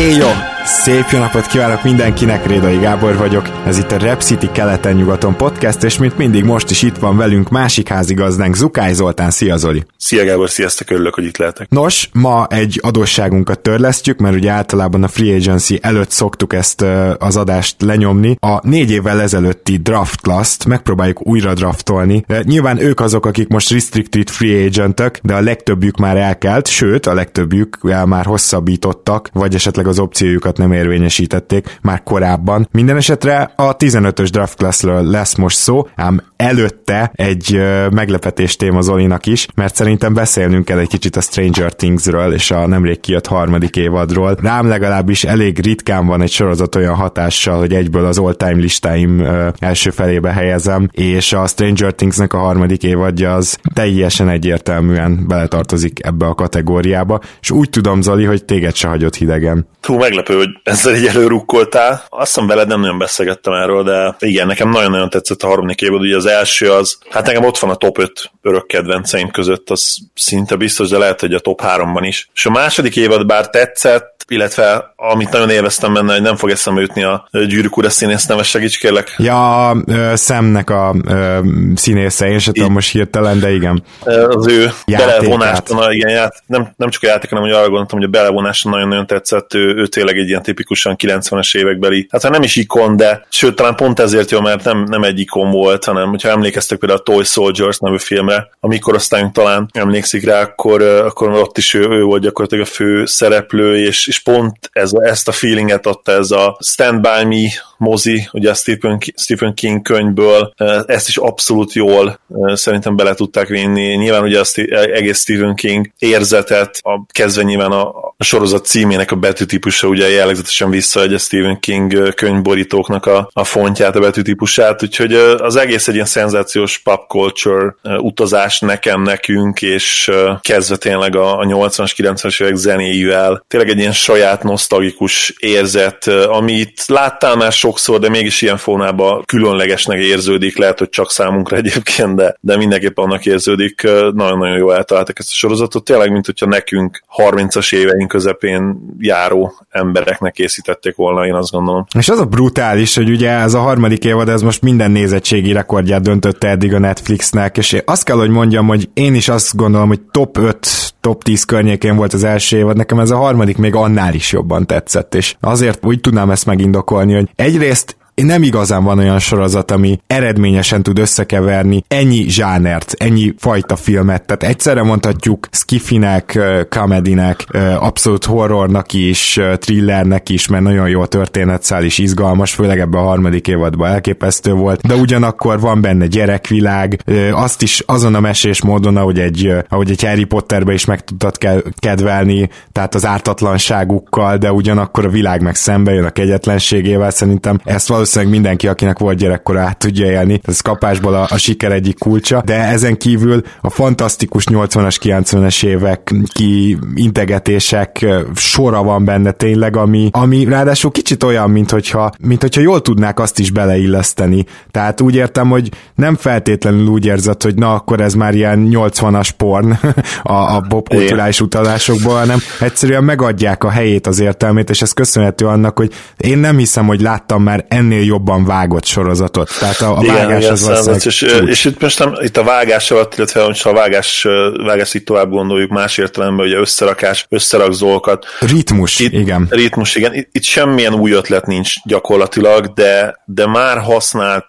Hey 0.00 0.16
yo, 0.16 0.49
Szép 0.72 1.04
jó 1.10 1.18
napot 1.18 1.46
kívánok 1.46 1.82
mindenkinek, 1.82 2.46
Rédai 2.46 2.78
Gábor 2.78 3.16
vagyok. 3.16 3.48
Ez 3.66 3.78
itt 3.78 3.92
a 3.92 3.98
Rep 3.98 4.20
City 4.20 4.48
keleten-nyugaton 4.52 5.36
podcast, 5.36 5.82
és 5.82 5.98
mint 5.98 6.16
mindig 6.16 6.44
most 6.44 6.70
is 6.70 6.82
itt 6.82 6.96
van 6.96 7.16
velünk 7.16 7.48
másik 7.48 7.88
házigazdánk, 7.88 8.54
Zukály 8.54 8.92
Zoltán. 8.92 9.30
Szia 9.30 9.56
Zoli! 9.56 9.84
Szia 9.96 10.24
Gábor, 10.24 10.50
sziasztok, 10.50 10.90
örülök, 10.90 11.14
hogy 11.14 11.24
itt 11.24 11.36
lehetek. 11.36 11.68
Nos, 11.70 12.08
ma 12.12 12.46
egy 12.46 12.80
adósságunkat 12.82 13.60
törlesztjük, 13.60 14.18
mert 14.18 14.34
ugye 14.36 14.50
általában 14.50 15.02
a 15.02 15.08
Free 15.08 15.34
Agency 15.34 15.78
előtt 15.82 16.10
szoktuk 16.10 16.52
ezt 16.52 16.84
az 17.18 17.36
adást 17.36 17.82
lenyomni. 17.82 18.36
A 18.40 18.68
négy 18.68 18.90
évvel 18.90 19.20
ezelőtti 19.20 19.76
draft 19.76 20.20
class 20.20 20.56
megpróbáljuk 20.66 21.26
újra 21.26 21.54
draftolni. 21.54 22.24
Nyilván 22.42 22.78
ők 22.78 23.00
azok, 23.00 23.26
akik 23.26 23.48
most 23.48 23.70
restricted 23.70 24.28
free 24.28 24.64
agentök, 24.64 25.18
de 25.22 25.34
a 25.34 25.40
legtöbbjük 25.40 25.96
már 25.96 26.16
elkelt, 26.16 26.66
sőt, 26.66 27.06
a 27.06 27.14
legtöbbjük 27.14 27.78
már 28.04 28.24
hosszabbítottak, 28.24 29.30
vagy 29.32 29.54
esetleg 29.54 29.86
az 29.86 29.98
opciójukat 29.98 30.58
nem 30.60 30.72
érvényesítették 30.72 31.78
már 31.82 32.02
korábban. 32.02 32.68
Minden 32.72 32.96
esetre 32.96 33.52
a 33.56 33.76
15-ös 33.76 34.28
draft 34.32 34.56
classről 34.56 35.02
lesz 35.02 35.34
most 35.34 35.56
szó, 35.56 35.88
ám 35.96 36.22
előtte 36.36 37.10
egy 37.14 37.60
meglepetés 37.90 38.56
téma 38.56 38.80
Zolinak 38.80 39.26
is, 39.26 39.46
mert 39.54 39.74
szerintem 39.74 40.14
beszélnünk 40.14 40.64
kell 40.64 40.78
egy 40.78 40.88
kicsit 40.88 41.16
a 41.16 41.20
Stranger 41.20 41.72
Thingsről 41.72 42.32
és 42.32 42.50
a 42.50 42.66
nemrég 42.66 43.00
kijött 43.00 43.26
harmadik 43.26 43.76
évadról. 43.76 44.36
Rám 44.42 44.68
legalábbis 44.68 45.24
elég 45.24 45.58
ritkán 45.64 46.06
van 46.06 46.22
egy 46.22 46.30
sorozat 46.30 46.74
olyan 46.74 46.94
hatással, 46.94 47.58
hogy 47.58 47.72
egyből 47.72 48.04
az 48.04 48.18
all-time 48.18 48.60
listáim 48.60 49.26
első 49.58 49.90
felébe 49.90 50.32
helyezem, 50.32 50.88
és 50.92 51.32
a 51.32 51.46
Stranger 51.46 51.92
Thingsnek 51.94 52.32
a 52.32 52.38
harmadik 52.38 52.82
évadja 52.82 53.34
az 53.34 53.58
teljesen 53.74 54.28
egyértelműen 54.28 55.24
beletartozik 55.28 56.06
ebbe 56.06 56.26
a 56.26 56.34
kategóriába, 56.34 57.20
és 57.40 57.50
úgy 57.50 57.70
tudom, 57.70 58.02
Zoli, 58.02 58.24
hogy 58.24 58.44
téged 58.44 58.74
se 58.74 58.88
hagyott 58.88 59.14
hidegen. 59.14 59.66
Hú, 59.82 59.96
meglepő, 59.96 60.36
hogy 60.36 60.49
ezzel 60.62 60.94
egy 60.94 61.06
előrukkoltál. 61.06 62.04
Azt 62.08 62.34
hiszem 62.34 62.46
veled 62.46 62.68
nem 62.68 62.80
nagyon 62.80 62.98
beszélgettem 62.98 63.52
erről, 63.52 63.82
de 63.82 64.16
igen, 64.18 64.46
nekem 64.46 64.68
nagyon-nagyon 64.68 65.10
tetszett 65.10 65.42
a 65.42 65.46
harmadik 65.46 65.80
évad, 65.80 66.00
ugye 66.00 66.16
az 66.16 66.26
első 66.26 66.72
az, 66.72 66.98
hát 67.10 67.26
nekem 67.26 67.44
ott 67.44 67.58
van 67.58 67.70
a 67.70 67.74
top 67.74 67.98
5 67.98 68.30
örök 68.42 68.66
kedvenceim 68.66 69.30
között, 69.30 69.70
az 69.70 69.98
szinte 70.14 70.56
biztos, 70.56 70.88
de 70.88 70.98
lehet, 70.98 71.20
hogy 71.20 71.34
a 71.34 71.40
top 71.40 71.60
3-ban 71.64 72.02
is. 72.02 72.28
És 72.34 72.46
a 72.46 72.50
második 72.50 72.96
évad 72.96 73.26
bár 73.26 73.50
tetszett, 73.50 74.24
illetve 74.30 74.92
amit 74.96 75.30
nagyon 75.30 75.50
élveztem 75.50 75.92
benne, 75.92 76.12
hogy 76.12 76.22
nem 76.22 76.36
fog 76.36 76.50
eszembe 76.50 76.80
jutni 76.80 77.02
a 77.02 77.28
gyűrűk 77.30 77.76
ura 77.76 77.90
színész 77.90 78.26
neves 78.26 78.48
segíts 78.48 78.78
kérlek. 78.78 79.14
Ja, 79.18 79.76
szemnek 80.14 80.70
a 80.70 80.94
ö, 81.08 81.38
színésze, 81.74 82.26
én 82.26 82.38
sem 82.38 82.52
tudom 82.52 82.72
most 82.72 82.90
hirtelen, 82.90 83.40
de 83.40 83.52
igen. 83.52 83.82
Az 84.28 84.46
ő 84.48 84.70
belevonása, 84.86 85.92
igen, 85.92 86.10
ját, 86.10 86.42
nem, 86.46 86.72
nem 86.76 86.90
csak 86.90 87.02
a 87.02 87.06
játék, 87.06 87.30
hanem 87.30 87.44
hogy 87.44 87.54
arra 87.54 87.68
gondoltam, 87.68 87.98
hogy 87.98 88.08
a 88.08 88.10
belevonása 88.10 88.70
nagyon-nagyon 88.70 89.06
tetszett, 89.06 89.54
ő, 89.54 89.74
ő 89.74 89.86
tényleg 89.86 90.18
egy 90.18 90.28
ilyen 90.28 90.42
tipikusan 90.42 90.96
90-es 90.98 91.56
évekbeli, 91.56 92.06
hát 92.10 92.30
nem 92.30 92.42
is 92.42 92.56
ikon, 92.56 92.96
de 92.96 93.26
sőt, 93.28 93.54
talán 93.54 93.74
pont 93.74 94.00
ezért 94.00 94.30
jó, 94.30 94.40
mert 94.40 94.64
nem, 94.64 94.82
nem 94.88 95.02
egy 95.02 95.18
ikon 95.18 95.50
volt, 95.50 95.84
hanem 95.84 96.08
hogyha 96.08 96.28
emlékeztek 96.28 96.78
például 96.78 97.00
a 97.00 97.02
Toy 97.02 97.24
Soldiers 97.24 97.78
nevű 97.78 97.96
filmre, 98.30 98.50
amikor 98.60 98.94
aztán 98.94 99.32
talán 99.32 99.68
emlékszik 99.72 100.24
rá, 100.24 100.42
akkor, 100.42 100.82
akkor 100.82 101.28
ott 101.30 101.58
is 101.58 101.74
ő, 101.74 101.88
ő 101.88 102.02
volt 102.02 102.22
gyakorlatilag 102.22 102.64
a 102.64 102.68
fő 102.68 103.06
szereplő, 103.06 103.76
és, 103.76 104.06
és 104.06 104.18
pont 104.18 104.56
ez, 104.72 104.92
ezt 104.92 105.28
a 105.28 105.32
feelinget 105.32 105.86
adta 105.86 106.12
ez 106.12 106.30
a 106.30 106.58
Stand 106.60 107.00
By 107.00 107.24
Me 107.24 107.50
mozi, 107.78 108.28
ugye 108.32 108.50
a 108.50 108.54
Stephen, 108.54 108.98
Stephen 109.16 109.54
King 109.54 109.82
könyvből, 109.82 110.52
ezt 110.86 111.08
is 111.08 111.16
abszolút 111.16 111.72
jól 111.72 112.20
szerintem 112.52 112.96
bele 112.96 113.14
tudták 113.14 113.48
vinni. 113.48 113.94
Nyilván 113.94 114.22
ugye 114.22 114.40
az 114.40 114.54
egész 114.94 115.20
Stephen 115.20 115.54
King 115.54 115.90
érzetet, 115.98 116.78
a 116.82 117.06
kezdve 117.06 117.42
nyilván 117.42 117.70
a, 117.70 118.09
a 118.20 118.24
sorozat 118.24 118.66
címének 118.66 119.10
a 119.10 119.16
betűtípusa 119.16 119.88
ugye 119.88 120.08
jellegzetesen 120.08 120.70
visszaadja 120.70 121.18
Stephen 121.18 121.60
King 121.60 122.14
könyvborítóknak 122.14 123.06
a, 123.06 123.30
a 123.32 123.44
fontját, 123.44 123.96
a 123.96 124.00
betűtípusát, 124.00 124.82
úgyhogy 124.82 125.14
az 125.14 125.56
egész 125.56 125.88
egy 125.88 125.94
ilyen 125.94 126.06
szenzációs 126.06 126.78
pop 126.78 127.08
culture 127.08 127.74
utazás 127.98 128.58
nekem, 128.58 129.02
nekünk, 129.02 129.62
és 129.62 130.10
kezdve 130.40 130.76
tényleg 130.76 131.16
a, 131.16 131.38
a 131.38 131.44
80-as, 131.44 131.92
90-es 131.96 132.42
évek 132.42 132.54
zenéjével, 132.54 133.44
tényleg 133.48 133.68
egy 133.68 133.78
ilyen 133.78 133.92
saját 133.92 134.42
nosztalgikus 134.42 135.34
érzet, 135.38 136.06
amit 136.06 136.84
láttál 136.86 137.36
már 137.36 137.52
sokszor, 137.52 137.98
de 137.98 138.08
mégis 138.08 138.42
ilyen 138.42 138.56
formában 138.56 139.22
különlegesnek 139.26 139.98
érződik, 139.98 140.58
lehet, 140.58 140.78
hogy 140.78 140.88
csak 140.88 141.10
számunkra 141.10 141.56
egyébként, 141.56 142.16
de, 142.16 142.36
de 142.40 142.56
mindenképp 142.56 142.98
annak 142.98 143.26
érződik, 143.26 143.82
nagyon-nagyon 144.12 144.56
jól 144.56 144.74
eltaláltak 144.74 145.18
ezt 145.18 145.28
a 145.28 145.34
sorozatot, 145.34 145.84
tényleg, 145.84 146.12
mint 146.12 146.26
hogyha 146.26 146.46
nekünk 146.46 147.02
30-as 147.16 147.74
éveink 147.74 148.08
közepén 148.10 148.78
járó 148.98 149.52
embereknek 149.68 150.32
készítették 150.32 150.96
volna, 150.96 151.26
én 151.26 151.34
azt 151.34 151.50
gondolom. 151.50 151.86
És 151.98 152.08
az 152.08 152.18
a 152.18 152.24
brutális, 152.24 152.96
hogy 152.96 153.10
ugye 153.10 153.30
ez 153.30 153.54
a 153.54 153.60
harmadik 153.60 154.04
évad, 154.04 154.28
ez 154.28 154.42
most 154.42 154.62
minden 154.62 154.90
nézettségi 154.90 155.52
rekordját 155.52 156.02
döntötte 156.02 156.48
eddig 156.48 156.74
a 156.74 156.78
Netflixnek, 156.78 157.56
és 157.56 157.82
azt 157.84 158.04
kell, 158.04 158.16
hogy 158.16 158.30
mondjam, 158.30 158.66
hogy 158.66 158.88
én 158.94 159.14
is 159.14 159.28
azt 159.28 159.56
gondolom, 159.56 159.88
hogy 159.88 160.00
top 160.00 160.38
5 160.38 160.66
top 161.00 161.22
10 161.22 161.44
környékén 161.44 161.96
volt 161.96 162.12
az 162.12 162.24
első 162.24 162.56
évad, 162.56 162.76
nekem 162.76 162.98
ez 162.98 163.10
a 163.10 163.16
harmadik 163.16 163.56
még 163.56 163.74
annál 163.74 164.14
is 164.14 164.32
jobban 164.32 164.66
tetszett, 164.66 165.14
és 165.14 165.36
azért 165.40 165.86
úgy 165.86 166.00
tudnám 166.00 166.30
ezt 166.30 166.46
megindokolni, 166.46 167.14
hogy 167.14 167.28
egyrészt 167.36 167.96
nem 168.24 168.42
igazán 168.42 168.84
van 168.84 168.98
olyan 168.98 169.18
sorozat, 169.18 169.70
ami 169.70 169.98
eredményesen 170.06 170.82
tud 170.82 170.98
összekeverni 170.98 171.84
ennyi 171.88 172.28
zsánert, 172.28 172.94
ennyi 172.98 173.34
fajta 173.38 173.76
filmet, 173.76 174.22
tehát 174.22 174.42
egyszerre 174.54 174.82
mondhatjuk 174.82 175.48
skifinek, 175.50 176.38
comedy-nek, 176.68 177.46
abszolút 177.78 178.24
horrornak 178.24 178.92
is, 178.92 179.40
thrillernek 179.56 180.28
is, 180.28 180.48
mert 180.48 180.62
nagyon 180.62 180.88
jó 180.88 181.00
a 181.00 181.06
történetszál 181.06 181.84
is 181.84 181.98
izgalmas, 181.98 182.52
főleg 182.52 182.78
ebben 182.78 183.00
a 183.00 183.04
harmadik 183.04 183.48
évadban 183.48 183.90
elképesztő 183.90 184.52
volt, 184.52 184.86
de 184.86 184.94
ugyanakkor 184.94 185.60
van 185.60 185.80
benne 185.80 186.06
gyerekvilág, 186.06 187.02
azt 187.32 187.62
is 187.62 187.82
azon 187.86 188.14
a 188.14 188.20
mesés 188.20 188.62
módon, 188.62 188.96
ahogy 188.96 189.18
egy, 189.18 189.52
ahogy 189.68 189.90
egy 189.90 190.02
Harry 190.02 190.24
Potterbe 190.24 190.72
is 190.72 190.84
meg 190.84 191.04
tudtad 191.04 191.38
kedvelni, 191.78 192.48
tehát 192.72 192.94
az 192.94 193.06
ártatlanságukkal, 193.06 194.36
de 194.36 194.52
ugyanakkor 194.52 195.04
a 195.04 195.08
világ 195.08 195.42
meg 195.42 195.54
szembe 195.54 195.92
jön 195.92 196.04
a 196.04 196.10
kegyetlenségével, 196.10 197.10
szerintem 197.10 197.60
ezt 197.64 197.88
valószínűleg 197.88 198.08
valószínűleg 198.14 198.42
mindenki, 198.42 198.68
akinek 198.68 198.98
volt 198.98 199.18
gyerekkora 199.18 199.60
át 199.60 199.78
tudja 199.78 200.06
élni. 200.06 200.40
Ez 200.44 200.60
kapásból 200.60 201.14
a, 201.14 201.26
a 201.28 201.36
siker 201.36 201.72
egyik 201.72 201.98
kulcsa, 201.98 202.42
de 202.44 202.54
ezen 202.54 202.96
kívül 202.96 203.42
a 203.60 203.70
fantasztikus 203.70 204.44
80-as, 204.50 204.96
90-es 205.02 205.64
évek 205.64 206.14
ki 206.32 206.78
integetések 206.94 208.06
sora 208.34 208.82
van 208.82 209.04
benne 209.04 209.30
tényleg, 209.30 209.76
ami, 209.76 210.08
ami 210.12 210.44
ráadásul 210.44 210.90
kicsit 210.90 211.22
olyan, 211.22 211.50
mint 211.50 211.70
hogyha, 211.70 212.12
mint 212.20 212.40
hogyha 212.40 212.60
jól 212.60 212.80
tudnák 212.80 213.20
azt 213.20 213.38
is 213.38 213.50
beleilleszteni. 213.50 214.44
Tehát 214.70 215.00
úgy 215.00 215.14
értem, 215.14 215.48
hogy 215.48 215.70
nem 215.94 216.16
feltétlenül 216.16 216.86
úgy 216.86 217.06
érzed, 217.06 217.42
hogy 217.42 217.54
na 217.54 217.74
akkor 217.74 218.00
ez 218.00 218.14
már 218.14 218.34
ilyen 218.34 218.68
80-as 218.70 219.28
porn 219.36 219.70
a, 220.22 220.32
a 220.32 220.64
popkulturális 220.68 221.40
utalásokból, 221.40 222.14
hanem 222.14 222.38
egyszerűen 222.60 223.04
megadják 223.04 223.64
a 223.64 223.70
helyét 223.70 224.06
az 224.06 224.20
értelmét, 224.20 224.70
és 224.70 224.82
ez 224.82 224.92
köszönhető 224.92 225.46
annak, 225.46 225.78
hogy 225.78 225.92
én 226.16 226.38
nem 226.38 226.56
hiszem, 226.56 226.86
hogy 226.86 227.00
láttam 227.00 227.42
már 227.42 227.64
ennél 227.68 227.89
ennél 227.90 228.04
jobban 228.04 228.44
vágott 228.44 228.84
sorozatot. 228.84 229.50
Tehát 229.58 229.80
a, 229.80 229.98
a 229.98 230.02
igen, 230.02 230.14
vágás 230.14 230.38
igen, 230.38 230.52
az 230.52 230.62
valószínűleg 230.62 231.04
és, 231.04 231.22
és, 231.46 231.64
itt 231.64 231.80
most 231.80 231.98
nem, 231.98 232.14
itt 232.20 232.36
a 232.36 232.42
vágás 232.42 232.90
alatt, 232.90 233.14
illetve 233.16 233.40
ha 233.40 233.70
a 233.70 233.72
vágás, 233.72 234.26
vágás 234.64 234.94
itt 234.94 235.04
tovább 235.04 235.30
gondoljuk 235.30 235.70
más 235.70 235.98
értelemben, 235.98 236.46
ugye 236.46 236.56
összerakás, 236.56 237.26
összerak 237.28 237.72
zolkat. 237.72 238.26
Ritmus, 238.40 238.98
itt, 238.98 239.12
igen. 239.12 239.46
Ritmus, 239.50 239.94
igen. 239.94 240.14
Itt, 240.14 240.28
itt 240.32 240.42
semmilyen 240.42 240.94
új 240.94 241.12
ötlet 241.12 241.46
nincs 241.46 241.74
gyakorlatilag, 241.84 242.72
de, 242.72 243.20
de 243.24 243.46
már 243.46 243.78
használt 243.78 244.46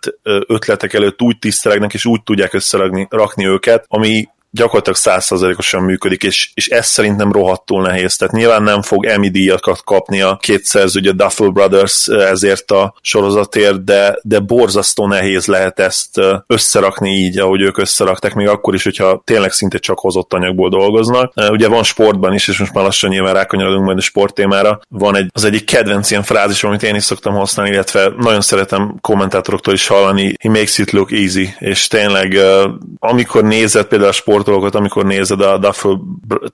ötletek 0.48 0.94
előtt 0.94 1.22
úgy 1.22 1.40
tisztelegnek, 1.40 1.94
és 1.94 2.06
úgy 2.06 2.24
tudják 2.24 2.54
összerakni 2.54 3.08
rakni 3.10 3.46
őket, 3.46 3.86
ami 3.88 4.28
gyakorlatilag 4.52 4.98
százszerzalékosan 4.98 5.84
működik, 5.84 6.24
és, 6.24 6.52
és 6.54 6.68
ez 6.68 6.86
szerintem 6.86 7.32
rohadtul 7.32 7.82
nehéz. 7.82 8.16
Tehát 8.16 8.34
nyilván 8.34 8.64
nem 8.64 8.82
fog 8.82 9.06
Emmy 9.06 9.30
díjakat 9.30 9.84
kapni 9.84 10.22
a 10.22 10.38
két 10.42 10.64
szerző, 10.64 11.00
ugye 11.00 11.12
Duffel 11.12 11.48
Brothers 11.48 12.08
ezért 12.08 12.72
a 12.72 12.94
sorozatért, 13.02 13.84
de, 13.84 14.20
de 14.22 14.40
borzasztó 14.40 15.08
nehéz 15.08 15.46
lehet 15.46 15.80
ezt 15.80 16.22
összerakni 16.48 17.10
így, 17.10 17.40
ahogy 17.40 17.62
ők 17.62 17.78
összerakták, 17.78 18.34
még 18.34 18.48
akkor 18.48 18.74
is, 18.74 18.84
hogyha 18.84 19.22
tényleg 19.26 19.52
szinte 19.52 19.78
csak 19.78 20.00
hozott 20.00 20.34
anyagból 20.34 20.70
dolgoznak. 20.70 21.34
Ugye 21.36 21.68
van 21.68 21.84
sportban 21.84 22.34
is, 22.34 22.48
és 22.48 22.60
most 22.60 22.74
már 22.74 22.84
lassan 22.84 23.10
nyilván 23.10 23.34
rákanyarodunk 23.34 23.86
majd 23.86 23.98
a 23.98 24.02
sport 24.02 24.34
témára, 24.34 24.80
van 24.90 25.16
egy, 25.16 25.30
az 25.34 25.44
egyik 25.44 25.66
kedvenc 25.66 26.12
ilyen 26.12 26.24
frázis, 26.24 26.64
amit 26.64 26.84
én 26.84 26.96
is 26.96 27.04
szoktam 27.04 27.34
használni, 27.34 27.74
illetve 27.74 28.14
nagyon 28.18 28.42
szeretem 28.42 28.96
kommentátoroktól 29.02 29.74
is 29.74 29.88
hallani, 29.88 30.34
he 30.40 30.50
makes 30.50 30.78
it 30.78 30.92
look 30.92 31.12
easy, 31.12 31.56
és 31.60 31.88
tényleg 31.88 32.38
amikor 33.00 33.44
nézed 33.44 33.86
például 33.86 34.10
a 34.10 34.14
sportolókat, 34.42 34.76
amikor 34.76 35.06
nézed 35.06 35.42
a 35.42 35.58
Duffel 35.58 36.02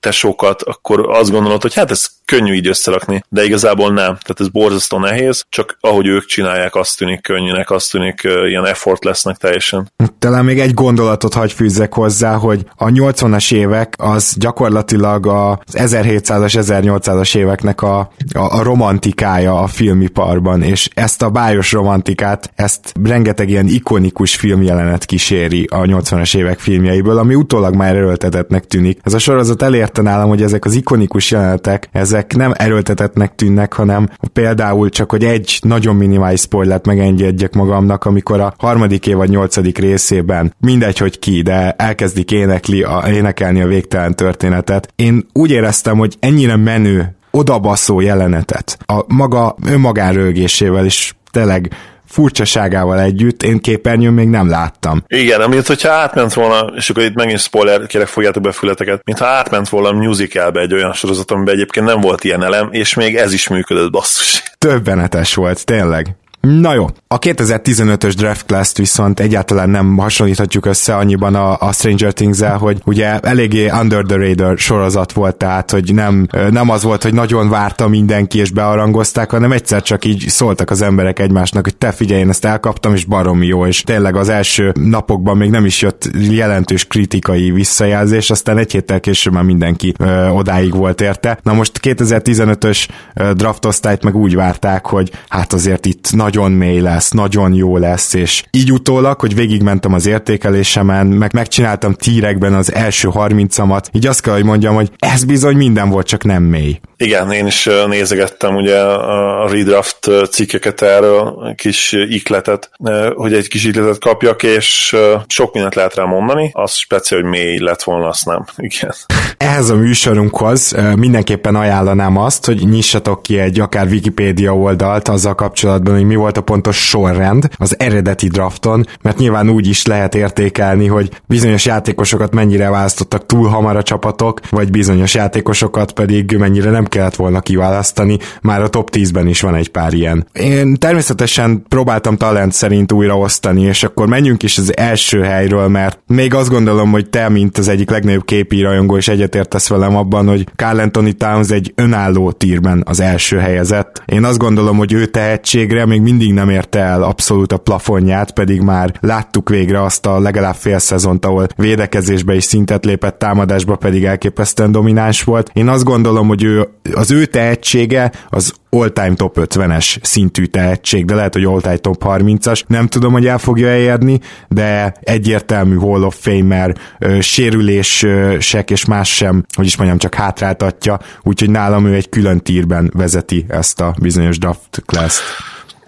tesókat, 0.00 0.62
akkor 0.62 1.08
azt 1.10 1.30
gondolod, 1.30 1.62
hogy 1.62 1.74
hát 1.74 1.90
ez 1.90 2.06
könnyű 2.24 2.52
így 2.52 2.66
összerakni, 2.66 3.22
de 3.28 3.44
igazából 3.44 3.88
nem. 3.88 4.04
Tehát 4.04 4.40
ez 4.40 4.48
borzasztó 4.48 4.98
nehéz, 4.98 5.44
csak 5.48 5.76
ahogy 5.80 6.06
ők 6.06 6.24
csinálják, 6.24 6.74
azt 6.74 6.98
tűnik 6.98 7.20
könnyűnek, 7.22 7.70
azt 7.70 7.90
tűnik 7.90 8.20
ilyen 8.46 8.66
effort 8.66 9.04
lesznek 9.04 9.36
teljesen. 9.36 9.92
Talán 10.18 10.44
még 10.44 10.60
egy 10.60 10.74
gondolatot 10.74 11.34
hagy 11.34 11.52
fűzzek 11.52 11.94
hozzá, 11.94 12.36
hogy 12.36 12.64
a 12.76 12.84
80-as 12.84 13.52
évek 13.52 13.94
az 13.98 14.34
gyakorlatilag 14.38 15.26
az 15.26 15.56
1700-as, 15.72 16.54
1800-as 16.60 17.36
éveknek 17.36 17.82
a, 17.82 17.98
a, 18.34 18.58
a 18.58 18.62
romantikája 18.62 19.60
a 19.60 19.66
filmiparban, 19.66 20.62
és 20.62 20.88
ezt 20.94 21.22
a 21.22 21.30
bájos 21.30 21.72
romantikát, 21.72 22.50
ezt 22.54 22.92
rengeteg 23.02 23.48
ilyen 23.48 23.66
ikonikus 23.66 24.36
filmjelenet 24.36 25.04
kíséri 25.04 25.66
a 25.70 25.80
80-as 25.80 26.36
évek 26.36 26.58
filmjeiből, 26.58 27.18
ami 27.18 27.34
utólag 27.34 27.74
már 27.78 27.96
erőltetetnek 27.96 28.64
tűnik. 28.64 29.00
Ez 29.02 29.14
a 29.14 29.18
sorozat 29.18 29.62
elérte 29.62 30.02
nálam, 30.02 30.28
hogy 30.28 30.42
ezek 30.42 30.64
az 30.64 30.74
ikonikus 30.74 31.30
jelenetek, 31.30 31.88
ezek 31.92 32.36
nem 32.36 32.52
erőltetetnek 32.54 33.34
tűnnek, 33.34 33.72
hanem 33.72 34.10
például 34.32 34.88
csak, 34.88 35.10
hogy 35.10 35.24
egy 35.24 35.58
nagyon 35.62 35.96
minimális 35.96 36.40
spoilert 36.40 36.86
megengedjek 36.86 37.54
magamnak, 37.54 38.04
amikor 38.04 38.40
a 38.40 38.54
harmadik 38.58 39.06
évad 39.06 39.28
nyolcadik 39.28 39.78
részében, 39.78 40.54
mindegy, 40.60 40.98
hogy 40.98 41.18
ki, 41.18 41.42
de 41.42 41.70
elkezdik 41.72 42.30
énekli 42.30 42.82
a, 42.82 43.04
énekelni 43.08 43.60
a 43.60 43.66
végtelen 43.66 44.14
történetet. 44.14 44.92
Én 44.96 45.26
úgy 45.32 45.50
éreztem, 45.50 45.98
hogy 45.98 46.16
ennyire 46.20 46.56
menő 46.56 47.16
odabaszó 47.30 48.00
jelenetet 48.00 48.78
a 48.86 49.04
maga 49.06 49.56
önmagán 49.66 50.12
rögésével 50.12 50.84
is 50.84 51.16
tényleg 51.30 51.70
furcsaságával 52.08 53.00
együtt 53.00 53.42
én 53.42 53.60
képernyőn 53.60 54.12
még 54.12 54.28
nem 54.28 54.48
láttam. 54.48 55.02
Igen, 55.06 55.40
amint 55.40 55.66
hogyha 55.66 55.90
átment 55.90 56.32
volna, 56.32 56.72
és 56.76 56.90
akkor 56.90 57.02
itt 57.02 57.14
megint 57.14 57.38
spoiler, 57.38 57.86
kérek 57.86 58.06
fogjátok 58.06 58.42
be 58.42 58.48
a 58.48 58.52
fületeket, 58.52 59.00
mintha 59.04 59.26
átment 59.26 59.68
volna 59.68 59.88
a 59.88 59.92
musicalbe 59.92 60.60
egy 60.60 60.74
olyan 60.74 60.92
sorozat, 60.92 61.30
amiben 61.30 61.54
egyébként 61.54 61.86
nem 61.86 62.00
volt 62.00 62.24
ilyen 62.24 62.42
elem, 62.42 62.68
és 62.70 62.94
még 62.94 63.16
ez 63.16 63.32
is 63.32 63.48
működött, 63.48 63.90
basszus. 63.90 64.42
Többenetes 64.58 65.34
volt, 65.34 65.64
tényleg. 65.64 66.16
Na 66.48 66.74
jó, 66.74 66.86
a 67.08 67.18
2015-ös 67.18 68.12
draft 68.16 68.46
class 68.46 68.72
viszont 68.76 69.20
egyáltalán 69.20 69.70
nem 69.70 69.96
hasonlíthatjuk 69.96 70.66
össze 70.66 70.96
annyiban 70.96 71.34
a, 71.34 71.56
a 71.60 71.72
Stranger 71.72 72.12
Things-el, 72.12 72.56
hogy 72.56 72.80
ugye 72.84 73.18
eléggé 73.18 73.70
under 73.80 74.04
the 74.04 74.16
radar 74.16 74.58
sorozat 74.58 75.12
volt, 75.12 75.36
tehát 75.36 75.70
hogy 75.70 75.94
nem, 75.94 76.26
nem 76.50 76.70
az 76.70 76.82
volt, 76.82 77.02
hogy 77.02 77.14
nagyon 77.14 77.48
várta 77.48 77.88
mindenki 77.88 78.38
és 78.38 78.50
bearangozták, 78.50 79.30
hanem 79.30 79.52
egyszer 79.52 79.82
csak 79.82 80.04
így 80.04 80.24
szóltak 80.28 80.70
az 80.70 80.82
emberek 80.82 81.18
egymásnak, 81.18 81.64
hogy 81.64 81.76
te 81.76 81.92
figyelj, 81.92 82.20
én 82.20 82.28
ezt 82.28 82.44
elkaptam, 82.44 82.94
és 82.94 83.04
baromi 83.04 83.46
jó, 83.46 83.66
és 83.66 83.82
tényleg 83.82 84.16
az 84.16 84.28
első 84.28 84.72
napokban 84.74 85.36
még 85.36 85.50
nem 85.50 85.64
is 85.64 85.82
jött 85.82 86.10
jelentős 86.30 86.86
kritikai 86.86 87.50
visszajelzés, 87.50 88.30
aztán 88.30 88.58
egy 88.58 88.72
héttel 88.72 89.00
később 89.00 89.32
már 89.32 89.44
mindenki 89.44 89.94
ö, 89.98 90.28
odáig 90.28 90.74
volt 90.74 91.00
érte. 91.00 91.38
Na 91.42 91.52
most 91.52 91.80
2015-ös 91.82 92.88
draft 93.34 93.64
osztályt 93.64 94.04
meg 94.04 94.16
úgy 94.16 94.34
várták, 94.34 94.86
hogy 94.86 95.12
hát 95.28 95.52
azért 95.52 95.86
itt 95.86 96.12
nagy 96.12 96.37
nagyon 96.38 96.52
mély 96.52 96.80
lesz, 96.80 97.10
nagyon 97.10 97.54
jó 97.54 97.76
lesz, 97.76 98.14
és 98.14 98.42
így 98.50 98.72
utólag, 98.72 99.20
hogy 99.20 99.34
végigmentem 99.34 99.92
az 99.92 100.06
értékelésemen, 100.06 101.06
meg 101.06 101.32
megcsináltam 101.32 101.94
tírekben 101.94 102.54
az 102.54 102.74
első 102.74 103.08
30-amat, 103.12 103.84
így 103.92 104.06
azt 104.06 104.20
kell, 104.20 104.34
hogy 104.34 104.44
mondjam, 104.44 104.74
hogy 104.74 104.90
ez 104.98 105.24
bizony 105.24 105.56
minden 105.56 105.88
volt, 105.88 106.06
csak 106.06 106.24
nem 106.24 106.42
mély. 106.42 106.80
Igen, 106.96 107.32
én 107.32 107.46
is 107.46 107.68
nézegettem 107.86 108.54
ugye 108.54 108.80
a 108.80 109.48
redraft 109.50 110.10
cikkeket 110.30 110.82
erről, 110.82 111.54
kis 111.56 111.92
ikletet, 111.92 112.70
hogy 113.14 113.34
egy 113.34 113.48
kis 113.48 113.64
ikletet 113.64 113.98
kapjak, 113.98 114.42
és 114.42 114.96
sok 115.26 115.52
mindent 115.52 115.74
lehet 115.74 115.94
rá 115.94 116.04
mondani, 116.04 116.50
az 116.52 116.72
speciál, 116.72 117.20
hogy 117.20 117.30
mély 117.30 117.58
lett 117.58 117.82
volna, 117.82 118.08
azt 118.08 118.26
nem. 118.26 118.44
Igen. 118.56 118.94
Ehhez 119.36 119.70
a 119.70 119.76
műsorunkhoz 119.76 120.74
mindenképpen 120.96 121.54
ajánlanám 121.54 122.16
azt, 122.16 122.46
hogy 122.46 122.68
nyissatok 122.68 123.22
ki 123.22 123.38
egy 123.38 123.60
akár 123.60 123.86
Wikipédia 123.86 124.56
oldalt 124.56 125.08
azzal 125.08 125.34
kapcsolatban, 125.34 125.94
hogy 125.94 126.04
mi 126.04 126.16
volt 126.18 126.36
a 126.36 126.40
pontos 126.40 126.76
sorrend 126.88 127.48
az 127.56 127.74
eredeti 127.78 128.28
drafton, 128.28 128.86
mert 129.02 129.18
nyilván 129.18 129.50
úgy 129.50 129.68
is 129.68 129.86
lehet 129.86 130.14
értékelni, 130.14 130.86
hogy 130.86 131.10
bizonyos 131.26 131.64
játékosokat 131.64 132.34
mennyire 132.34 132.70
választottak 132.70 133.26
túl 133.26 133.48
hamar 133.48 133.76
a 133.76 133.82
csapatok, 133.82 134.40
vagy 134.50 134.70
bizonyos 134.70 135.14
játékosokat 135.14 135.92
pedig 135.92 136.36
mennyire 136.38 136.70
nem 136.70 136.84
kellett 136.84 137.16
volna 137.16 137.40
kiválasztani, 137.40 138.18
már 138.42 138.62
a 138.62 138.68
top 138.68 138.90
10-ben 138.92 139.26
is 139.28 139.40
van 139.40 139.54
egy 139.54 139.68
pár 139.68 139.92
ilyen. 139.92 140.26
Én 140.32 140.74
természetesen 140.74 141.64
próbáltam 141.68 142.16
talent 142.16 142.52
szerint 142.52 142.92
újraosztani, 142.92 143.62
és 143.62 143.82
akkor 143.82 144.06
menjünk 144.06 144.42
is 144.42 144.58
az 144.58 144.76
első 144.76 145.22
helyről, 145.22 145.68
mert 145.68 145.98
még 146.06 146.34
azt 146.34 146.50
gondolom, 146.50 146.90
hogy 146.90 147.10
te, 147.10 147.28
mint 147.28 147.58
az 147.58 147.68
egyik 147.68 147.90
legnagyobb 147.90 148.24
képi 148.24 148.62
rajongó, 148.62 148.96
és 148.96 149.08
egyetértesz 149.08 149.68
velem 149.68 149.96
abban, 149.96 150.28
hogy 150.28 150.46
Carl 150.56 150.78
Anthony 150.78 151.16
Towns 151.16 151.48
egy 151.50 151.72
önálló 151.74 152.32
tírben 152.32 152.82
az 152.86 153.00
első 153.00 153.36
helyezett. 153.36 154.02
Én 154.06 154.24
azt 154.24 154.38
gondolom, 154.38 154.76
hogy 154.76 154.92
ő 154.92 155.06
tehetségre 155.06 155.86
még 155.86 156.00
mindig 156.08 156.32
nem 156.32 156.48
érte 156.48 156.78
el 156.78 157.02
abszolút 157.02 157.52
a 157.52 157.56
plafonját, 157.56 158.30
pedig 158.30 158.60
már 158.60 158.94
láttuk 159.00 159.48
végre 159.48 159.82
azt 159.82 160.06
a 160.06 160.18
legalább 160.18 160.54
fél 160.54 160.78
szezont, 160.78 161.24
ahol 161.24 161.46
védekezésbe 161.56 162.34
is 162.34 162.44
szintet 162.44 162.84
lépett, 162.84 163.18
támadásba 163.18 163.76
pedig 163.76 164.04
elképesztően 164.04 164.72
domináns 164.72 165.22
volt. 165.22 165.50
Én 165.52 165.68
azt 165.68 165.84
gondolom, 165.84 166.28
hogy 166.28 166.42
ő 166.42 166.68
az 166.94 167.10
ő 167.10 167.26
tehetsége 167.26 168.12
az 168.28 168.52
all-time 168.70 169.14
top 169.14 169.38
50-es 169.40 169.96
szintű 170.02 170.44
tehetség, 170.44 171.04
de 171.04 171.14
lehet, 171.14 171.34
hogy 171.34 171.44
all-time 171.44 171.76
top 171.76 172.04
30-as. 172.06 172.62
Nem 172.66 172.86
tudom, 172.86 173.12
hogy 173.12 173.26
el 173.26 173.38
fogja 173.38 173.68
elérni, 173.68 174.20
de 174.48 174.94
egyértelmű 175.00 175.76
Hall 175.76 176.02
of 176.02 176.16
Famer, 176.20 176.76
sérülések 177.20 178.70
és 178.70 178.84
más 178.84 179.14
sem, 179.14 179.44
hogy 179.56 179.66
is 179.66 179.76
mondjam, 179.76 179.98
csak 179.98 180.14
hátráltatja, 180.14 180.98
úgyhogy 181.22 181.50
nálam 181.50 181.86
ő 181.86 181.94
egy 181.94 182.08
külön 182.08 182.40
tírben 182.40 182.90
vezeti 182.94 183.44
ezt 183.48 183.80
a 183.80 183.94
bizonyos 184.00 184.38
draft 184.38 184.82
class-t. 184.86 185.22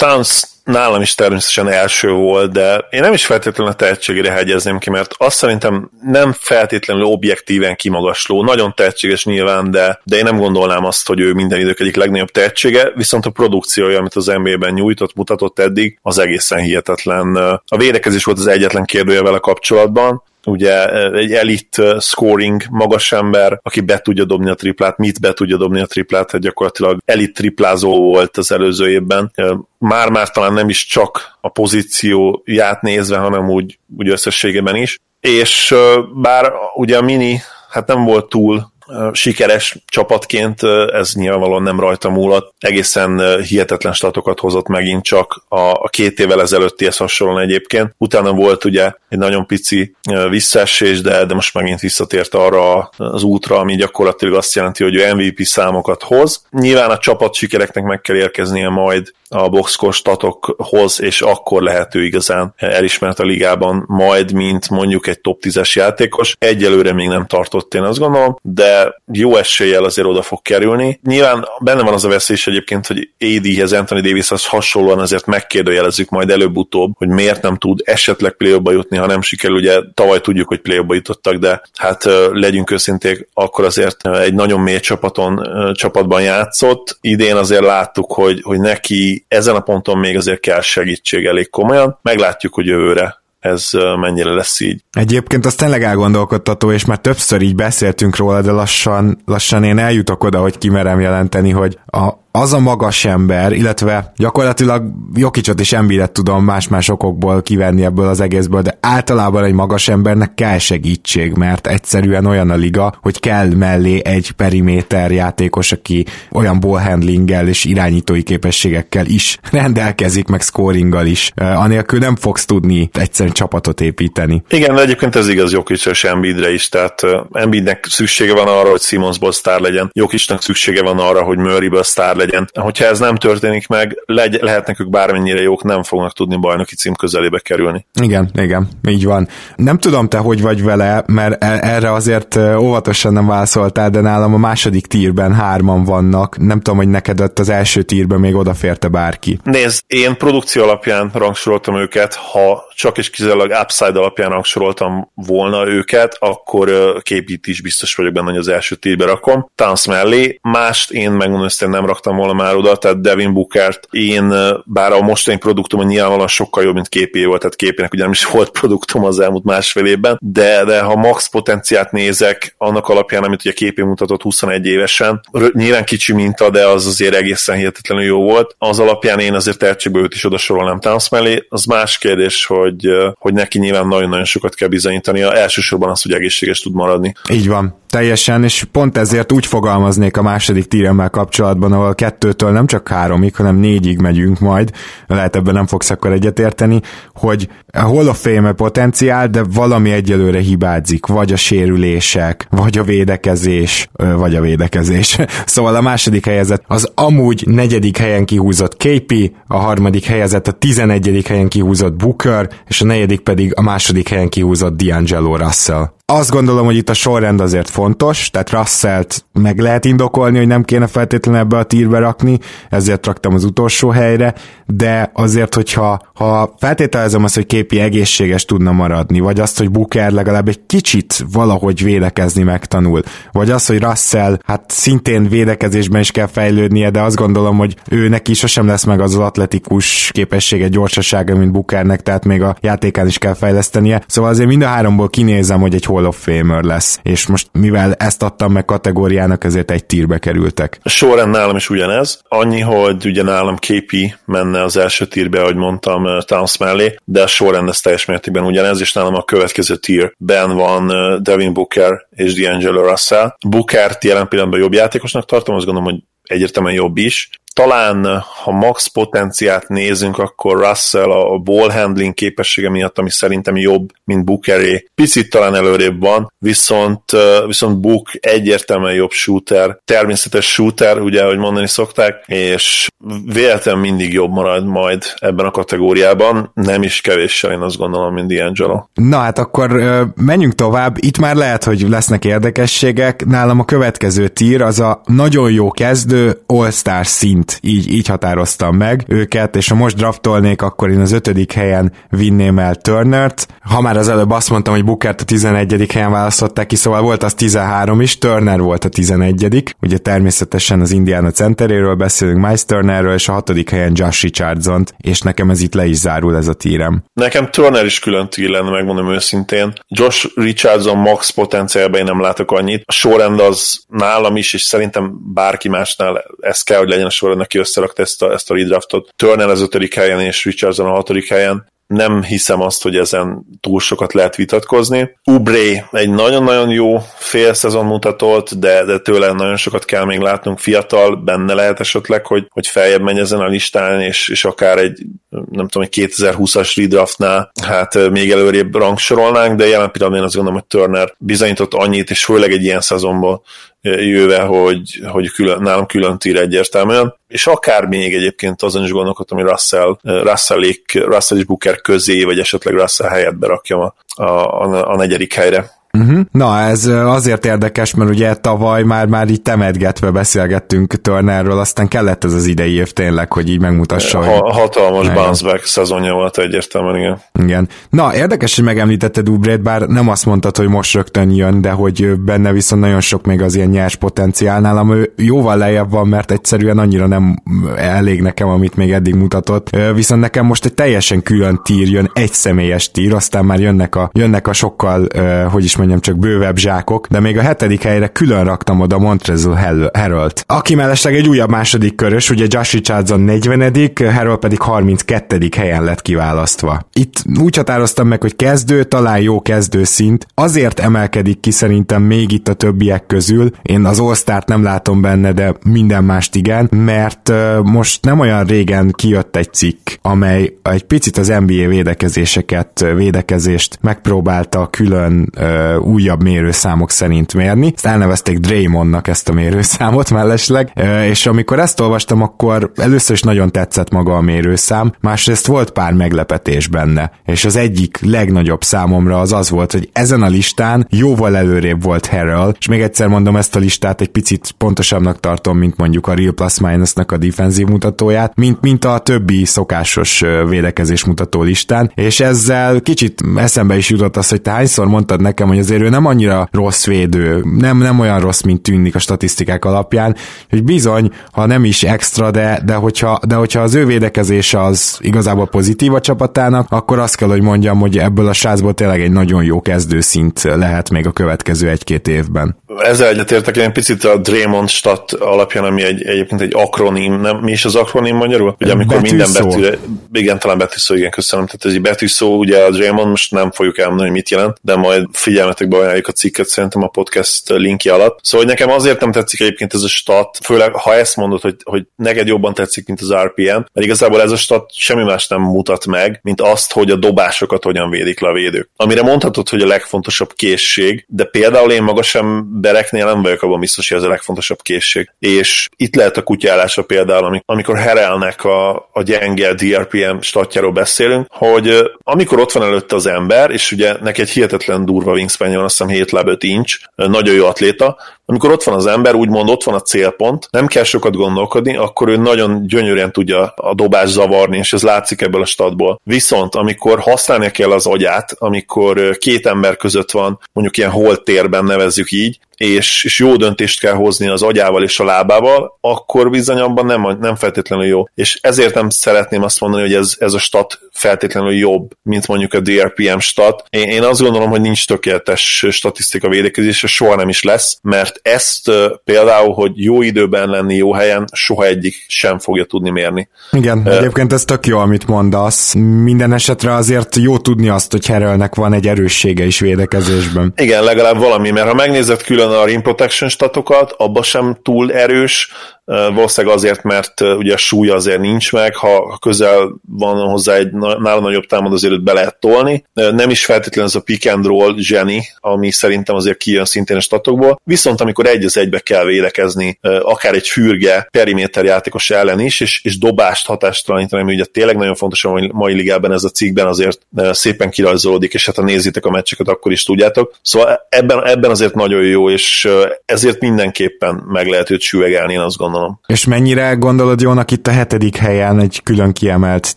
Towns 0.01 0.43
nálam 0.65 1.01
is 1.01 1.15
természetesen 1.15 1.69
első 1.69 2.11
volt, 2.11 2.53
de 2.53 2.87
én 2.91 3.01
nem 3.01 3.13
is 3.13 3.27
feltétlenül 3.27 3.73
a 3.73 3.77
tehetségére 3.77 4.31
hegyezném 4.31 4.79
ki, 4.79 4.91
mert 4.91 5.15
azt 5.19 5.37
szerintem 5.37 5.91
nem 6.03 6.35
feltétlenül 6.39 7.05
objektíven 7.05 7.77
kimagasló, 7.77 8.43
nagyon 8.43 8.75
tehetséges 8.75 9.25
nyilván, 9.25 9.71
de, 9.71 10.01
de 10.05 10.17
én 10.17 10.25
nem 10.25 10.39
gondolnám 10.39 10.85
azt, 10.85 11.07
hogy 11.07 11.21
ő 11.21 11.33
minden 11.33 11.61
idők 11.61 11.81
egyik 11.81 11.97
legnagyobb 11.97 12.29
tehetsége, 12.29 12.93
viszont 12.95 13.27
a 13.27 13.31
produkciója, 13.31 13.99
amit 13.99 14.15
az 14.15 14.27
NBA-ben 14.27 14.73
nyújtott, 14.73 15.15
mutatott 15.15 15.59
eddig, 15.59 15.99
az 16.03 16.19
egészen 16.19 16.59
hihetetlen. 16.59 17.37
A 17.67 17.77
védekezés 17.77 18.25
volt 18.25 18.39
az 18.39 18.47
egyetlen 18.47 18.85
kérdője 18.85 19.23
vele 19.23 19.39
kapcsolatban, 19.39 20.23
ugye 20.47 20.89
egy 21.13 21.33
elit 21.33 21.83
scoring 21.99 22.63
magas 22.71 23.13
ember, 23.13 23.61
aki 23.63 23.81
be 23.81 23.99
tudja 23.99 24.25
dobni 24.25 24.51
a 24.51 24.55
triplát, 24.55 24.99
mit 24.99 25.21
be 25.21 25.33
tudja 25.33 25.57
dobni 25.57 25.81
a 25.81 25.87
triplát, 25.87 26.31
hát 26.31 26.41
gyakorlatilag 26.41 26.99
elit 27.05 27.35
triplázó 27.35 28.03
volt 28.03 28.37
az 28.37 28.53
előző 28.53 28.91
évben. 28.91 29.33
Már-már 29.79 30.31
talán 30.31 30.53
nem 30.53 30.69
is 30.69 30.87
csak 30.87 31.39
a 31.41 31.49
pozícióját 31.49 32.83
nézve, 32.83 33.17
hanem 33.17 33.51
úgy, 33.51 33.79
úgy 33.99 34.09
összességében 34.09 34.77
is. 34.77 34.99
És 35.21 35.75
bár 36.15 36.53
ugye 36.75 36.97
a 36.97 37.03
mini 37.03 37.41
hát 37.71 37.87
nem 37.87 38.05
volt 38.05 38.29
túl 38.29 38.73
sikeres 39.13 39.77
csapatként, 39.87 40.63
ez 40.93 41.15
nyilvánvalóan 41.15 41.63
nem 41.63 41.81
rajta 41.81 42.11
múlott. 42.11 42.55
Egészen 42.59 43.41
hihetetlen 43.43 43.93
statokat 43.93 44.41
hozott 44.41 44.67
megint 44.67 45.05
csak 45.05 45.45
a, 45.49 45.61
a 45.61 45.89
két 45.89 46.21
évvel 46.21 46.41
ezelőttihez 46.41 46.97
hasonlóan 46.97 47.43
egyébként. 47.43 47.95
Utána 47.99 48.33
volt 48.33 48.65
ugye 48.65 48.93
egy 49.09 49.19
nagyon 49.19 49.47
pici 49.47 49.95
visszaesés, 50.29 51.01
de, 51.01 51.25
de 51.25 51.35
most 51.35 51.55
megint 51.55 51.81
visszatért 51.81 52.35
arra 52.35 52.91
az 52.97 53.23
útra, 53.23 53.59
ami 53.59 53.77
gyakorlatilag 53.77 54.35
azt 54.35 54.55
jelenti, 54.55 54.83
hogy 54.83 54.95
ő 54.95 55.15
MVP 55.15 55.43
számokat 55.43 56.03
hoz. 56.03 56.45
Nyilván 56.51 56.91
a 56.91 56.99
csapat 56.99 57.35
sikereknek 57.35 57.85
meg 57.85 58.01
kell 58.01 58.17
érkeznie 58.17 58.69
majd 58.69 59.13
a 59.35 59.49
boxkor 59.49 59.95
statokhoz, 59.95 61.01
és 61.03 61.23
akkor 61.23 61.63
lehető 61.63 62.05
igazán 62.05 62.55
elismert 62.57 63.19
a 63.19 63.25
ligában, 63.25 63.85
majd 63.87 64.33
mint 64.33 64.71
mondjuk 64.71 65.07
egy 65.07 65.21
top 65.21 65.41
10-es 65.43 65.73
játékos. 65.73 66.37
Egyelőre 66.39 66.93
még 66.93 67.09
nem 67.09 67.27
tartott, 67.27 67.75
én 67.75 67.83
azt 67.83 67.99
gondolom, 67.99 68.37
de 68.43 69.01
jó 69.13 69.37
eséllyel 69.37 69.85
azért 69.85 70.07
oda 70.07 70.23
fog 70.23 70.43
kerülni. 70.43 71.01
Nyilván 71.03 71.49
benne 71.61 71.83
van 71.83 71.93
az 71.93 72.05
a 72.05 72.09
veszély 72.09 72.37
is 72.37 72.47
egyébként, 72.47 72.87
hogy 72.87 73.11
AD-hez, 73.21 73.73
Anthony 73.73 74.03
Davishez 74.03 74.47
hasonlóan 74.47 74.99
azért 74.99 75.27
megkérdőjelezzük 75.27 76.09
majd 76.09 76.31
előbb-utóbb, 76.31 76.93
hogy 76.97 77.09
miért 77.09 77.43
nem 77.43 77.57
tud 77.57 77.81
esetleg 77.85 78.33
play 78.33 78.59
jutni, 78.65 78.97
ha 78.97 79.07
nem 79.07 79.23
sikerül. 79.23 79.57
Ugye 79.57 79.81
tavaly 79.95 80.21
tudjuk, 80.21 80.49
hogy 80.49 80.61
play 80.61 80.85
jutottak, 80.89 81.35
de 81.35 81.63
hát 81.79 82.05
legyünk 82.33 82.71
őszinték, 82.71 83.29
akkor 83.35 83.65
azért 83.65 84.09
egy 84.09 84.35
nagyon 84.35 84.61
mély 84.61 84.81
csapaton, 84.81 85.49
csapatban 85.75 86.23
játszott. 86.23 86.99
Idén 87.01 87.37
azért 87.37 87.65
láttuk, 87.65 88.13
hogy, 88.13 88.41
hogy 88.43 88.61
neki 88.61 89.20
ezen 89.29 89.55
a 89.55 89.61
ponton 89.61 89.99
még 89.99 90.17
azért 90.17 90.41
kell 90.41 90.61
segítség 90.61 91.25
elég 91.25 91.51
komolyan. 91.51 91.99
Meglátjuk, 92.03 92.55
hogy 92.55 92.67
jövőre 92.67 93.19
ez 93.41 93.71
mennyire 94.01 94.31
lesz 94.31 94.61
így. 94.61 94.85
Egyébként 94.93 95.47
az 95.47 95.55
tényleg 95.55 95.83
elgondolkodtató, 95.83 96.73
és 96.73 96.85
már 96.85 96.99
többször 96.99 97.41
így 97.41 97.55
beszéltünk 97.55 98.17
róla, 98.17 98.43
de 98.43 98.51
lassan, 98.51 99.23
lassan 99.25 99.65
én 99.65 99.79
eljutok 99.79 100.25
oda, 100.25 100.41
hogy 100.41 100.59
kimerem 100.59 101.01
jelenteni, 101.01 101.51
hogy 101.51 101.79
a, 101.87 102.09
az 102.33 102.53
a 102.53 102.59
magas 102.59 103.05
ember, 103.05 103.53
illetve 103.53 104.13
gyakorlatilag 104.17 104.83
Jokicsot 105.15 105.61
és 105.61 105.73
Embiidet 105.73 106.13
tudom 106.13 106.45
más-más 106.45 106.89
okokból 106.89 107.43
kivenni 107.43 107.85
ebből 107.85 108.09
az 108.09 108.21
egészből, 108.21 108.63
de 108.63 108.79
általában 108.81 109.45
egy 109.45 109.53
magas 109.53 109.89
embernek 109.89 110.35
kell 110.35 110.59
segítség, 110.59 111.33
mert 111.33 111.67
egyszerűen 111.67 112.27
olyan 112.27 112.51
a 112.51 112.55
liga, 112.55 112.95
hogy 113.03 113.21
kell 113.21 113.55
mellé 113.55 114.01
egy 114.05 114.31
periméter 114.31 115.11
játékos, 115.11 115.73
aki 115.73 116.05
olyan 116.33 116.61
ballhandlinggel 116.61 117.49
és 117.49 117.65
irányítói 117.65 118.23
képességekkel 118.23 119.07
is 119.07 119.39
rendelkezik, 119.51 120.29
meg 120.29 120.41
scoringgal 120.41 121.07
is. 121.07 121.33
Anélkül 121.37 121.99
nem 121.99 122.17
fogsz 122.17 122.45
tudni 122.45 122.91
egyszerűen 122.93 123.35
csapatot 123.35 123.81
építeni. 123.81 124.43
Igen, 124.51 124.75
de 124.75 124.81
egyébként 124.81 125.17
ez 125.17 125.29
igaz 125.29 125.53
Jokic 125.53 125.87
és 125.87 126.05
Embiidre 126.05 126.53
is, 126.53 126.69
tehát 126.69 127.03
Embiidnek 127.33 127.87
szüksége 127.89 128.35
van 128.35 128.49
arra, 128.49 128.71
hogy 128.71 128.81
Simonsból 128.81 129.33
sztár 129.33 129.61
legyen, 129.61 129.91
Jokicnak 129.93 130.43
szüksége 130.43 130.83
van 130.83 130.99
arra, 130.99 131.23
hogy 131.23 131.39
Murrayből 131.39 131.83
sztár 131.83 132.17
legyen. 132.21 132.51
Hogyha 132.61 132.85
ez 132.85 132.99
nem 132.99 133.17
történik 133.17 133.67
meg, 133.67 134.03
legy, 134.07 134.39
lehetnek 134.41 134.81
ők 134.81 134.91
bármennyire 134.91 135.41
jók, 135.41 135.63
nem 135.63 135.83
fognak 135.83 136.13
tudni 136.13 136.37
bajnoki 136.37 136.75
cím 136.75 136.95
közelébe 136.95 137.39
kerülni. 137.39 137.87
Igen, 138.01 138.31
igen, 138.35 138.69
így 138.89 139.05
van. 139.05 139.29
Nem 139.57 139.79
tudom 139.79 140.09
te, 140.09 140.19
hogy 140.19 140.43
vagy 140.43 140.63
vele, 140.63 141.03
mert 141.07 141.45
e- 141.45 141.61
erre 141.63 141.93
azért 141.93 142.37
óvatosan 142.37 143.13
nem 143.13 143.27
válaszoltál, 143.27 143.91
de 143.91 144.01
nálam 144.01 144.35
a 144.35 144.39
második 144.39 144.87
tírben 144.87 145.35
hárman 145.35 145.85
vannak. 145.85 146.39
Nem 146.39 146.61
tudom, 146.61 146.79
hogy 146.79 146.89
neked 146.89 147.21
ott 147.21 147.39
az 147.39 147.49
első 147.49 147.83
tírben 147.83 148.21
még 148.21 148.35
odaférte 148.35 148.89
bárki. 148.89 149.39
Nézd, 149.45 149.83
én 149.87 150.17
produkció 150.17 150.63
alapján 150.63 151.11
rangsoroltam 151.15 151.77
őket, 151.77 152.15
ha 152.15 152.69
csak 152.81 152.99
és 152.99 153.11
kizárólag 153.11 153.57
upside 153.63 153.99
alapján 153.99 154.31
rangsoroltam 154.31 155.11
volna 155.15 155.67
őket, 155.67 156.17
akkor 156.19 156.97
képít 157.03 157.47
is 157.47 157.63
biztos 157.63 157.95
vagyok 157.95 158.13
benne, 158.13 158.31
hogy 158.31 158.39
az 158.39 158.49
első 158.49 158.75
tírbe 158.75 159.05
rakom. 159.05 159.51
Towns 159.55 159.87
mellé, 159.87 160.39
mást 160.43 160.91
én 160.91 161.11
megmondom, 161.11 161.49
hogy 161.59 161.69
nem 161.69 161.87
raktam 161.87 162.17
volna 162.17 162.33
már 162.33 162.55
oda, 162.55 162.77
tehát 162.77 163.01
Devin 163.01 163.33
Bookert 163.33 163.87
én, 163.91 164.35
bár 164.65 164.93
a 164.93 165.01
mostani 165.01 165.37
produktum 165.37 165.87
nyilvánvalóan 165.87 166.29
sokkal 166.29 166.65
jobb, 166.65 166.75
mint 166.75 166.89
képé 166.89 167.25
volt, 167.25 167.41
tehát 167.41 167.57
képének 167.57 167.93
ugye 167.93 168.03
nem 168.03 168.13
is 168.13 168.27
volt 168.33 168.51
produktum 168.51 169.05
az 169.05 169.21
elmúlt 169.21 169.45
másfél 169.45 169.87
évben, 169.87 170.19
de, 170.21 170.65
de 170.65 170.81
ha 170.81 170.97
max 170.97 171.29
potenciát 171.29 171.93
nézek, 171.93 172.55
annak 172.59 172.89
alapján, 172.89 173.23
amit 173.23 173.41
ugye 173.41 173.53
képé 173.53 173.83
mutatott 173.83 174.23
21 174.23 174.67
évesen, 174.67 175.21
nyilván 175.53 175.85
kicsi 175.85 176.13
minta, 176.13 176.51
de 176.51 176.67
az 176.67 176.87
azért 176.87 177.15
egészen 177.15 177.57
hihetetlenül 177.57 178.05
jó 178.05 178.23
volt. 178.23 178.55
Az 178.59 178.79
alapján 178.79 179.19
én 179.19 179.35
azért 179.35 179.59
tehetségből 179.59 180.03
őt 180.03 180.15
is 180.15 180.25
oda 180.25 180.39
sorolnám 180.39 180.81
Towns 180.81 181.09
mellé. 181.09 181.47
Az 181.49 181.65
más 181.65 181.99
kérdés, 181.99 182.47
hogy, 182.47 182.70
hogy 183.19 183.35
neki 183.35 183.59
nyilván 183.59 183.87
nagyon-nagyon 183.87 184.25
sokat 184.25 184.55
kell 184.55 184.69
bizonyítania, 184.69 185.33
elsősorban 185.33 185.91
az, 185.91 186.03
hogy 186.03 186.13
egészséges 186.13 186.61
tud 186.61 186.75
maradni. 186.75 187.15
Így 187.31 187.49
van, 187.49 187.80
teljesen, 187.91 188.45
és 188.45 188.65
pont 188.73 188.99
ezért 188.99 189.33
úgy 189.33 189.47
fogalmaznék 189.47 190.17
a 190.17 190.23
második 190.23 190.65
tíremmel 190.65 191.11
kapcsolatban, 191.11 191.73
ahol 191.73 191.95
kettőtől 191.95 192.51
nem 192.51 192.67
csak 192.67 192.89
háromig, 192.89 193.37
hanem 193.37 193.57
négyig 193.57 193.99
megyünk 193.99 194.39
majd, 194.39 194.71
lehet 195.07 195.37
ebben 195.37 195.55
nem 195.55 195.67
fogsz 195.67 195.91
akkor 195.91 196.13
egyetérteni, 196.13 196.81
hogy 197.15 197.49
a 197.73 197.81
Hall 197.81 198.09
of 198.09 198.21
Fame 198.21 198.53
potenciál, 198.53 199.29
de 199.29 199.43
valami 199.53 199.91
egyelőre 199.91 200.39
hibázik, 200.39 201.07
vagy 201.07 201.33
a 201.33 201.37
sérülések, 201.37 202.47
vagy 202.51 202.79
a 202.79 202.83
védekezés, 202.83 203.89
vagy 204.17 204.35
a 204.35 204.41
védekezés. 204.41 205.19
Szóval 205.47 205.77
a 205.77 205.81
második 205.81 206.25
helyezett 206.25 206.63
az 206.67 206.93
amúgy 206.95 207.45
negyedik 207.47 207.99
helyen 207.99 208.25
kihúzott 208.25 208.77
KP, 208.77 209.33
a 209.47 209.57
harmadik 209.57 210.05
helyezett 210.05 210.49
a 210.49 210.53
tizenegyedik 210.53 211.27
helyen 211.27 211.49
kihúzott 211.49 211.95
Booker, 211.95 212.49
és 212.69 212.81
a 212.81 212.85
negyedik 212.85 213.21
pedig 213.21 213.53
a 213.55 213.63
második 213.63 214.09
helyen 214.09 214.29
kihúzott 214.29 214.75
D'Angelo 214.83 215.37
Russell. 215.39 215.99
Azt 216.13 216.31
gondolom, 216.31 216.65
hogy 216.65 216.77
itt 216.77 216.89
a 216.89 216.95
sorrend 216.95 217.41
azért 217.41 217.71
fontos, 217.71 218.31
tehát 218.31 218.51
Russellt 218.51 219.25
meg 219.33 219.59
lehet 219.59 219.85
indokolni, 219.85 220.39
hogy 220.39 220.47
nem 220.47 220.63
kéne 220.63 220.87
feltétlenül 220.87 221.41
ebbe 221.41 221.59
a 221.59 221.63
tírbe 221.63 221.99
rakni, 221.99 222.39
ezért 222.71 223.07
raktam 223.07 223.35
az 223.35 223.45
utolsó 223.45 223.89
helyre, 223.89 224.35
de 224.67 225.11
azért, 225.15 225.55
hogyha 225.55 226.01
ha 226.15 226.55
feltételezem 226.59 227.25
azt, 227.25 227.35
hogy 227.35 227.47
képi 227.47 227.81
egészséges 227.81 228.45
tudna 228.45 228.73
maradni, 228.73 229.21
vagy 229.21 229.41
azt, 229.41 229.59
hogy 229.59 229.71
Booker 229.71 230.13
legalább 230.13 230.49
egy 230.49 230.61
kicsit 230.67 231.25
valahogy 231.33 231.85
védekezni 231.85 232.43
megtanul, 232.43 233.03
vagy 233.33 233.51
az, 233.51 233.67
hogy 233.67 233.83
Russell 233.83 234.39
hát 234.45 234.65
szintén 234.71 235.29
védekezésben 235.29 236.01
is 236.01 236.11
kell 236.11 236.27
fejlődnie, 236.27 236.91
de 236.91 237.01
azt 237.01 237.17
gondolom, 237.17 237.57
hogy 237.57 237.77
ő 237.91 238.09
neki 238.09 238.35
sosem 238.35 238.67
lesz 238.67 238.85
meg 238.85 239.01
az, 239.01 239.17
atletikus 239.17 240.11
képessége, 240.13 240.69
gyorsasága, 240.69 241.37
mint 241.37 241.53
Bookernek, 241.53 242.03
tehát 242.03 242.25
még 242.25 242.43
a 242.43 242.57
játékán 242.61 243.07
is 243.07 243.19
kell 243.19 243.35
fejlesztenie. 243.35 244.03
Szóval 244.07 244.31
azért 244.31 244.49
mind 244.49 244.63
a 244.63 244.67
háromból 244.67 245.09
kinézem, 245.09 245.61
hogy 245.61 245.75
egy 245.75 245.85
Hall 246.01 246.09
of 246.09 246.23
Famer 246.23 246.63
lesz, 246.63 247.01
és 247.03 247.27
most 247.27 247.49
mivel 247.53 247.93
ezt 247.93 248.23
adtam 248.23 248.53
meg 248.53 248.65
kategóriának, 248.65 249.45
ezért 249.45 249.71
egy 249.71 249.85
tírbe 249.85 250.19
kerültek. 250.19 250.81
A 250.83 250.89
sorrend 250.89 251.31
nálam 251.31 251.57
is 251.57 251.71
ugyanez, 251.71 252.21
annyi, 252.29 252.61
hogy 252.61 253.07
ugye 253.07 253.23
nálam 253.23 253.57
KP 253.57 253.93
menne 254.25 254.63
az 254.63 254.77
első 254.77 255.07
tírbe, 255.07 255.41
ahogy 255.41 255.57
mondtam, 255.57 256.05
uh, 256.05 256.23
Towns 256.23 256.57
mellé, 256.57 256.95
de 257.05 257.23
a 257.23 257.27
sorrend 257.27 257.69
ez 257.69 257.81
teljes 257.81 258.05
mértékben 258.05 258.45
ugyanez, 258.45 258.81
és 258.81 258.93
nálam 258.93 259.15
a 259.15 259.25
következő 259.25 259.77
tírben 259.77 260.57
van 260.57 260.91
uh, 260.91 261.21
Devin 261.21 261.53
Booker 261.53 262.07
és 262.11 262.35
D'Angelo 262.35 262.89
Russell. 262.89 263.35
Bookert 263.49 264.05
jelen 264.05 264.29
pillanatban 264.29 264.61
jobb 264.61 264.73
játékosnak 264.73 265.25
tartom, 265.25 265.55
azt 265.55 265.65
gondolom, 265.65 265.91
hogy 265.93 266.03
egyértelműen 266.23 266.75
jobb 266.75 266.97
is, 266.97 267.31
talán, 267.61 268.25
ha 268.43 268.51
max 268.51 268.87
potenciát 268.87 269.69
nézünk, 269.69 270.19
akkor 270.19 270.59
Russell 270.59 271.11
a 271.11 271.39
ball 271.39 271.71
handling 271.71 272.15
képessége 272.15 272.71
miatt, 272.71 272.99
ami 272.99 273.11
szerintem 273.11 273.57
jobb, 273.57 273.91
mint 274.05 274.25
Bookeré, 274.25 274.87
picit 274.95 275.31
talán 275.31 275.55
előrébb 275.55 276.01
van, 276.01 276.33
viszont, 276.39 277.03
viszont 277.47 277.81
Book 277.81 278.09
egyértelműen 278.21 278.95
jobb 278.95 279.11
shooter, 279.11 279.79
természetes 279.85 280.53
shooter, 280.53 280.99
ugye, 280.99 281.23
ahogy 281.23 281.39
mondani 281.39 281.69
szokták, 281.69 282.25
és 282.27 282.89
véletlenül 283.33 283.81
mindig 283.81 284.13
jobb 284.13 284.31
marad 284.31 284.67
majd 284.67 285.03
ebben 285.19 285.47
a 285.47 285.51
kategóriában, 285.51 286.51
nem 286.55 286.83
is 286.83 287.01
kevéssel 287.01 287.53
én 287.53 287.61
azt 287.61 287.77
gondolom, 287.77 288.15
mint 288.15 288.33
D'Angelo. 288.33 288.83
Na 288.95 289.19
hát 289.19 289.39
akkor 289.39 289.71
menjünk 290.17 290.55
tovább, 290.55 290.97
itt 290.99 291.19
már 291.19 291.35
lehet, 291.35 291.65
hogy 291.65 291.81
lesznek 291.89 292.25
érdekességek, 292.25 293.25
nálam 293.27 293.61
a 293.61 293.65
következő 293.65 294.29
tír 294.29 294.63
az 294.63 294.81
a 294.81 295.01
nagyon 295.05 295.53
jó 295.53 295.71
kezdő 295.71 296.43
All-Star 296.47 297.07
szint 297.07 297.50
így, 297.61 297.93
így 297.93 298.07
határoztam 298.07 298.77
meg 298.77 299.05
őket, 299.09 299.57
és 299.57 299.69
ha 299.69 299.75
most 299.75 299.97
draftolnék, 299.97 300.63
akkor 300.63 300.91
én 300.91 301.01
az 301.01 301.13
ötödik 301.13 301.53
helyen 301.53 301.93
vinném 302.09 302.59
el 302.59 302.75
Turnert. 302.75 303.47
Ha 303.61 303.81
már 303.81 303.97
az 303.97 304.09
előbb 304.09 304.31
azt 304.31 304.51
mondtam, 304.51 304.75
hogy 304.75 304.85
Bookert 304.85 305.21
a 305.21 305.25
11. 305.25 305.93
helyen 305.93 306.11
választották 306.11 306.67
ki, 306.67 306.77
szóval 306.77 307.03
volt 307.03 307.23
az 307.23 307.35
13 307.35 308.01
is, 308.01 308.19
Turner 308.19 308.61
volt 308.61 308.85
a 308.85 308.89
11. 308.89 309.75
Ugye 309.81 309.99
természetesen 309.99 310.81
az 310.81 310.91
Indiana 310.91 311.31
centeréről 311.31 311.95
beszélünk, 311.95 312.39
Miles 312.39 312.65
Turnerről, 312.65 313.15
és 313.15 313.29
a 313.29 313.33
hatodik 313.33 313.71
helyen 313.71 313.93
Josh 313.95 314.23
richardson 314.23 314.85
és 314.97 315.21
nekem 315.21 315.51
ez 315.51 315.61
itt 315.61 315.75
le 315.75 315.87
is 315.87 315.97
zárul 315.97 316.37
ez 316.37 316.49
a 316.49 316.53
tírem. 316.53 317.05
Nekem 317.13 317.51
Turner 317.51 317.85
is 317.85 317.99
külön 317.99 318.29
tír 318.29 318.49
lenne, 318.49 318.71
megmondom 318.71 319.13
őszintén. 319.13 319.73
Josh 319.89 320.27
Richardson 320.35 320.97
max 320.97 321.31
potenciálban 321.31 321.99
én 321.99 322.05
nem 322.05 322.21
látok 322.21 322.51
annyit. 322.51 322.83
A 322.87 322.93
sorrend 322.93 323.41
az 323.41 323.81
nálam 323.89 324.37
is, 324.37 324.55
és 324.55 324.63
szerintem 324.63 325.33
bárki 325.35 325.69
másnál 325.69 326.25
ez 326.41 326.63
kell, 326.63 326.79
hogy 326.79 326.89
legyen 326.89 327.07
a 327.07 327.11
sorrend 327.11 327.30
aki 327.39 327.59
összerakta 327.59 328.03
ezt 328.03 328.23
a, 328.23 328.33
ezt 328.33 328.51
a 328.51 328.55
redraftot. 328.55 329.09
Turner 329.17 329.49
az 329.49 329.61
ötödik 329.61 329.95
helyen 329.95 330.21
és 330.21 330.45
Richardson 330.45 330.87
a 330.87 330.91
hatodik 330.91 331.29
helyen 331.29 331.67
nem 331.91 332.23
hiszem 332.23 332.61
azt, 332.61 332.83
hogy 332.83 332.97
ezen 332.97 333.45
túl 333.61 333.81
sokat 333.81 334.13
lehet 334.13 334.37
vitatkozni. 334.37 335.17
Ubré 335.25 335.85
egy 335.91 336.11
nagyon-nagyon 336.11 336.71
jó 336.71 336.99
fél 337.17 337.55
szezon 337.55 337.87
mutatott, 337.87 338.55
de, 338.55 338.85
de 338.85 338.99
tőle 338.99 339.33
nagyon 339.33 339.57
sokat 339.57 339.85
kell 339.85 340.05
még 340.05 340.19
látnunk. 340.19 340.59
Fiatal, 340.59 341.17
benne 341.17 341.55
lehet 341.55 341.81
esetleg, 341.81 342.27
hogy, 342.27 342.47
hogy 342.51 342.67
feljebb 342.67 343.03
megy 343.03 343.19
ezen 343.19 343.41
a 343.41 343.47
listán, 343.47 344.01
és, 344.01 344.29
és 344.29 344.45
akár 344.45 344.79
egy, 344.79 345.01
nem 345.31 345.69
tudom, 345.69 345.89
egy 345.91 346.11
2020-as 346.17 346.73
redraftnál 346.77 347.53
hát 347.63 348.11
még 348.11 348.31
előrébb 348.31 348.75
rangsorolnánk, 348.75 349.57
de 349.57 349.67
jelen 349.67 349.91
pillanatban 349.91 350.21
én 350.21 350.27
azt 350.27 350.35
gondolom, 350.35 350.59
hogy 350.59 350.69
Turner 350.69 351.15
bizonyított 351.19 351.75
annyit, 351.75 352.11
és 352.11 352.25
főleg 352.25 352.53
egy 352.53 352.63
ilyen 352.63 352.81
szezonból 352.81 353.43
jöve, 353.83 354.41
hogy, 354.41 355.01
hogy 355.07 355.31
külön, 355.31 355.63
nálam 355.63 355.87
külön 355.87 356.19
tír 356.19 356.37
egyértelműen, 356.37 357.15
és 357.29 357.47
akár 357.47 357.87
még 357.87 358.15
egyébként 358.15 358.63
azon 358.63 358.85
is 358.85 358.91
gondolkodtam, 358.91 359.39
hogy 359.39 359.47
Russell, 359.47 359.97
Russell, 360.03 360.61
Russell 360.93 361.39
és 361.39 361.45
Booker 361.45 361.81
közé, 361.81 362.25
vagy 362.25 362.39
esetleg 362.39 362.75
Russell 362.75 363.09
helyett 363.09 363.37
berakjam 363.37 363.81
a, 363.81 364.23
a, 364.23 364.93
a 364.93 364.97
negyedik 364.97 365.35
helyre. 365.35 365.79
Uh-huh. 365.99 366.21
Na, 366.31 366.59
ez 366.59 366.87
azért 366.87 367.45
érdekes, 367.45 367.95
mert 367.95 368.11
ugye 368.11 368.35
tavaly 368.35 368.83
már, 368.83 369.07
már 369.07 369.29
így 369.29 369.43
temetgetve 369.43 370.11
beszélgettünk 370.11 371.01
Turnerről, 371.01 371.59
aztán 371.59 371.89
kellett 371.89 372.25
ez 372.25 372.33
az 372.33 372.47
idei 372.47 372.75
év 372.75 372.93
tényleg, 372.93 373.33
hogy 373.33 373.51
így 373.51 373.61
megmutassa. 373.61 374.19
Ha, 374.19 374.25
hogy... 374.25 374.53
Hatalmas 374.55 375.11
bounce 375.11 375.47
back 375.47 375.65
szezonja 375.65 376.13
volt 376.13 376.39
egyértelműen, 376.39 376.97
igen. 376.97 377.19
Igen. 377.43 377.69
Na, 377.91 378.15
érdekes, 378.15 378.57
hogy 378.57 378.65
megemlítetted 378.65 379.29
Ubrét, 379.29 379.63
bár 379.63 379.83
nem 379.83 380.09
azt 380.09 380.27
mondtad, 380.27 380.57
hogy 380.57 380.69
most 380.69 380.95
rögtön 380.95 381.31
jön, 381.31 381.61
de 381.61 381.71
hogy 381.71 382.19
benne 382.19 382.53
viszont 382.53 382.83
nagyon 382.83 383.01
sok 383.01 383.27
még 383.27 383.43
az 383.43 383.55
ilyen 383.55 383.69
nyers 383.69 383.97
potenciál. 383.97 384.61
Nálam 384.61 384.93
ő 384.93 385.13
jóval 385.17 385.57
lejjebb 385.57 385.91
van, 385.91 386.09
mert 386.09 386.31
egyszerűen 386.31 386.79
annyira 386.79 387.07
nem 387.07 387.43
elég 387.77 388.23
nekem, 388.23 388.49
amit 388.49 388.77
még 388.77 388.93
eddig 388.93 389.15
mutatott. 389.15 389.77
Viszont 389.95 390.21
nekem 390.21 390.47
most 390.47 390.65
egy 390.65 390.75
teljesen 390.75 391.23
külön 391.23 391.61
tír 391.65 391.89
jön, 391.89 392.11
egy 392.15 392.33
személyes 392.33 392.91
tír, 392.91 393.15
aztán 393.15 393.45
már 393.45 393.61
jönnek 393.61 393.95
a, 393.95 394.11
jönnek 394.13 394.49
a 394.49 394.53
sokkal, 394.53 395.07
hogy 395.51 395.65
is 395.65 395.77
mondjam, 395.81 396.01
csak 396.01 396.19
bővebb 396.19 396.57
zsákok, 396.57 397.07
de 397.07 397.21
még 397.21 397.39
a 397.39 397.43
hetedik 397.43 397.83
helyre 397.83 398.09
külön 398.09 398.45
raktam 398.45 398.81
oda 398.81 398.99
Montrezl 398.99 399.53
Herald. 399.93 400.33
Aki 400.47 400.75
mellesleg 400.75 401.15
egy 401.15 401.29
újabb 401.29 401.51
második 401.51 401.95
körös, 401.95 402.31
ugye 402.31 402.47
Josh 402.49 402.73
Richardson 402.73 403.21
40 403.21 403.93
Harold 404.13 404.39
pedig 404.39 404.61
32 404.61 405.49
helyen 405.57 405.85
lett 405.85 406.03
kiválasztva. 406.03 406.87
Itt 406.93 407.15
úgy 407.41 407.57
határoztam 407.57 408.09
meg, 408.09 408.21
hogy 408.21 408.37
kezdő, 408.37 408.85
talán 408.85 409.21
jó 409.21 409.43
kezdő 409.43 409.85
szint, 409.85 410.27
azért 410.35 410.81
emelkedik 410.81 411.41
ki 411.41 411.51
szerintem 411.51 412.03
még 412.03 412.33
itt 412.33 412.49
a 412.49 412.55
többiek 412.55 413.07
közül, 413.07 413.51
én 413.63 413.85
az 413.85 414.01
all 414.01 414.43
nem 414.47 414.63
látom 414.63 415.01
benne, 415.01 415.33
de 415.33 415.55
minden 415.65 416.05
mást 416.05 416.35
igen, 416.35 416.69
mert 416.71 417.33
most 417.63 418.05
nem 418.05 418.19
olyan 418.19 418.45
régen 418.45 418.91
kijött 418.91 419.37
egy 419.37 419.53
cikk, 419.53 419.89
amely 420.03 420.57
egy 420.63 420.83
picit 420.83 421.17
az 421.17 421.29
NBA 421.29 421.69
védekezéseket, 421.69 422.87
védekezést 422.95 423.79
megpróbálta 423.81 424.67
külön 424.67 425.31
uh, 425.39 425.70
újabb 425.79 426.23
mérőszámok 426.23 426.91
szerint 426.91 427.35
mérni. 427.35 427.73
Ezt 427.75 427.87
elnevezték 427.87 428.39
Draymondnak 428.39 429.09
ezt 429.09 429.29
a 429.29 429.33
mérőszámot 429.33 430.11
mellesleg, 430.11 430.73
és 431.09 431.27
amikor 431.27 431.59
ezt 431.59 431.81
olvastam, 431.81 432.23
akkor 432.23 432.73
először 432.77 433.17
is 433.17 433.23
nagyon 433.23 433.53
tetszett 433.53 433.91
maga 433.91 434.17
a 434.17 434.21
mérőszám, 434.21 434.93
másrészt 435.01 435.47
volt 435.47 435.71
pár 435.71 435.93
meglepetés 435.93 436.67
benne, 436.67 437.13
és 437.25 437.45
az 437.45 437.57
egyik 437.57 437.99
legnagyobb 438.03 438.63
számomra 438.63 439.21
az 439.21 439.33
az 439.33 439.51
volt, 439.51 439.73
hogy 439.73 439.91
ezen 439.93 440.23
a 440.23 440.29
listán 440.29 440.87
jóval 440.91 441.37
előrébb 441.37 441.83
volt 441.83 442.07
Harrell, 442.07 442.55
és 442.59 442.67
még 442.67 442.81
egyszer 442.81 443.09
mondom 443.09 443.37
ezt 443.37 443.57
a 443.57 443.59
listát 443.59 444.01
egy 444.01 444.09
picit 444.09 444.55
pontosabbnak 444.59 445.21
tartom, 445.21 445.59
mint 445.59 445.77
mondjuk 445.77 446.07
a 446.07 446.15
Real 446.15 446.33
Plus 446.33 446.61
Minusnak 446.61 447.13
a 447.13 447.17
defensív 447.17 447.67
mutatóját, 447.67 448.37
mint, 448.37 448.61
mint 448.61 448.85
a 448.85 448.99
többi 448.99 449.45
szokásos 449.45 450.25
védekezés 450.49 451.05
mutató 451.05 451.43
listán, 451.43 451.93
és 451.95 452.21
ezzel 452.21 452.81
kicsit 452.81 453.23
eszembe 453.37 453.77
is 453.77 453.89
jutott 453.89 454.17
az, 454.17 454.29
hogy 454.29 454.43
te 454.43 454.51
hányszor 454.51 454.87
mondtad 454.87 455.21
nekem, 455.21 455.49
hogy 455.49 455.59
azért 455.61 455.83
ő 455.83 455.89
nem 455.89 456.07
annyira 456.07 456.49
rossz 456.53 456.87
védő, 456.87 457.45
nem, 457.59 457.79
nem 457.79 457.99
olyan 458.01 458.21
rossz, 458.21 458.41
mint 458.41 458.63
tűnik 458.63 458.95
a 458.95 458.99
statisztikák 458.99 459.65
alapján, 459.65 460.17
hogy 460.51 460.65
bizony, 460.65 461.11
ha 461.33 461.47
nem 461.47 461.65
is 461.65 461.83
extra, 461.83 462.31
de, 462.31 462.61
de, 462.65 462.75
hogyha, 462.75 463.19
de 463.27 463.35
hogyha 463.35 463.61
az 463.61 463.75
ő 463.75 463.87
védekezése 463.87 464.63
az 464.63 464.99
igazából 465.01 465.47
pozitív 465.47 465.95
a 465.95 466.01
csapatának, 466.01 466.67
akkor 466.71 466.99
azt 466.99 467.17
kell, 467.17 467.29
hogy 467.29 467.43
mondjam, 467.43 467.79
hogy 467.79 467.99
ebből 467.99 468.29
a 468.29 468.33
srácból 468.33 468.75
tényleg 468.75 469.01
egy 469.01 469.13
nagyon 469.13 469.45
jó 469.45 469.61
kezdőszint 469.61 470.43
lehet 470.43 470.91
még 470.91 471.07
a 471.07 471.13
következő 471.13 471.69
egy-két 471.69 472.09
évben. 472.09 472.57
Ezzel 472.79 473.09
egyetértek, 473.09 473.57
én 473.57 473.73
picit 473.73 474.05
a 474.05 474.17
Draymond 474.17 474.69
stat 474.69 475.13
alapján, 475.13 475.65
ami 475.65 475.83
egy, 475.83 476.03
egyébként 476.03 476.41
egy 476.41 476.53
akronim, 476.55 477.21
nem, 477.21 477.37
mi 477.37 477.51
is 477.51 477.65
az 477.65 477.75
akronim 477.75 478.17
magyarul? 478.17 478.57
Ugye 478.61 478.73
amikor 478.73 479.01
betűszó. 479.01 479.17
minden 479.17 479.69
betű, 479.69 479.77
igen, 480.13 480.39
talán 480.39 480.59
betűszó, 480.59 480.95
igen, 480.95 481.11
köszönöm, 481.11 481.47
tehát 481.47 481.65
ez 481.65 481.73
egy 481.73 481.81
betűszó, 481.81 482.39
ugye 482.39 482.65
a 482.65 482.71
Draymond 482.71 483.09
most 483.09 483.33
nem 483.33 483.51
fogjuk 483.51 483.79
elmondani, 483.79 484.09
hogy 484.09 484.17
mit 484.17 484.31
jelent, 484.31 484.57
de 484.63 484.77
majd 484.77 485.07
figyelmetekbe 485.55 485.77
ajánljuk 485.77 486.09
a 486.09 486.13
cikket 486.13 486.47
szerintem 486.47 486.83
a 486.83 486.89
podcast 486.89 487.49
linkje 487.49 487.93
alatt. 487.93 488.19
Szóval 488.23 488.47
hogy 488.47 488.57
nekem 488.57 488.75
azért 488.75 489.01
nem 489.01 489.13
tetszik 489.13 489.41
egyébként 489.41 489.75
ez 489.75 489.83
a 489.83 489.89
stat, 489.89 490.39
főleg 490.43 490.75
ha 490.75 490.95
ezt 490.95 491.17
mondod, 491.17 491.41
hogy, 491.41 491.57
hogy 491.65 491.83
neked 491.97 492.27
jobban 492.27 492.55
tetszik, 492.55 492.87
mint 492.87 493.01
az 493.01 493.13
RPM, 493.13 493.43
mert 493.73 493.87
igazából 493.87 494.23
ez 494.23 494.31
a 494.31 494.37
stat 494.37 494.73
semmi 494.75 495.03
más 495.03 495.29
nem 495.29 495.41
mutat 495.41 495.87
meg, 495.87 496.21
mint 496.23 496.41
azt, 496.41 496.73
hogy 496.73 496.91
a 496.91 496.97
dobásokat 496.97 497.65
hogyan 497.65 497.91
védik 497.91 498.21
le 498.21 498.29
a 498.29 498.33
védők. 498.33 498.71
Amire 498.77 499.03
mondhatod, 499.03 499.49
hogy 499.49 499.63
a 499.63 499.67
legfontosabb 499.67 500.33
készség, 500.33 501.05
de 501.09 501.25
például 501.25 501.71
én 501.71 501.83
maga 501.83 502.03
sem 502.03 502.47
bereknél 502.61 503.05
nem 503.05 503.23
vagyok 503.23 503.43
abban 503.43 503.61
biztos, 503.61 503.89
hogy 503.89 503.99
ez 503.99 504.05
a 504.05 504.09
legfontosabb 504.09 504.63
készség. 504.63 505.13
És 505.19 505.69
itt 505.77 505.95
lehet 505.95 506.17
a 506.17 506.23
kutyálása 506.23 506.83
például, 506.83 507.43
amikor 507.45 507.79
Herelnek 507.79 508.45
a, 508.45 508.89
a 508.93 509.03
gyenge 509.03 509.55
DRPM 509.55 510.21
statjáról 510.21 510.73
beszélünk, 510.73 511.27
hogy 511.31 511.91
amikor 512.03 512.39
ott 512.39 512.53
van 512.53 512.63
előtte 512.63 512.97
az 512.97 513.07
ember, 513.07 513.51
és 513.51 513.73
ugye 513.73 513.97
neki 514.01 514.21
egy 514.21 514.31
hihetetlen 514.31 514.85
durva 514.85 515.13
wingspan 515.13 515.40
van, 515.49 515.65
azt 515.65 515.79
hiszem 515.79 515.95
7 515.95 516.11
láb 516.11 516.29
5 516.29 516.43
inch, 516.43 516.79
nagyon 516.95 517.35
jó 517.35 517.47
atléta, 517.47 517.99
amikor 518.31 518.51
ott 518.51 518.63
van 518.63 518.75
az 518.75 518.87
ember, 518.87 519.15
úgymond 519.15 519.51
ott 519.51 519.63
van 519.63 519.75
a 519.75 519.81
célpont, 519.81 520.49
nem 520.51 520.67
kell 520.67 520.83
sokat 520.83 521.17
gondolkodni, 521.17 521.77
akkor 521.77 522.09
ő 522.09 522.17
nagyon 522.17 522.67
gyönyörűen 522.67 523.13
tudja 523.13 523.53
a 523.57 523.75
dobás 523.75 524.09
zavarni, 524.09 524.57
és 524.57 524.73
ez 524.73 524.83
látszik 524.83 525.21
ebből 525.21 525.43
a 525.43 525.45
statból. 525.45 526.01
Viszont 526.05 526.55
amikor 526.55 526.99
használnia 526.99 527.51
kell 527.51 527.71
az 527.73 527.87
agyát, 527.87 528.35
amikor 528.39 529.17
két 529.19 529.47
ember 529.47 529.77
között 529.77 530.11
van, 530.11 530.39
mondjuk 530.53 530.77
ilyen 530.77 530.91
holtérben 530.91 531.65
nevezzük 531.65 532.11
így, 532.11 532.39
és, 532.61 533.05
és 533.05 533.19
jó 533.19 533.37
döntést 533.37 533.81
kell 533.81 533.93
hozni 533.93 534.29
az 534.29 534.43
agyával 534.43 534.83
és 534.83 535.01
a 535.01 535.05
lábával, 535.05 535.79
akkor 535.81 536.31
bizony 536.31 536.61
abban 536.61 536.87
nem, 536.87 537.17
nem 537.21 537.37
feltétlenül 537.37 537.87
jó. 537.87 538.05
És 538.15 538.39
ezért 538.43 538.75
nem 538.75 538.91
szeretném 538.91 539.43
azt 539.43 539.61
mondani, 539.61 539.83
hogy 539.83 539.95
ez, 539.95 540.17
ez 540.19 540.33
a 540.33 540.39
stat 540.39 540.79
feltétlenül 540.93 541.53
jobb, 541.53 541.91
mint 542.03 542.27
mondjuk 542.27 542.55
a 542.55 542.61
DRPM 542.61 543.19
stat. 543.19 543.65
Én, 543.71 543.89
én 543.89 544.03
azt 544.03 544.21
gondolom, 544.21 544.51
hogy 544.51 544.61
nincs 544.61 544.87
tökéletes 544.87 545.67
statisztika 545.71 546.29
védekezés, 546.29 546.83
és 546.83 546.95
soha 546.95 547.17
nem 547.17 547.29
is 547.29 547.43
lesz, 547.43 547.79
mert 547.83 548.20
ezt 548.23 548.71
például, 549.05 549.53
hogy 549.53 549.73
jó 549.75 550.03
időben 550.03 550.49
lenni 550.49 550.75
jó 550.75 550.93
helyen, 550.93 551.25
soha 551.33 551.65
egyik 551.65 551.95
sem 552.07 552.39
fogja 552.39 552.65
tudni 552.65 552.91
mérni. 552.91 553.29
Igen, 553.53 553.79
uh, 553.79 553.97
egyébként 553.97 554.33
ez 554.33 554.45
tök 554.45 554.67
jó, 554.67 554.79
amit 554.79 555.07
mondasz. 555.07 555.75
Minden 556.03 556.33
esetre 556.33 556.75
azért 556.75 557.17
jó 557.17 557.39
tudni 557.39 557.69
azt, 557.69 557.91
hogy 557.91 558.07
Herölnek 558.07 558.55
van 558.55 558.73
egy 558.73 558.87
erőssége 558.87 559.45
is 559.45 559.61
védekezésben. 559.61 560.53
Igen, 560.57 560.85
legalább 560.85 561.19
valami, 561.19 561.51
mert 561.51 561.69
ha 561.69 561.75
megnézed 561.75 562.23
külön 562.23 562.51
a 562.51 562.65
rim 562.65 562.83
protection 562.83 563.31
statokat, 563.31 563.95
abba 563.97 564.23
sem 564.23 564.59
túl 564.63 564.93
erős, 564.93 565.51
valószínűleg 565.91 566.57
azért, 566.57 566.83
mert 566.83 567.21
ugye 567.21 567.53
a 567.53 567.57
súly 567.57 567.89
azért 567.89 568.21
nincs 568.21 568.53
meg, 568.53 568.77
ha 568.77 569.19
közel 569.21 569.75
van 569.89 570.31
hozzá 570.31 570.55
egy 570.55 570.73
nála 570.73 571.21
nagyobb 571.21 571.47
támad, 571.47 571.73
azért 571.73 572.03
be 572.03 572.13
lehet 572.13 572.41
tolni. 572.41 572.85
Nem 572.93 573.31
is 573.31 573.45
feltétlenül 573.45 573.91
ez 573.91 573.97
a 573.97 574.01
pick 574.01 574.33
and 574.33 574.47
roll 574.47 574.75
zseni, 574.79 575.23
ami 575.39 575.71
szerintem 575.71 576.15
azért 576.15 576.37
kijön 576.37 576.65
szintén 576.65 576.97
a 576.97 577.01
statokból, 577.01 577.61
viszont 577.65 578.01
amikor 578.01 578.27
egy 578.27 578.45
az 578.45 578.57
egybe 578.57 578.79
kell 578.79 579.05
védekezni, 579.05 579.79
akár 580.03 580.35
egy 580.35 580.49
fürge 580.49 581.09
periméter 581.11 581.65
játékos 581.65 582.11
ellen 582.11 582.41
is, 582.41 582.61
és, 582.61 582.85
és 582.85 582.99
dobást 582.99 583.47
hatástalanítani, 583.47 584.23
ami 584.23 584.35
ugye 584.35 584.45
tényleg 584.45 584.77
nagyon 584.77 584.95
fontos 584.95 585.25
a 585.25 585.49
mai 585.53 585.75
ligában 585.75 586.13
ez 586.13 586.25
a 586.25 586.29
cikkben 586.29 586.67
azért 586.67 587.01
szépen 587.31 587.71
kirajzolódik, 587.71 588.35
és 588.35 588.47
hát 588.47 588.57
ha 588.57 588.63
nézitek 588.63 589.07
a 589.07 589.11
meccseket, 589.11 589.49
akkor 589.49 589.73
is 589.73 589.85
tudjátok. 589.85 590.35
Szóval 590.43 590.87
ebben, 590.89 591.27
ebben 591.27 591.51
azért 591.51 591.75
nagyon 591.75 592.03
jó, 592.03 592.31
és 592.31 592.69
ezért 593.05 593.41
mindenképpen 593.41 594.23
meg 594.29 594.47
lehet 594.47 594.71
őt 594.71 594.81
süvegelni, 594.81 595.33
én 595.33 595.39
azt 595.41 595.57
gondolom 595.57 595.80
gondolom. 595.81 596.01
És 596.07 596.25
mennyire 596.25 596.73
gondolod 596.73 597.21
jónak 597.21 597.51
itt 597.51 597.67
a 597.67 597.71
hetedik 597.71 598.17
helyen 598.17 598.61
egy 598.61 598.83
külön 598.83 599.13
kiemelt 599.13 599.77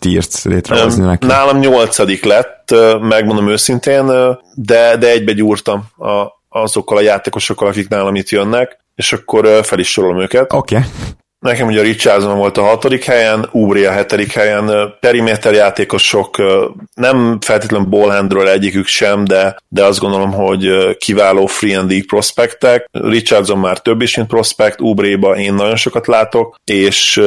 tírt 0.00 0.42
létrehozni 0.42 1.04
neki? 1.04 1.26
Nálam 1.26 1.58
nyolcadik 1.58 2.24
lett, 2.24 2.74
megmondom 3.00 3.48
őszintén, 3.48 4.06
de, 4.54 4.96
de 4.96 5.10
egybe 5.10 5.32
gyúrtam 5.32 5.84
a, 5.96 6.26
azokkal 6.48 6.96
a 6.96 7.00
játékosokkal, 7.00 7.68
akik 7.68 7.88
nálam 7.88 8.14
itt 8.14 8.28
jönnek, 8.28 8.78
és 8.94 9.12
akkor 9.12 9.60
fel 9.62 9.78
is 9.78 9.90
sorolom 9.90 10.20
őket. 10.20 10.52
Oké. 10.52 10.76
Okay. 10.76 10.88
Nekem 11.44 11.66
ugye 11.66 11.82
Richardson 11.82 12.36
volt 12.36 12.58
a 12.58 12.62
hatodik 12.62 13.04
helyen, 13.04 13.48
Úbri 13.50 13.84
a 13.84 13.90
hetedik 13.90 14.32
helyen, 14.32 14.94
periméter 15.00 15.52
játékosok, 15.52 16.36
nem 16.94 17.38
feltétlenül 17.40 17.86
ballhandről 17.86 18.48
egyikük 18.48 18.86
sem, 18.86 19.24
de, 19.24 19.56
de 19.68 19.84
azt 19.84 19.98
gondolom, 19.98 20.32
hogy 20.32 20.96
kiváló 20.96 21.46
free 21.46 21.78
and 21.78 21.88
league 21.88 22.06
prospektek. 22.06 22.88
Richardson 22.92 23.58
már 23.58 23.78
több 23.78 24.00
is, 24.00 24.16
mint 24.16 24.28
prospekt, 24.28 24.80
Úbréba 24.80 25.36
én 25.36 25.54
nagyon 25.54 25.76
sokat 25.76 26.06
látok, 26.06 26.56
és 26.64 27.22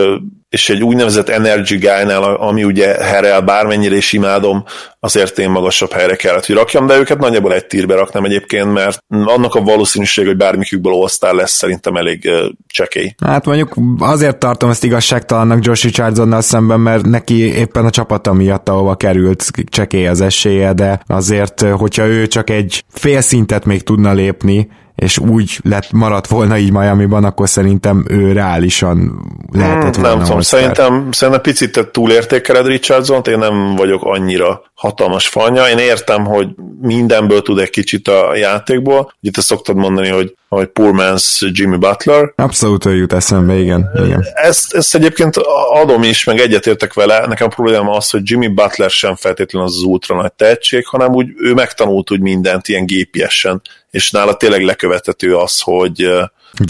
és 0.50 0.70
egy 0.70 0.84
úgynevezett 0.84 1.30
energy 1.30 1.78
guy-nál, 1.78 2.24
ami 2.24 2.64
ugye 2.64 3.04
Herel 3.04 3.42
bármennyire 3.42 3.96
is 3.96 4.14
imádom, 4.14 4.64
azért 5.00 5.40
én 5.40 5.50
magasabb 5.50 5.92
helyre 5.92 6.16
kellett, 6.16 6.46
hogy 6.46 6.56
rakjam, 6.56 6.88
de 6.88 6.98
őket 6.98 7.20
nagyjából 7.20 7.54
egy 7.54 7.66
tírbe 7.66 7.96
raknám 7.96 8.26
egyébként, 8.26 8.74
mert 8.74 9.04
annak 9.08 9.56
a 9.56 9.62
valószínűség, 9.62 10.26
hogy 10.26 10.38
bármikükből 10.38 10.94
osztál 10.94 11.34
lesz, 11.34 11.52
szerintem 11.52 11.96
elég 11.96 12.24
uh, 12.26 12.50
csekély. 12.68 13.16
Hát 13.26 13.46
mondjuk 13.46 13.74
azért 14.00 14.38
tartom 14.38 14.70
ezt 14.70 14.84
igazságtalannak 14.84 15.66
Josh 15.66 15.84
Richardsonnal 15.84 16.42
szemben, 16.42 16.80
mert 16.80 17.06
neki 17.06 17.58
éppen 17.58 17.86
a 17.86 17.90
csapata 17.90 18.34
miatt, 18.34 18.70
ahova 18.70 18.96
került, 18.96 19.46
csekély 19.70 20.08
az 20.08 20.22
esélye, 20.22 20.74
de 20.74 21.02
azért, 21.08 21.62
hogyha 21.62 22.06
ő 22.06 22.28
csak 22.28 22.50
egy 22.50 22.84
fél 22.94 23.22
szintet 23.22 23.66
még 23.66 23.84
tudna 23.84 24.14
lépni, 24.14 24.68
és 24.98 25.18
úgy 25.18 25.60
lett, 25.64 25.92
maradt 25.92 26.28
volna 26.28 26.58
így 26.58 26.72
Miami-ban, 26.72 27.24
akkor 27.24 27.50
szerintem 27.50 28.06
ő 28.10 28.32
reálisan 28.32 29.22
lehetett 29.52 29.96
hmm, 29.96 30.04
volna 30.04 30.18
Nem 30.18 30.26
tudom, 30.26 30.42
szerintem, 30.42 31.12
szerintem 31.12 31.42
picit 31.42 31.90
túlértékeled 31.92 32.66
richardson 32.66 33.22
én 33.30 33.38
nem 33.38 33.76
vagyok 33.76 34.04
annyira 34.04 34.62
hatalmas 34.78 35.28
fanya. 35.28 35.70
Én 35.70 35.78
értem, 35.78 36.26
hogy 36.26 36.48
mindenből 36.82 37.42
tud 37.42 37.60
egy 37.60 37.70
kicsit 37.70 38.08
a 38.08 38.36
játékból. 38.36 39.14
Ugye 39.22 39.32
te 39.32 39.42
szoktad 39.42 39.76
mondani, 39.76 40.08
hogy, 40.08 40.36
hogy 40.48 40.68
poor 40.68 40.92
man's 40.94 41.52
Jimmy 41.52 41.78
Butler. 41.78 42.34
Abszolút 42.36 42.86
ő 42.86 42.96
jut 42.96 43.14
eszembe, 43.14 43.56
igen. 43.56 43.90
igen. 44.06 44.26
Ezt, 44.34 44.74
ezt 44.74 44.96
egyébként 44.96 45.38
adom 45.72 46.04
is, 46.04 46.24
meg 46.24 46.40
egyetértek 46.40 46.94
vele. 46.94 47.26
Nekem 47.28 47.48
a 47.48 47.56
probléma 47.56 47.92
az, 47.92 48.10
hogy 48.10 48.22
Jimmy 48.24 48.48
Butler 48.48 48.90
sem 48.90 49.16
feltétlenül 49.16 49.68
az, 49.68 49.82
ultra 49.82 50.16
nagy 50.16 50.34
tehetség, 50.34 50.86
hanem 50.86 51.14
úgy 51.14 51.28
ő 51.38 51.54
megtanult 51.54 52.12
úgy 52.12 52.22
mindent 52.22 52.68
ilyen 52.68 52.86
gépiesen, 52.86 53.62
és 53.92 54.12
nála 54.12 54.38
tényleg 54.38 54.62
lekövetető 54.64 55.36
az, 55.36 55.62
hogy 55.62 56.10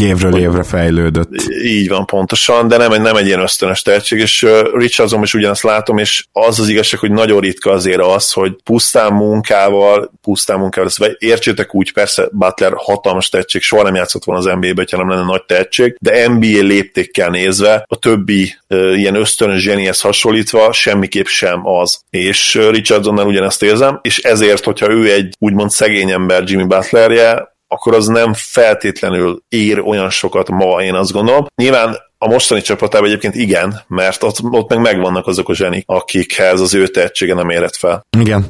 Évről 0.01 0.31
hogy, 0.31 0.41
évre 0.41 0.63
fejlődött. 0.63 1.29
Így 1.63 1.89
van, 1.89 2.05
pontosan, 2.05 2.67
de 2.67 2.77
nem, 2.77 3.01
nem 3.01 3.15
egy 3.15 3.25
ilyen 3.25 3.39
ösztönös 3.39 3.81
tehetség, 3.81 4.19
és 4.19 4.45
Richardson 4.73 5.23
is 5.23 5.33
ugyanezt 5.33 5.63
látom, 5.63 5.97
és 5.97 6.25
az 6.31 6.59
az 6.59 6.69
igazság, 6.69 6.99
hogy 6.99 7.11
nagyon 7.11 7.39
ritka 7.39 7.71
azért 7.71 8.01
az, 8.01 8.31
hogy 8.31 8.55
pusztán 8.63 9.13
munkával, 9.13 10.11
pusztán 10.21 10.59
munkával, 10.59 10.89
ezt 10.89 11.15
értsétek 11.19 11.75
úgy, 11.75 11.93
persze 11.93 12.27
Butler 12.31 12.73
hatalmas 12.75 13.29
tehetség, 13.29 13.61
soha 13.61 13.83
nem 13.83 13.95
játszott 13.95 14.23
volna 14.23 14.41
az 14.41 14.57
NBA-be, 14.59 14.85
ha 14.91 14.97
nem 14.97 15.09
lenne 15.09 15.25
nagy 15.25 15.43
tehetség, 15.43 15.95
de 15.99 16.27
NBA 16.27 16.61
léptékkel 16.61 17.29
nézve 17.29 17.85
a 17.87 17.95
többi 17.95 18.55
uh, 18.69 18.97
ilyen 18.97 19.15
ösztönös 19.15 19.61
zsenihez 19.61 20.01
hasonlítva 20.01 20.71
semmiképp 20.71 21.25
sem 21.25 21.67
az. 21.67 21.99
És 22.09 22.59
Richardsonnal 22.71 23.27
ugyanezt 23.27 23.63
érzem, 23.63 23.99
és 24.01 24.17
ezért, 24.17 24.63
hogyha 24.63 24.91
ő 24.91 25.11
egy 25.11 25.35
úgymond 25.39 25.71
szegény 25.71 26.11
ember 26.11 26.43
Jimmy 26.45 26.63
Butlerje, 26.63 27.55
akkor 27.67 27.93
az 27.93 28.07
nem 28.07 28.33
feltétlenül 28.33 29.43
ér 29.49 29.79
olyan 29.79 30.09
sokat 30.09 30.49
ma, 30.49 30.81
én 30.81 30.93
azt 30.93 31.11
gondolom. 31.11 31.45
Nyilván 31.55 31.97
a 32.19 32.27
mostani 32.27 32.61
csapatában 32.61 33.07
egyébként 33.07 33.35
igen, 33.35 33.81
mert 33.87 34.23
ott, 34.23 34.37
ott 34.51 34.69
meg 34.69 34.79
megvannak 34.79 35.27
azok 35.27 35.49
a 35.49 35.53
zsenik, 35.53 35.83
akikhez 35.85 36.61
az 36.61 36.73
ő 36.73 36.87
tehetsége 36.87 37.33
nem 37.33 37.49
érett 37.49 37.75
fel. 37.75 38.05
Igen, 38.19 38.45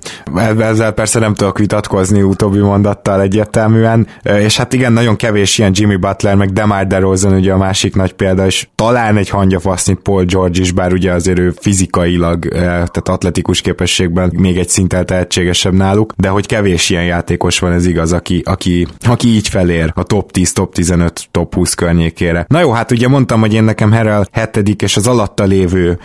ezzel 0.58 0.92
persze 0.92 1.20
nem 1.20 1.34
tudok 1.34 1.58
vitatkozni 1.58 2.22
utóbbi 2.22 2.60
mondattal 2.60 3.22
egyértelműen, 3.22 4.08
és 4.24 4.58
hát 4.58 4.74
igen, 4.74 4.94
nagyon 4.94 5.16
kevés 5.16 5.58
ilyen 5.58 5.72
Jimmy 5.76 5.96
Butler, 5.96 6.36
meg 6.36 6.54
Demar 6.54 6.88
DeRozan 6.88 7.34
ugye 7.34 7.54
a 7.54 7.58
másik 7.58 7.96
nagy 7.96 8.14
példa, 8.14 8.46
és 8.46 8.68
talán 8.76 9.18
egy 9.18 9.30
hangyafaszni 9.30 9.94
Paul 9.94 10.24
George 10.24 10.62
is, 10.62 10.72
bár 10.72 10.94
ugye 10.94 11.12
azért 11.12 11.40
ő 11.40 11.54
fizikailag, 11.60 12.48
tehát 12.48 13.10
atletikus 13.10 13.62
képességben 13.62 14.32
még 14.38 14.58
egy 14.58 14.70
szinten 14.70 15.06
tehetségesebb 15.06 15.74
náluk, 15.74 16.14
de 16.18 16.30
hogy 16.30 16.46
kevés 16.46 16.90
ilyen 16.90 17.06
játékos 17.06 17.60
van, 17.60 17.72
ez 17.72 17.86
igaz, 17.86 18.14
aki, 18.14 18.42
aki, 18.46 18.88
aki 19.08 19.28
így 19.28 19.48
felér 19.48 19.92
a 19.96 20.04
top 20.04 20.32
10, 20.32 20.54
top 20.54 20.74
15, 20.74 21.28
top 21.32 21.56
20 21.56 21.74
környékére. 21.74 22.46
Na 22.48 22.60
jó, 22.60 22.72
hát 22.72 22.92
ugye 22.92 23.08
mondtam, 23.08 23.40
hogy 23.40 23.56
én 23.58 23.64
nekem 23.64 23.92
Herel 23.92 24.28
hetedik 24.32 24.82
és 24.82 24.98
az 24.98 25.08
alatta 25.08 25.44
lévő 25.44 26.00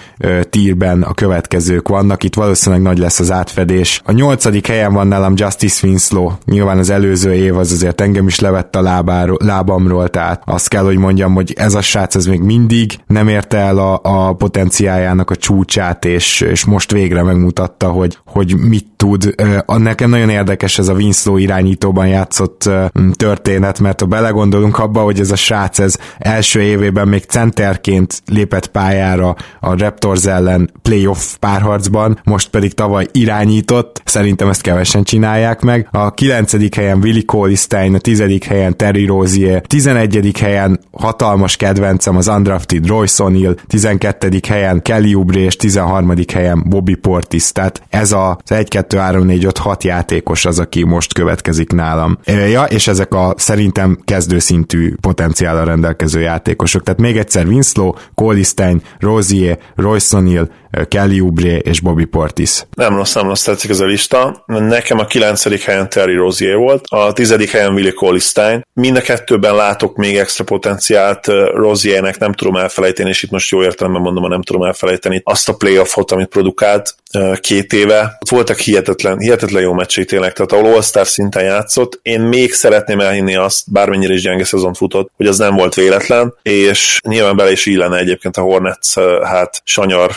tírben 0.50 1.02
a 1.02 1.14
következők 1.14 1.88
vannak, 1.88 2.22
itt 2.22 2.34
valószínűleg 2.34 2.84
nagy 2.84 2.98
lesz 2.98 3.20
az 3.20 3.30
átfedés. 3.32 4.00
A 4.04 4.12
nyolcadik 4.12 4.66
helyen 4.66 4.92
van 4.92 5.06
nálam 5.06 5.32
Justice 5.36 5.86
Winslow, 5.86 6.30
nyilván 6.44 6.78
az 6.78 6.90
előző 6.90 7.34
év 7.34 7.56
az 7.56 7.72
azért 7.72 8.00
engem 8.00 8.26
is 8.26 8.40
levett 8.40 8.76
a 8.76 8.82
lábáról, 8.82 9.36
lábamról, 9.44 10.08
tehát 10.08 10.42
azt 10.46 10.68
kell, 10.68 10.84
hogy 10.84 10.96
mondjam, 10.96 11.34
hogy 11.34 11.52
ez 11.56 11.74
a 11.74 11.80
srác 11.80 12.14
ez 12.14 12.26
még 12.26 12.40
mindig 12.40 12.98
nem 13.06 13.28
érte 13.28 13.58
el 13.58 13.78
a, 13.78 14.00
a 14.02 14.32
potenciájának 14.32 15.30
a 15.30 15.36
csúcsát, 15.36 16.04
és, 16.04 16.40
és 16.40 16.64
most 16.64 16.92
végre 16.92 17.22
megmutatta, 17.22 17.88
hogy, 17.88 18.18
hogy 18.26 18.56
mit 18.56 18.86
tud. 18.96 19.34
Nekem 19.66 20.10
nagyon 20.10 20.28
érdekes 20.28 20.78
ez 20.78 20.88
a 20.88 20.92
Winslow 20.92 21.36
irányítóban 21.36 22.06
játszott 22.06 22.70
történet, 23.12 23.80
mert 23.80 24.00
ha 24.00 24.06
belegondolunk 24.06 24.78
abba, 24.78 25.00
hogy 25.00 25.20
ez 25.20 25.30
a 25.30 25.36
srác 25.36 25.78
ez 25.78 25.96
első 26.18 26.60
évében 26.60 27.08
még 27.08 27.24
centerként 27.42 28.22
lépett 28.26 28.66
pályára 28.66 29.36
a 29.60 29.78
Raptors 29.78 30.24
ellen 30.24 30.70
playoff 30.82 31.34
párharcban, 31.38 32.20
most 32.24 32.48
pedig 32.48 32.74
tavaly 32.74 33.06
irányított, 33.12 34.02
szerintem 34.04 34.48
ezt 34.48 34.60
kevesen 34.60 35.02
csinálják 35.02 35.60
meg. 35.60 35.88
A 35.90 36.10
kilencedik 36.10 36.74
helyen 36.74 36.98
Willi 37.02 37.24
Colistein, 37.24 37.94
a 37.94 37.98
tizedik 37.98 38.44
helyen 38.44 38.76
Terry 38.76 39.06
Rozier, 39.06 39.60
tizenegyedik 39.60 40.38
helyen 40.38 40.80
hatalmas 40.92 41.56
kedvencem 41.56 42.16
az 42.16 42.28
undrafted 42.28 42.86
Royce 42.86 43.24
O'Neal, 43.26 43.56
tizenkettedik 43.66 44.46
helyen 44.46 44.82
Kelly 44.82 45.14
Oubre 45.14 45.40
és 45.40 45.56
tizenharmadik 45.56 46.30
helyen 46.30 46.64
Bobby 46.68 46.94
Portis, 46.94 47.52
tehát 47.52 47.82
ez 47.88 48.12
az 48.12 48.36
1, 48.46 48.68
2, 48.68 48.98
3, 48.98 49.26
4, 49.26 49.44
5, 49.44 49.58
6 49.58 49.84
játékos 49.84 50.44
az, 50.44 50.58
aki 50.58 50.84
most 50.84 51.12
következik 51.12 51.72
nálam. 51.72 52.18
Ja, 52.50 52.62
és 52.64 52.88
ezek 52.88 53.14
a 53.14 53.34
szerintem 53.36 53.98
kezdőszintű 54.04 54.94
potenciállal 55.00 55.64
rendelkező 55.64 56.20
játékosok. 56.20 56.82
Tehát 56.82 57.00
még 57.00 57.16
egyszer 57.32 57.46
Winslow, 57.48 57.96
Colistein, 58.14 58.82
Rozier, 59.00 59.58
Royce 59.76 60.16
O'Neal, 60.16 60.48
Kelly 60.88 61.20
Oubre 61.20 61.58
és 61.58 61.80
Bobby 61.80 62.04
Portis. 62.04 62.66
Nem 62.74 62.96
rossz, 62.96 63.14
nem 63.14 63.26
rossz 63.26 63.42
tetszik 63.44 63.70
ez 63.70 63.80
a 63.80 63.84
lista. 63.84 64.44
Nekem 64.46 64.98
a 64.98 65.06
9. 65.06 65.64
helyen 65.64 65.88
Terry 65.88 66.14
Rozier 66.14 66.56
volt, 66.56 66.84
a 66.88 67.12
10. 67.12 67.50
helyen 67.50 67.74
Willie 67.74 67.92
Colistein. 67.92 68.66
Mind 68.72 68.96
a 68.96 69.00
kettőben 69.00 69.54
látok 69.54 69.96
még 69.96 70.16
extra 70.16 70.44
potenciált 70.44 71.26
Roziernek, 71.54 72.18
nem 72.18 72.32
tudom 72.32 72.56
elfelejteni, 72.56 73.08
és 73.08 73.22
itt 73.22 73.30
most 73.30 73.50
jó 73.50 73.62
értelemben 73.62 74.02
mondom, 74.02 74.28
nem 74.28 74.42
tudom 74.42 74.62
elfelejteni 74.62 75.20
azt 75.24 75.48
a 75.48 75.54
playoffot, 75.54 76.10
amit 76.10 76.28
produkált 76.28 76.94
két 77.40 77.72
éve. 77.72 78.18
Voltak 78.30 78.58
hihetetlen, 78.58 79.18
hihetetlen 79.18 79.62
jó 79.62 79.72
meccsei 79.72 80.04
tényleg, 80.04 80.32
tehát 80.32 80.52
ahol 80.52 80.74
All-Star 80.74 81.06
szinten 81.06 81.44
játszott. 81.44 81.98
Én 82.02 82.20
még 82.20 82.52
szeretném 82.52 83.00
elhinni 83.00 83.36
azt, 83.36 83.72
bármennyire 83.72 84.14
is 84.14 84.22
gyenge 84.22 84.44
szezon 84.44 84.74
futott, 84.74 85.10
hogy 85.16 85.26
az 85.26 85.38
nem 85.38 85.54
volt 85.54 85.74
véletlen, 85.74 86.34
és 86.42 87.00
nyilván 87.08 87.36
bele 87.36 87.50
is 87.50 87.66
illene 87.66 87.98
egyébként 87.98 88.36
a 88.36 88.40
Hornets 88.40 88.94
hát 89.22 89.62
sanyar 89.64 90.10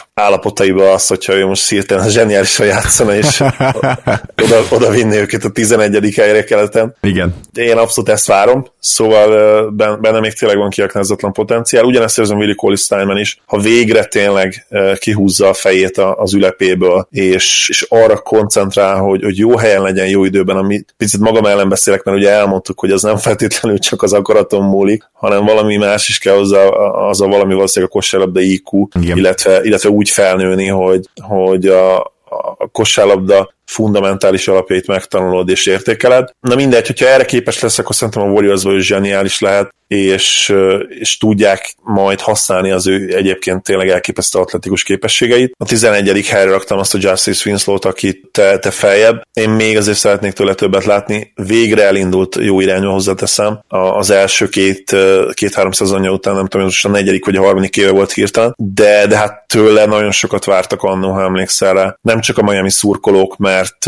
állapotaiba 0.46 0.92
azt, 0.92 1.08
hogyha 1.08 1.34
ő 1.34 1.46
most 1.46 1.62
szírten 1.62 2.10
zseniálisan 2.10 2.66
játszana, 2.66 3.16
és 3.16 3.44
oda, 4.44 4.62
oda 4.70 4.90
vinni 4.90 5.18
őket 5.18 5.44
a 5.44 5.50
11. 5.50 6.14
helyre 6.16 6.44
keleten. 6.44 6.96
Igen. 7.02 7.36
Én 7.54 7.78
abszolút 7.78 8.10
ezt 8.10 8.28
várom, 8.28 8.66
szóval 8.80 9.72
benne 10.02 10.20
még 10.20 10.34
tényleg 10.34 10.58
van 10.58 10.70
kiaknázatlan 10.70 11.34
potenciál. 11.34 11.84
Ugyanezt 11.84 12.20
érzem 12.20 12.38
Willi 12.38 12.56
Colisztányban 12.56 13.18
is, 13.18 13.42
ha 13.46 13.60
végre 13.60 14.06
tényleg 14.06 14.68
kihúzza 15.00 15.50
a 15.50 15.54
fejét 15.54 15.98
az 15.98 16.34
ülepéből, 16.34 17.08
és, 17.12 17.70
és 17.70 17.86
arra 17.90 18.18
koncentrál, 18.18 18.96
hogy, 18.96 19.24
hogy 19.24 19.38
jó 19.38 19.58
helyen 19.58 19.82
legyen 19.82 20.08
jó 20.08 20.26
időben, 20.26 20.58
ami 20.58 20.86
picit 20.98 21.20
magam 21.20 21.46
ellen 21.46 21.70
beszélek, 21.70 22.04
mert 22.04 22.18
ugye 22.18 22.30
elmondtuk, 22.30 22.80
hogy 22.80 22.92
az 22.92 23.02
nem 23.02 23.18
feltétlenül 23.18 23.78
csak 23.78 24.04
az 24.04 24.14
akaraton 24.14 24.64
múlik, 24.64 25.04
hanem 25.14 25.46
valami 25.46 25.78
más 25.78 26.10
is 26.10 26.18
kell 26.18 26.36
hozzá, 26.36 26.64
az 27.10 27.22
a 27.22 27.28
valami 27.28 27.54
valószínűleg 27.54 27.94
a 27.94 27.98
kosárlabda 27.98 28.40
IQ, 28.40 28.88
illetve, 29.02 29.60
illetve 29.64 29.90
úgy 29.90 30.10
felnőni, 30.36 30.67
hogy, 30.67 31.10
hogy 31.21 31.67
a, 31.67 32.00
a 32.58 32.67
kosárlabda 32.71 33.54
fundamentális 33.65 34.48
alapjait 34.48 34.88
megtanulod 34.88 35.50
és 35.50 35.65
értékeled. 35.65 36.30
Na 36.39 36.56
mindegy, 36.56 36.88
hogyha 36.88 37.08
erre 37.08 37.26
képes 37.26 37.60
lesz, 37.60 37.80
akkor 37.80 37.95
szerintem 37.95 38.24
a 38.24 38.32
warriors 38.32 38.63
is 38.63 38.86
zseniális 38.86 39.39
lehet, 39.39 39.74
és, 39.88 40.54
és 40.88 41.17
tudják 41.17 41.76
majd 41.82 42.21
használni 42.21 42.71
az 42.71 42.88
ő 42.88 43.15
egyébként 43.15 43.63
tényleg 43.63 43.89
elképesztő 43.89 44.39
atletikus 44.39 44.84
képességeit. 44.84 45.56
A 45.58 45.65
11. 45.65 46.28
helyre 46.28 46.50
raktam 46.50 46.78
azt 46.78 46.93
a 46.95 46.98
Justice 47.02 47.50
Winslow-t, 47.50 47.86
aki 47.86 48.30
te, 48.32 48.58
te 48.58 48.71
feljebb. 48.71 49.21
Én 49.34 49.50
még 49.50 49.78
azért 49.78 49.98
szeretnék 49.98 50.34
tőle 50.34 50.54
többet 50.54 50.86
látni. 50.86 51.32
Végre 51.36 51.84
elindult 51.84 52.38
jó 52.39 52.60
irányba 52.60 52.91
hozzáteszem. 52.91 53.60
Az 53.67 54.10
első 54.10 54.50
két, 54.50 54.95
két-három 55.34 55.71
szezonja 55.71 56.12
után, 56.12 56.36
nem 56.36 56.48
tudom, 56.48 56.65
most 56.65 56.86
a 56.86 56.89
negyedik 56.89 57.26
vagy 57.26 57.36
a 57.36 57.41
harmadik 57.41 57.78
éve 57.78 57.91
volt 57.91 58.12
hirtelen, 58.12 58.54
de, 58.58 59.08
de 59.08 59.17
hát 59.17 59.43
tőle 59.48 59.86
nagyon 59.86 60.12
sokat 60.12 60.45
vártak 60.45 60.84
annó, 60.84 61.12
ha 61.12 61.21
emlékszel 61.21 61.74
rá. 61.74 61.98
Nem 62.02 62.19
csak 62.19 62.38
a 62.38 62.43
Miami 62.43 62.71
szurkolók, 62.71 63.38
mert 63.38 63.86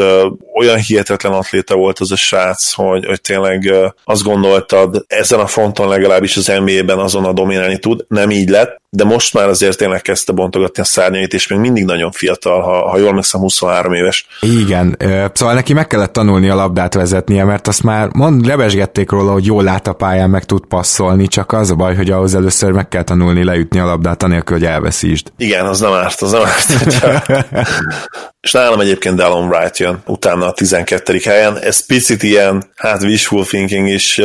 olyan 0.53 0.77
hihetetlen 0.77 1.31
atléta 1.31 1.75
volt 1.75 1.99
az 1.99 2.11
a 2.11 2.15
srác, 2.15 2.73
hogy, 2.73 3.05
hogy 3.05 3.21
tényleg 3.21 3.73
azt 4.03 4.23
gondoltad, 4.23 5.05
ezen 5.07 5.39
a 5.39 5.47
fronton 5.47 5.86
legalábbis 5.87 6.37
az 6.37 6.47
NBA-ben 6.47 6.99
azonnal 6.99 7.33
dominálni 7.33 7.77
tud, 7.79 8.05
nem 8.07 8.29
így 8.29 8.49
lett, 8.49 8.81
de 8.89 9.03
most 9.03 9.33
már 9.33 9.47
azért 9.47 9.77
tényleg 9.77 10.01
kezdte 10.01 10.31
bontogatni 10.31 10.81
a 10.81 10.85
szárnyait, 10.85 11.33
és 11.33 11.47
még 11.47 11.59
mindig 11.59 11.85
nagyon 11.85 12.11
fiatal, 12.11 12.61
ha, 12.61 12.89
ha 12.89 12.97
jól 12.97 13.13
megszem 13.13 13.41
23 13.41 13.93
éves. 13.93 14.27
Igen, 14.41 14.97
szóval 15.33 15.53
neki 15.53 15.73
meg 15.73 15.87
kellett 15.87 16.13
tanulni 16.13 16.49
a 16.49 16.55
labdát 16.55 16.93
vezetnie, 16.93 17.43
mert 17.43 17.67
azt 17.67 17.83
már 17.83 18.09
mond, 18.13 18.45
lebesgették 18.45 19.11
róla, 19.11 19.31
hogy 19.31 19.45
jól 19.45 19.63
lát 19.63 19.87
a 19.87 19.93
pályán, 19.93 20.29
meg 20.29 20.45
tud 20.45 20.65
passzolni, 20.65 21.27
csak 21.27 21.51
az 21.51 21.71
a 21.71 21.75
baj, 21.75 21.95
hogy 21.95 22.09
ahhoz 22.09 22.35
először 22.35 22.71
meg 22.71 22.87
kell 22.87 23.03
tanulni 23.03 23.43
leütni 23.43 23.79
a 23.79 23.85
labdát, 23.85 24.23
anélkül, 24.23 24.57
hogy 24.57 24.65
elveszítsd. 24.65 25.31
Igen, 25.37 25.65
az 25.65 25.79
nem 25.79 25.93
árt, 25.93 26.21
az 26.21 26.31
nem 26.31 26.41
árt. 26.43 27.45
és 28.47 28.53
nálam 28.53 28.79
egyébként 28.79 29.15
Dallon 29.15 29.47
Wright 29.47 29.77
jön 29.77 30.01
utána 30.05 30.45
a 30.45 30.51
12. 30.51 31.19
helyen. 31.23 31.57
Ez 31.57 31.85
picit 31.85 32.23
ilyen, 32.23 32.71
hát 32.75 33.03
wishful 33.03 33.45
thinking 33.45 33.87
is, 33.87 34.21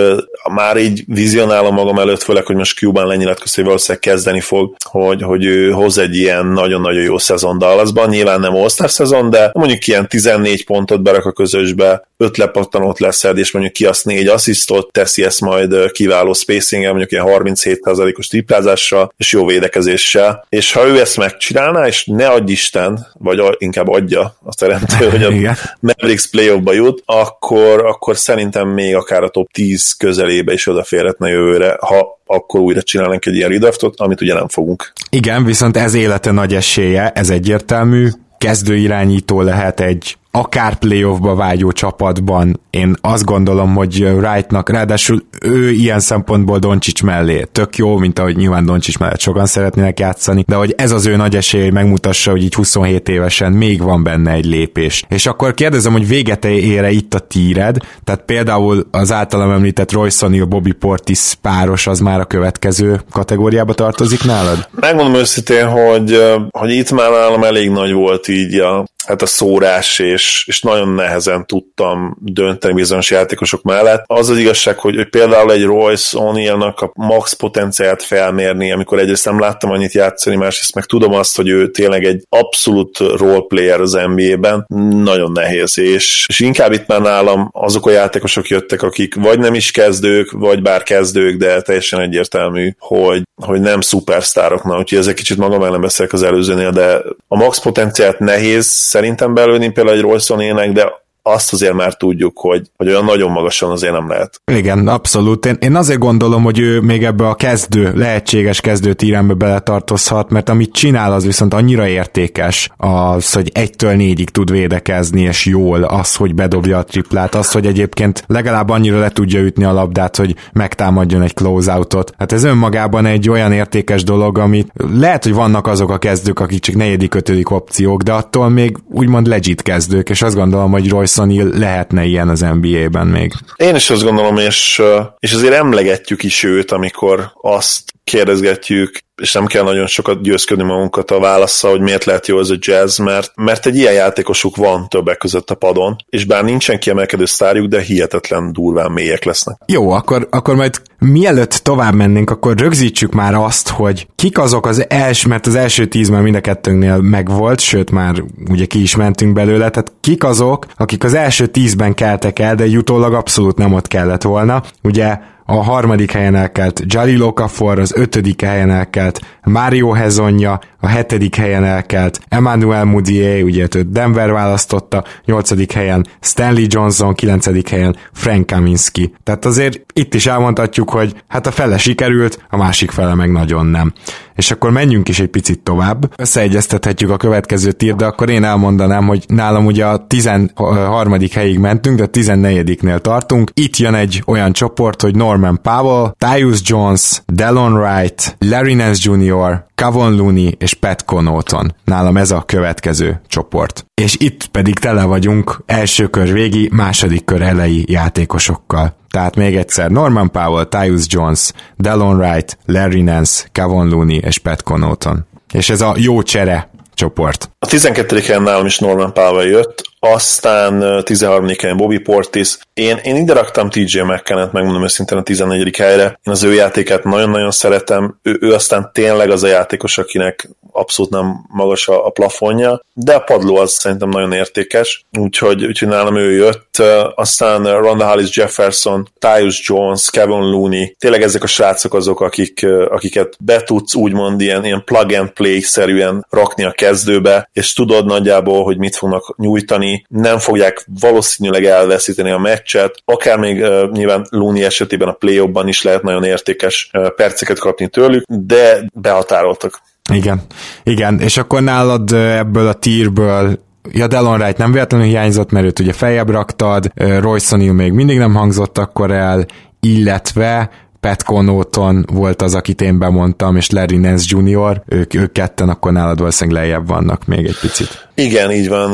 már 0.53 0.77
így 0.77 1.05
vizionálom 1.07 1.75
magam 1.75 1.99
előtt, 1.99 2.23
főleg, 2.23 2.47
hogy 2.47 2.57
most 2.57 2.79
Cuban 2.79 3.07
lenyilatkozta, 3.07 3.55
hogy 3.57 3.65
valószínűleg 3.65 4.03
kezdeni 4.03 4.41
fog, 4.53 4.75
hogy, 4.91 5.23
hogy 5.23 5.45
ő 5.45 5.71
hoz 5.71 5.99
egy 5.99 6.17
ilyen 6.17 6.47
nagyon-nagyon 6.47 7.03
jó 7.03 7.19
szezon 7.19 7.59
Dallasban, 7.59 8.09
nyilván 8.09 8.41
nem 8.41 8.55
all 8.55 8.69
szezon, 8.69 9.31
de 9.31 9.51
mondjuk 9.53 9.87
ilyen 9.87 10.09
14 10.09 10.65
pontot 10.65 11.03
berak 11.03 11.25
a 11.25 11.33
közösbe, 11.33 12.09
öt 12.23 12.37
lepattanót 12.37 12.99
leszed, 12.99 13.39
és 13.39 13.53
mondjuk 13.53 13.75
ki 13.75 13.85
azt 13.85 14.05
négy 14.05 14.27
asszisztot, 14.27 14.93
teszi 14.93 15.25
ezt 15.25 15.41
majd 15.41 15.91
kiváló 15.91 16.33
spacing 16.33 16.85
mondjuk 16.85 17.13
ilyen 17.13 17.27
37%-os 17.29 18.27
triplázással, 18.27 19.13
és 19.17 19.33
jó 19.33 19.47
védekezéssel, 19.47 20.47
és 20.49 20.73
ha 20.73 20.87
ő 20.87 21.01
ezt 21.01 21.17
megcsinálná, 21.17 21.87
és 21.87 22.05
ne 22.05 22.29
adj 22.29 22.53
Isten, 22.53 23.07
vagy 23.19 23.41
inkább 23.59 23.89
adja 23.89 24.37
a 24.43 24.55
teremtő, 24.55 25.11
hogy 25.11 25.23
a 25.23 25.31
Mavericks 25.81 26.31
playoffba 26.31 26.73
jut, 26.73 27.03
akkor, 27.05 27.87
akkor 27.87 28.17
szerintem 28.17 28.69
még 28.69 28.95
akár 28.95 29.23
a 29.23 29.29
top 29.29 29.51
10 29.53 29.93
közelébe 29.93 30.53
is 30.53 30.67
odaférhetne 30.67 31.29
jövőre, 31.29 31.77
ha 31.81 32.21
akkor 32.27 32.61
újra 32.61 32.83
csinálnánk 32.83 33.27
egy 33.27 33.35
ilyen 33.37 33.49
redraftot, 33.49 33.95
amit 33.97 34.21
ugye 34.21 34.35
nem 34.35 34.49
fogunk. 34.49 34.93
Igen, 35.11 35.45
viszont 35.45 35.77
ez 35.77 35.95
élete 35.95 36.31
nagy 36.31 36.55
esélye, 36.55 37.11
ez 37.11 37.31
egyértelmű, 37.31 38.09
kezdőirányító 38.39 39.41
lehet 39.41 39.81
egy 39.81 40.17
akár 40.35 40.75
playoffba 40.75 41.35
vágyó 41.35 41.73
csapatban, 41.73 42.61
én 42.71 42.95
azt 43.01 43.25
gondolom, 43.25 43.75
hogy 43.75 44.03
Wrightnak, 44.03 44.71
ráadásul 44.71 45.23
ő 45.41 45.71
ilyen 45.71 46.01
szempontból 46.01 46.59
Doncsics 46.59 47.03
mellé 47.03 47.47
tök 47.53 47.77
jó, 47.77 47.97
mint 47.97 48.19
ahogy 48.19 48.37
nyilván 48.37 48.65
Doncsics 48.65 48.99
mellett 48.99 49.21
sokan 49.21 49.47
szeretnének 49.47 50.01
játszani, 50.01 50.45
de 50.47 50.55
hogy 50.55 50.75
ez 50.77 50.91
az 50.91 51.07
ő 51.07 51.17
nagy 51.17 51.37
esély, 51.37 51.63
hogy 51.63 51.73
megmutassa, 51.73 52.31
hogy 52.31 52.43
így 52.43 52.55
27 52.55 53.09
évesen 53.09 53.53
még 53.53 53.83
van 53.83 54.03
benne 54.03 54.33
egy 54.33 54.45
lépés. 54.45 55.05
És 55.09 55.27
akkor 55.27 55.55
kérdezem, 55.55 55.93
hogy 55.93 56.09
véget 56.09 56.45
ére 56.45 56.91
itt 56.91 57.15
a 57.15 57.19
tíred, 57.19 57.77
tehát 58.05 58.23
például 58.25 58.87
az 58.91 59.13
általam 59.13 59.51
említett 59.51 59.93
Royce 59.93 60.27
O'Neal, 60.29 60.47
Bobby 60.49 60.73
Portis 60.73 61.35
páros 61.43 61.87
az 61.87 62.01
már 62.01 62.21
a 62.21 62.25
következő 62.25 63.01
kategóriába 63.11 63.75
tartozik 63.75 64.25
nálad? 64.25 64.69
Megmondom 64.71 65.15
őszintén, 65.15 65.67
hogy, 65.69 66.23
hogy 66.51 66.71
itt 66.71 66.91
már 66.91 67.11
nálam 67.11 67.45
elég 67.45 67.71
nagy 67.71 67.93
volt 67.93 68.29
így 68.29 68.59
a, 68.59 68.85
hát 69.07 69.23
a 69.23 69.27
szórás, 69.27 69.99
és, 69.99 70.45
és 70.47 70.61
nagyon 70.61 70.89
nehezen 70.89 71.47
tudtam 71.47 72.17
dönteni 72.21 72.75
bizonyos 72.75 73.11
játékosok 73.11 73.63
mellett. 73.63 74.05
Az 74.07 74.29
az 74.29 74.39
igazság, 74.39 74.79
hogy, 74.79 74.97
hogy 74.97 75.09
például 75.09 75.53
egy 75.53 75.65
Royce 75.65 76.19
O'Neal-nak 76.21 76.75
a 76.75 76.91
max 76.95 77.33
potenciált 77.33 78.03
felmérni, 78.03 78.73
amikor 78.73 78.99
egyrészt 78.99 79.25
nem 79.25 79.41
láttam 79.41 79.71
annyit 79.71 79.93
játszani, 79.93 80.37
másrészt 80.37 80.75
meg 80.75 80.85
tudom 80.85 81.13
azt, 81.13 81.37
hogy 81.37 81.49
ő 81.49 81.71
tényleg 81.71 82.05
egy 82.05 82.23
abszolút 82.29 82.99
roleplayer 82.99 83.81
az 83.81 83.93
NBA-ben, 84.15 84.65
nagyon 85.03 85.33
nehéz, 85.33 85.79
és, 85.79 86.25
és 86.29 86.41
inkább 86.41 86.73
itt 86.73 86.87
már 86.87 87.01
nálam 87.01 87.49
azok 87.53 87.87
a 87.87 87.91
játékosok 87.91 88.49
jöttek, 88.49 88.83
akik 88.83 89.15
vagy 89.15 89.39
nem 89.39 89.55
is 89.55 89.71
kezdők, 89.71 90.31
vagy 90.31 90.63
bár 90.63 90.83
kezdők, 90.83 91.37
de 91.37 91.61
teljesen 91.61 92.01
egyértelmű, 92.01 92.75
hogy, 92.79 93.23
hogy 93.43 93.61
nem 93.61 93.81
szupersztárok, 93.81 94.65
na, 94.65 94.79
úgyhogy 94.79 94.99
ezek 94.99 95.15
kicsit 95.15 95.37
magam 95.37 95.63
ellen 95.63 95.81
beszélek 95.81 96.13
az 96.13 96.23
előzőnél, 96.23 96.71
de 96.71 97.03
a 97.29 97.37
max 97.37 97.61
potenciált 97.61 98.19
nehéz 98.19 98.67
szerintem 98.93 99.35
belőni 99.35 99.71
például 99.71 99.97
egy 99.97 100.03
Royce 100.03 100.35
de 100.73 101.02
azt 101.23 101.53
azért 101.53 101.75
már 101.75 101.95
tudjuk, 101.95 102.39
hogy, 102.39 102.71
hogy 102.77 102.89
olyan 102.89 103.05
nagyon 103.05 103.31
magasan 103.31 103.71
azért 103.71 103.93
nem 103.93 104.09
lehet. 104.09 104.41
Igen, 104.53 104.89
abszolút. 104.89 105.47
Én, 105.47 105.57
én 105.61 105.77
azért 105.77 105.99
gondolom, 105.99 106.43
hogy 106.43 106.59
ő 106.59 106.81
még 106.81 107.05
ebbe 107.05 107.29
a 107.29 107.35
kezdő, 107.35 107.93
lehetséges 107.95 108.61
kezdő 108.61 108.93
tírembe 108.93 109.35
beletartozhat, 109.35 110.31
mert 110.31 110.49
amit 110.49 110.73
csinál, 110.73 111.13
az 111.13 111.25
viszont 111.25 111.55
annyira 111.55 111.87
értékes, 111.87 112.71
az, 112.77 113.33
hogy 113.33 113.51
egytől 113.55 113.93
négyig 113.93 114.31
tud 114.31 114.51
védekezni, 114.51 115.21
és 115.21 115.47
jól, 115.47 115.83
az, 115.83 116.17
hogy 116.17 116.35
bedobja 116.35 116.79
a 116.79 116.85
triplát, 116.85 117.35
az, 117.35 117.53
hogy 117.53 117.67
egyébként 117.67 118.25
legalább 118.27 118.69
annyira 118.69 118.99
le 118.99 119.11
tudja 119.11 119.41
ütni 119.41 119.65
a 119.65 119.73
labdát, 119.73 120.17
hogy 120.17 120.35
megtámadjon 120.53 121.23
egy 121.23 121.35
closeoutot. 121.35 122.13
Hát 122.19 122.33
ez 122.33 122.45
önmagában 122.45 123.07
egy 123.07 123.31
olyan 123.31 123.53
értékes 123.53 124.05
dolog, 124.05 124.39
amit 124.39 124.73
lehet, 124.93 125.25
hogy 125.25 125.35
vannak 125.35 125.67
azok 125.67 125.91
a 125.91 125.99
kezdők, 125.99 126.41
akik 126.41 126.61
csak 126.61 126.75
negyedik, 126.75 127.15
ötödik 127.15 127.51
opciók, 127.51 128.03
de 128.03 128.13
attól 128.13 128.49
még 128.49 128.77
úgymond 128.91 129.27
legit 129.27 129.63
kezdők, 129.63 130.09
és 130.09 130.23
azt 130.23 130.35
gondolom, 130.35 130.71
hogy 130.71 130.89
Royce 130.89 131.12
Royce 131.17 131.59
lehetne 131.59 132.05
ilyen 132.05 132.29
az 132.29 132.41
NBA-ben 132.41 133.07
még. 133.07 133.33
Én 133.57 133.75
is 133.75 133.91
azt 133.91 134.03
gondolom, 134.03 134.37
és, 134.37 134.83
és 135.19 135.33
azért 135.33 135.55
emlegetjük 135.55 136.23
is 136.23 136.43
őt, 136.43 136.73
amikor 136.73 137.33
azt 137.41 137.93
kérdezgetjük, 138.05 138.99
és 139.23 139.33
nem 139.33 139.47
kell 139.47 139.63
nagyon 139.63 139.87
sokat 139.87 140.23
győzködni 140.23 140.65
magunkat 140.65 141.11
a 141.11 141.21
válasza, 141.21 141.69
hogy 141.69 141.81
miért 141.81 142.05
lehet 142.05 142.27
jó 142.27 142.39
ez 142.39 142.51
a 142.51 142.57
jazz, 142.59 142.99
mert, 142.99 143.33
mert 143.35 143.67
egy 143.67 143.77
ilyen 143.77 143.93
játékosuk 143.93 144.57
van 144.57 144.89
többek 144.89 145.19
között 145.19 145.51
a 145.51 145.55
padon, 145.55 145.97
és 146.09 146.25
bár 146.25 146.45
nincsen 146.45 146.79
kiemelkedő 146.79 147.25
sztárjuk, 147.25 147.67
de 147.67 147.81
hihetetlen 147.81 148.53
durván 148.53 148.93
mélyek 148.93 149.25
lesznek. 149.25 149.57
Jó, 149.67 149.91
akkor, 149.91 150.27
akkor 150.31 150.55
majd 150.55 150.83
mielőtt 150.99 151.51
tovább 151.51 151.95
mennénk, 151.95 152.31
akkor 152.31 152.57
rögzítsük 152.57 153.13
már 153.13 153.35
azt, 153.35 153.69
hogy 153.69 154.07
kik 154.15 154.39
azok 154.39 154.67
az 154.67 154.85
első, 154.89 155.29
mert 155.29 155.47
az 155.47 155.55
első 155.55 155.87
tíz 155.87 156.09
már 156.09 156.23
mind 156.23 156.35
a 156.35 156.41
kettőnknél 156.41 156.97
megvolt, 156.97 157.61
sőt 157.61 157.91
már 157.91 158.23
ugye 158.51 158.65
ki 158.65 158.83
is 158.83 158.97
mentünk 158.97 159.33
belőle, 159.33 159.71
tehát 159.71 159.93
kik 160.01 160.25
azok, 160.25 160.67
akik 160.77 161.05
az 161.05 161.15
első 161.15 161.47
tízben 161.47 161.95
keltek 161.95 162.39
el, 162.39 162.55
de 162.55 162.67
jutólag 162.67 163.15
abszolút 163.15 163.57
nem 163.57 163.73
ott 163.73 163.89
kellett 163.89 164.23
volna. 164.23 164.63
Ugye 164.83 165.19
a 165.53 165.63
harmadik 165.63 166.11
helyen 166.11 166.35
elkelt 166.35 166.83
Jalil 166.87 167.23
Okafor, 167.23 167.79
az 167.79 167.93
ötödik 167.97 168.43
helyen 168.43 168.71
elkelt 168.71 169.21
Mario 169.43 169.91
Hezonja, 169.91 170.61
a 170.81 170.87
hetedik 170.87 171.37
helyen 171.37 171.65
elkelt 171.65 172.21
Emmanuel 172.29 172.85
Mudier, 172.85 173.43
ugye 173.43 173.63
őt 173.63 173.91
Denver 173.91 174.33
választotta, 174.33 175.05
nyolcadik 175.25 175.73
helyen 175.73 176.07
Stanley 176.21 176.65
Johnson, 176.69 177.15
kilencedik 177.15 177.69
helyen 177.69 177.97
Frank 178.13 178.47
Kaminski. 178.47 179.15
Tehát 179.23 179.45
azért 179.45 179.81
itt 179.93 180.15
is 180.15 180.27
elmondhatjuk, 180.27 180.91
hogy 180.91 181.15
hát 181.29 181.47
a 181.47 181.51
fele 181.51 181.79
sikerült, 181.79 182.39
a 182.51 182.57
másik 182.57 182.91
fele 182.91 183.15
meg 183.15 183.31
nagyon 183.31 183.67
nem. 183.67 183.93
És 184.35 184.51
akkor 184.51 184.71
menjünk 184.71 185.09
is 185.09 185.21
egy 185.21 185.29
picit 185.29 185.61
tovább, 185.61 186.13
összeegyeztethetjük 186.17 187.11
a 187.11 187.17
következő 187.17 187.73
tír, 187.73 187.95
de 187.95 188.05
akkor 188.05 188.31
én 188.31 188.45
elmondanám, 188.45 189.07
hogy 189.07 189.25
nálam 189.29 189.67
ugye 189.67 189.87
a 189.87 190.07
13. 190.07 191.17
helyig 191.33 191.59
mentünk, 191.59 191.97
de 191.97 192.03
a 192.03 192.11
14-nél 192.11 192.99
tartunk. 192.99 193.51
Itt 193.55 193.77
jön 193.77 193.95
egy 193.95 194.23
olyan 194.27 194.53
csoport, 194.53 195.03
hogy 195.03 195.17
Norman 195.17 195.61
Powell, 195.63 196.15
Tyus 196.19 196.61
Jones, 196.65 197.23
Delon 197.27 197.73
Wright, 197.73 198.37
Larry 198.39 198.75
Nance 198.75 199.11
Jr., 199.11 199.71
Kavon 199.75 200.17
Looney 200.17 200.55
és 200.59 200.75
Pat 200.75 201.05
Connaughton. 201.05 201.75
Nálam 201.85 202.17
ez 202.17 202.31
a 202.31 202.43
következő 202.43 203.21
csoport. 203.27 203.87
És 203.95 204.17
itt 204.19 204.47
pedig 204.47 204.79
tele 204.79 205.05
vagyunk 205.05 205.63
első 205.67 206.07
kör 206.07 206.33
végi, 206.33 206.69
második 206.73 207.25
kör 207.25 207.43
elejé 207.43 207.85
játékosokkal. 207.87 208.95
Tehát 209.13 209.37
még 209.37 209.57
egyszer 209.57 209.91
Norman 209.91 210.31
Powell, 210.31 210.65
Tyus 210.65 211.05
Jones, 211.09 211.53
Delon 211.77 212.17
Wright, 212.17 212.59
Larry 212.67 213.03
Nance, 213.03 213.49
Kavon 213.53 213.89
Looney 213.89 214.21
és 214.25 214.39
Pat 214.39 214.63
Connaughton. 214.63 215.27
És 215.53 215.71
ez 215.71 215.81
a 215.81 215.95
jó 215.99 216.23
csere 216.23 216.71
csoport. 216.95 217.51
A 217.59 217.67
12. 217.67 218.19
helyen 218.19 218.43
nálam 218.43 218.67
is 218.67 218.79
Norman 218.79 219.13
Powell 219.13 219.47
jött, 219.47 219.92
aztán 220.05 221.05
13. 221.05 221.49
helyen 221.61 221.77
Bobby 221.77 221.99
Portis. 221.99 222.59
Én, 222.75 222.97
én 222.97 223.17
ide 223.17 223.33
raktam 223.33 223.71
TJ 223.71 224.01
McKennet, 224.01 224.53
megmondom 224.53 224.83
őszintén 224.83 225.19
a 225.19 225.23
14. 225.23 225.77
helyre. 225.77 226.05
Én 226.05 226.33
az 226.33 226.43
ő 226.43 226.53
játékát 226.53 227.05
nagyon-nagyon 227.05 227.51
szeretem. 227.51 228.19
Ő, 228.23 228.39
ő 228.41 228.53
aztán 228.53 228.91
tényleg 228.93 229.31
az 229.31 229.43
a 229.43 229.49
játékos, 229.49 229.99
akinek 229.99 230.49
abszolút 230.73 231.11
nem 231.11 231.45
magas 231.49 231.89
a, 231.89 232.07
a 232.07 232.11
plafonja, 232.11 232.85
de 232.95 233.15
a 233.15 233.21
padló 233.21 233.57
az 233.57 233.73
szerintem 233.73 234.09
nagyon 234.09 234.33
értékes, 234.33 235.05
úgyhogy, 235.19 235.67
úgyhogy 235.67 235.89
nálam 235.89 236.17
ő 236.17 236.33
jött. 236.33 236.77
Aztán 237.15 237.81
Ronda 237.81 238.09
Hollis 238.09 238.37
Jefferson, 238.37 239.09
Tyus 239.19 239.69
Jones, 239.69 240.11
Kevin 240.11 240.51
Looney, 240.51 240.97
tényleg 240.99 241.23
ezek 241.23 241.43
a 241.43 241.47
srácok 241.47 241.95
azok, 241.95 242.21
akik, 242.21 242.67
akiket 242.89 243.37
be 243.41 243.63
tudsz 243.63 243.95
úgymond 243.95 244.41
ilyen, 244.41 244.65
ilyen 244.65 244.85
plug 244.85 245.13
and 245.13 245.31
play-szerűen 245.31 246.27
rakni 246.31 246.65
a 246.65 246.73
kezdőbe, 246.73 247.49
és 247.53 247.73
tudod 247.73 248.07
nagyjából, 248.07 248.65
hogy 248.65 248.79
mit 248.79 248.97
fognak 248.97 249.35
nyújtani, 249.37 249.92
nem 250.09 250.39
fogják 250.39 250.87
valószínűleg 251.01 251.65
elveszíteni 251.65 252.31
a 252.31 252.39
meccset, 252.39 252.95
akár 253.05 253.39
még 253.39 253.61
uh, 253.61 253.91
nyilván 253.91 254.27
Looney 254.31 254.65
esetében 254.65 255.09
a 255.09 255.13
play 255.13 255.51
is 255.65 255.83
lehet 255.83 256.03
nagyon 256.03 256.25
értékes 256.25 256.91
uh, 256.93 257.09
perceket 257.09 257.59
kapni 257.59 257.89
tőlük, 257.89 258.25
de 258.27 258.85
behatároltak. 258.95 259.81
Igen, 260.13 260.41
igen, 260.83 261.21
és 261.21 261.37
akkor 261.37 261.63
nálad 261.63 262.13
ebből 262.13 262.67
a 262.67 262.73
tírből 262.73 263.59
Ja, 263.91 264.07
Delon 264.07 264.41
Wright 264.41 264.57
nem 264.57 264.73
véletlenül 264.73 265.07
hiányzott, 265.07 265.51
mert 265.51 265.67
őt 265.67 265.79
ugye 265.79 265.93
feljebb 265.93 266.31
raktad, 266.31 266.93
Royce 266.95 267.57
O'Neal 267.57 267.75
még 267.75 267.93
mindig 267.93 268.19
nem 268.19 268.35
hangzott 268.35 268.79
akkor 268.79 269.11
el, 269.11 269.47
illetve 269.81 270.71
Pat 271.09 271.23
Connaughton 271.23 272.05
volt 272.13 272.43
az, 272.43 272.55
akit 272.55 272.81
én 272.81 272.99
bemondtam, 272.99 273.57
és 273.57 273.71
Larry 273.71 273.97
Nance 273.97 274.25
Jr., 274.29 274.83
ők, 274.87 275.15
ők 275.15 275.33
ketten 275.33 275.69
akkor 275.69 275.93
nálad 275.93 276.19
valószínűleg 276.19 276.63
lejjebb 276.63 276.87
vannak 276.87 277.27
még 277.27 277.47
egy 277.47 277.59
picit. 277.61 278.09
Igen, 278.15 278.51
így 278.51 278.69
van. 278.69 278.91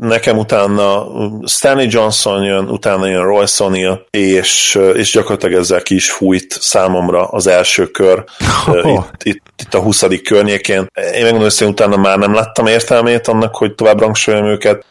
Nekem 0.00 0.38
utána 0.38 1.04
Stanley 1.46 1.86
Johnson 1.88 2.42
jön, 2.42 2.68
utána 2.68 3.06
jön 3.06 3.22
Roy 3.22 3.44
O'Neal, 3.46 3.98
és, 4.10 4.78
és 4.94 5.12
gyakorlatilag 5.12 5.60
ezzel 5.60 5.82
ki 5.82 5.94
is 5.94 6.10
fújt 6.10 6.56
számomra 6.60 7.24
az 7.24 7.46
első 7.46 7.86
kör 7.86 8.24
oh. 8.66 8.92
itt, 8.92 9.22
itt, 9.22 9.42
itt, 9.58 9.74
a 9.74 9.78
20. 9.78 10.04
környékén. 10.24 10.86
Én 11.14 11.22
megmondom, 11.22 11.48
hogy 11.58 11.68
utána 11.68 11.96
már 11.96 12.18
nem 12.18 12.34
láttam 12.34 12.66
értelmét 12.66 13.28
annak, 13.28 13.56
hogy 13.56 13.74
tovább 13.74 14.00
rangsoljam 14.00 14.46
őket. 14.46 14.84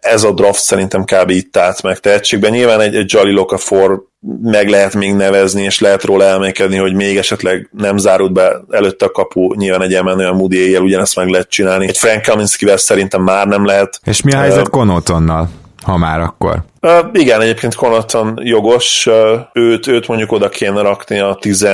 Ez 0.00 0.22
a 0.22 0.32
draft 0.32 0.62
szerintem 0.62 1.04
kb. 1.04 1.30
itt 1.30 1.56
állt 1.56 1.82
meg 1.82 1.98
tehetségben. 1.98 2.50
Nyilván 2.50 2.80
egy, 2.80 2.96
egy 2.96 3.12
Jolly 3.12 3.32
Lokafor 3.32 4.02
meg 4.42 4.68
lehet 4.68 4.94
még 4.94 5.14
nevezni, 5.14 5.62
és 5.62 5.80
lehet 5.80 6.04
róla 6.04 6.24
elmékedni, 6.24 6.76
hogy 6.76 6.94
még 6.94 7.16
esetleg 7.16 7.68
nem 7.72 7.96
zárult 7.96 8.32
be 8.32 8.60
előtte 8.70 9.04
a 9.04 9.10
kapu, 9.10 9.54
nyilván 9.54 9.82
egy 9.82 9.94
emelni 9.94 10.24
a 10.24 10.32
Moody 10.32 10.76
ugyanezt 10.76 11.16
meg 11.16 11.28
lehet 11.28 11.48
csinálni. 11.48 11.88
Egy 11.88 11.98
Frank 11.98 12.22
Kaminskivel 12.22 12.76
szerintem 12.76 13.22
már 13.22 13.46
nem 13.46 13.64
lehet. 13.64 14.00
És 14.04 14.22
mi 14.22 14.32
a 14.32 14.38
helyzet 14.38 14.66
uh, 14.66 14.70
Konotonnal? 14.70 15.48
ha 15.82 15.96
már 15.96 16.20
akkor. 16.20 16.62
Uh, 16.80 16.98
igen, 17.12 17.40
egyébként 17.40 17.74
Connaughton 17.74 18.38
jogos, 18.42 19.06
uh, 19.06 19.40
őt, 19.52 19.86
őt 19.86 20.08
mondjuk 20.08 20.32
oda 20.32 20.48
kéne 20.48 20.80
rakni 20.80 21.18
a 21.18 21.36
10 21.40 21.66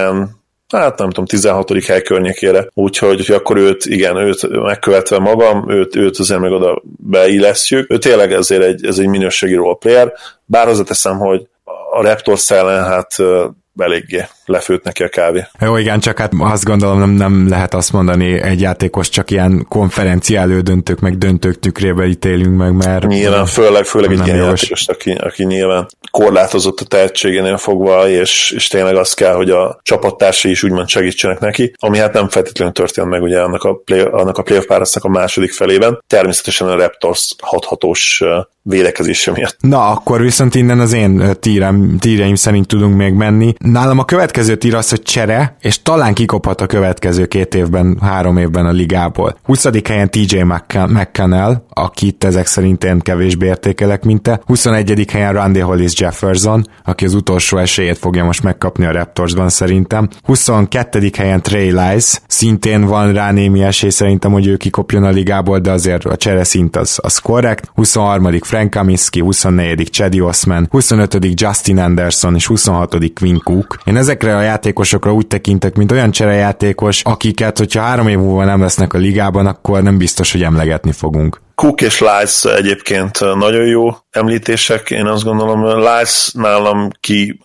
hát 0.68 0.98
nem 0.98 1.09
tudom, 1.09 1.24
16. 1.24 1.85
hely 1.85 2.02
környékére. 2.02 2.68
Úgyhogy 2.74 3.26
hogy 3.26 3.35
akkor 3.35 3.57
őt, 3.57 3.85
igen, 3.85 4.16
őt 4.16 4.48
megkövetve 4.48 5.18
magam, 5.18 5.70
őt, 5.70 5.96
őt 5.96 6.18
azért 6.18 6.40
meg 6.40 6.52
oda 6.52 6.83
beillesztjük. 6.98 7.92
Ő 7.92 7.98
tényleg 7.98 8.33
ezért 8.33 8.62
egy, 8.62 8.87
ez 8.87 8.98
egy 8.98 9.09
minőségi 9.09 9.54
roleplayer, 9.54 10.12
bár 10.44 10.66
hozzáteszem, 10.66 11.18
hogy 11.18 11.48
a 11.92 12.02
Raptors 12.02 12.50
ellen 12.50 12.85
hát 12.85 13.16
eléggé 13.76 14.24
lefőtt 14.48 14.84
neki 14.84 15.02
a 15.02 15.08
kávé. 15.08 15.46
Jó, 15.61 15.76
igen, 15.76 16.00
csak 16.00 16.18
hát 16.18 16.32
azt 16.38 16.64
gondolom 16.64 16.98
nem, 16.98 17.11
nem 17.11 17.48
lehet 17.48 17.74
azt 17.74 17.92
mondani 17.92 18.40
egy 18.40 18.61
játékos 18.61 19.08
csak 19.08 19.30
ilyen 19.30 19.66
konferencia 19.68 20.40
elődöntők, 20.40 21.00
meg 21.00 21.18
döntők 21.18 21.58
tükrébe 21.58 22.06
ítélünk 22.06 22.56
meg, 22.56 22.72
mert... 22.72 23.06
Nyilván, 23.06 23.46
főleg, 23.46 23.84
főleg 23.84 24.12
egy 24.12 24.26
ilyen 24.26 24.37
játékos, 24.37 24.87
aki, 24.87 25.11
aki 25.11 25.44
nyilván 25.44 25.88
korlátozott 26.11 26.80
a 26.80 26.84
tehetségénél 26.84 27.56
fogva, 27.56 28.08
és, 28.08 28.52
és 28.56 28.68
tényleg 28.68 28.96
az 28.96 29.14
kell, 29.14 29.34
hogy 29.34 29.50
a 29.50 29.80
csapattársai 29.82 30.50
is 30.50 30.62
úgymond 30.62 30.88
segítsenek 30.88 31.38
neki, 31.38 31.72
ami 31.76 31.98
hát 31.98 32.12
nem 32.12 32.28
feltétlenül 32.28 32.74
történt 32.74 33.08
meg 33.08 33.22
ugye 33.22 33.40
annak 33.40 33.62
a, 33.62 33.74
play, 33.74 34.00
annak 34.00 34.38
a 34.38 34.42
playoff 34.42 34.64
párosznak 34.64 35.04
a 35.04 35.08
második 35.08 35.52
felében. 35.52 36.02
Természetesen 36.06 36.68
a 36.68 36.76
Raptors 36.76 37.34
hathatós 37.42 38.22
védekezése 38.62 39.30
miatt. 39.30 39.56
Na, 39.61 39.90
akkor 39.90 40.20
viszont 40.20 40.54
innen 40.54 40.80
az 40.80 40.92
én 40.92 41.37
tírem, 41.40 41.96
tíreim 42.00 42.34
szerint 42.34 42.66
tudunk 42.66 42.96
még 42.96 43.12
menni. 43.12 43.54
Nálam 43.58 43.98
a 43.98 44.04
következő 44.04 44.38
tír 44.46 44.74
az, 44.74 44.88
hogy 44.88 45.03
csere, 45.03 45.57
és 45.61 45.83
talán 45.83 46.14
kikophat 46.14 46.61
a 46.61 46.66
következő 46.66 47.27
két 47.27 47.55
évben, 47.55 47.98
három 48.01 48.37
évben 48.37 48.66
a 48.66 48.70
ligából. 48.70 49.38
20. 49.42 49.68
helyen 49.85 50.11
TJ 50.11 50.42
McCannell, 50.88 51.62
akit 51.68 52.24
ezek 52.24 52.46
szerint 52.46 52.85
én 52.85 52.98
kevésbé 52.98 53.46
értékelek, 53.46 54.05
mint 54.05 54.22
te. 54.22 54.40
21. 54.46 55.11
helyen 55.11 55.33
Randy 55.33 55.61
Hollis 55.61 56.01
Jefferson, 56.01 56.66
aki 56.85 57.05
az 57.05 57.14
utolsó 57.14 57.59
esélyét 57.59 57.98
fogja 57.98 58.24
most 58.24 58.42
megkapni 58.42 58.87
a 58.87 58.92
Raptorsban 58.92 59.48
szerintem. 59.48 60.09
22. 60.22 61.11
helyen 61.16 61.42
Trey 61.42 61.72
Lies, 61.72 62.20
szintén 62.27 62.85
van 62.85 63.12
rá 63.12 63.33
némi 63.33 63.62
esély 63.62 63.90
szerintem, 63.90 64.33
hogy 64.33 64.46
ő 64.46 64.57
kikopjon 64.57 65.05
a 65.05 65.11
ligából, 65.11 65.59
de 65.59 65.70
azért 65.70 66.05
a 66.05 66.16
csere 66.16 66.44
szint 66.44 66.77
az, 66.77 66.98
az 67.03 67.18
korrekt. 67.18 67.70
23. 67.74 68.38
Frank 68.40 68.70
Kaminsky, 68.70 69.20
24. 69.20 69.90
Chedi 69.90 70.20
Osman, 70.20 70.66
25. 70.70 71.18
Justin 71.40 71.79
Anderson 71.79 72.35
és 72.35 72.46
26. 72.46 72.96
Quinn 73.14 73.38
Cook. 73.42 73.79
Én 73.85 73.96
ezekre 73.96 74.27
a 74.36 74.42
játékosokra 74.42 75.12
úgy 75.12 75.26
tekintek, 75.26 75.76
mint 75.76 75.92
olyan 75.92 76.10
cserejátékos, 76.10 77.02
akiket, 77.04 77.58
hogyha 77.58 77.82
három 77.82 78.08
év 78.08 78.18
múlva 78.18 78.44
nem 78.44 78.60
lesznek 78.60 78.92
a 78.92 78.98
ligában, 78.98 79.46
akkor 79.46 79.82
nem 79.82 79.98
biztos, 79.98 80.32
hogy 80.32 80.42
emlegetni 80.42 80.92
fogunk. 80.92 81.40
Cook 81.54 81.80
és 81.80 82.00
Lice 82.00 82.54
egyébként 82.56 83.20
nagyon 83.20 83.66
jó 83.66 83.88
említések, 84.10 84.90
én 84.90 85.06
azt 85.06 85.24
gondolom, 85.24 85.78
Lice 85.78 86.30
nálam 86.32 86.88
ki 87.00 87.40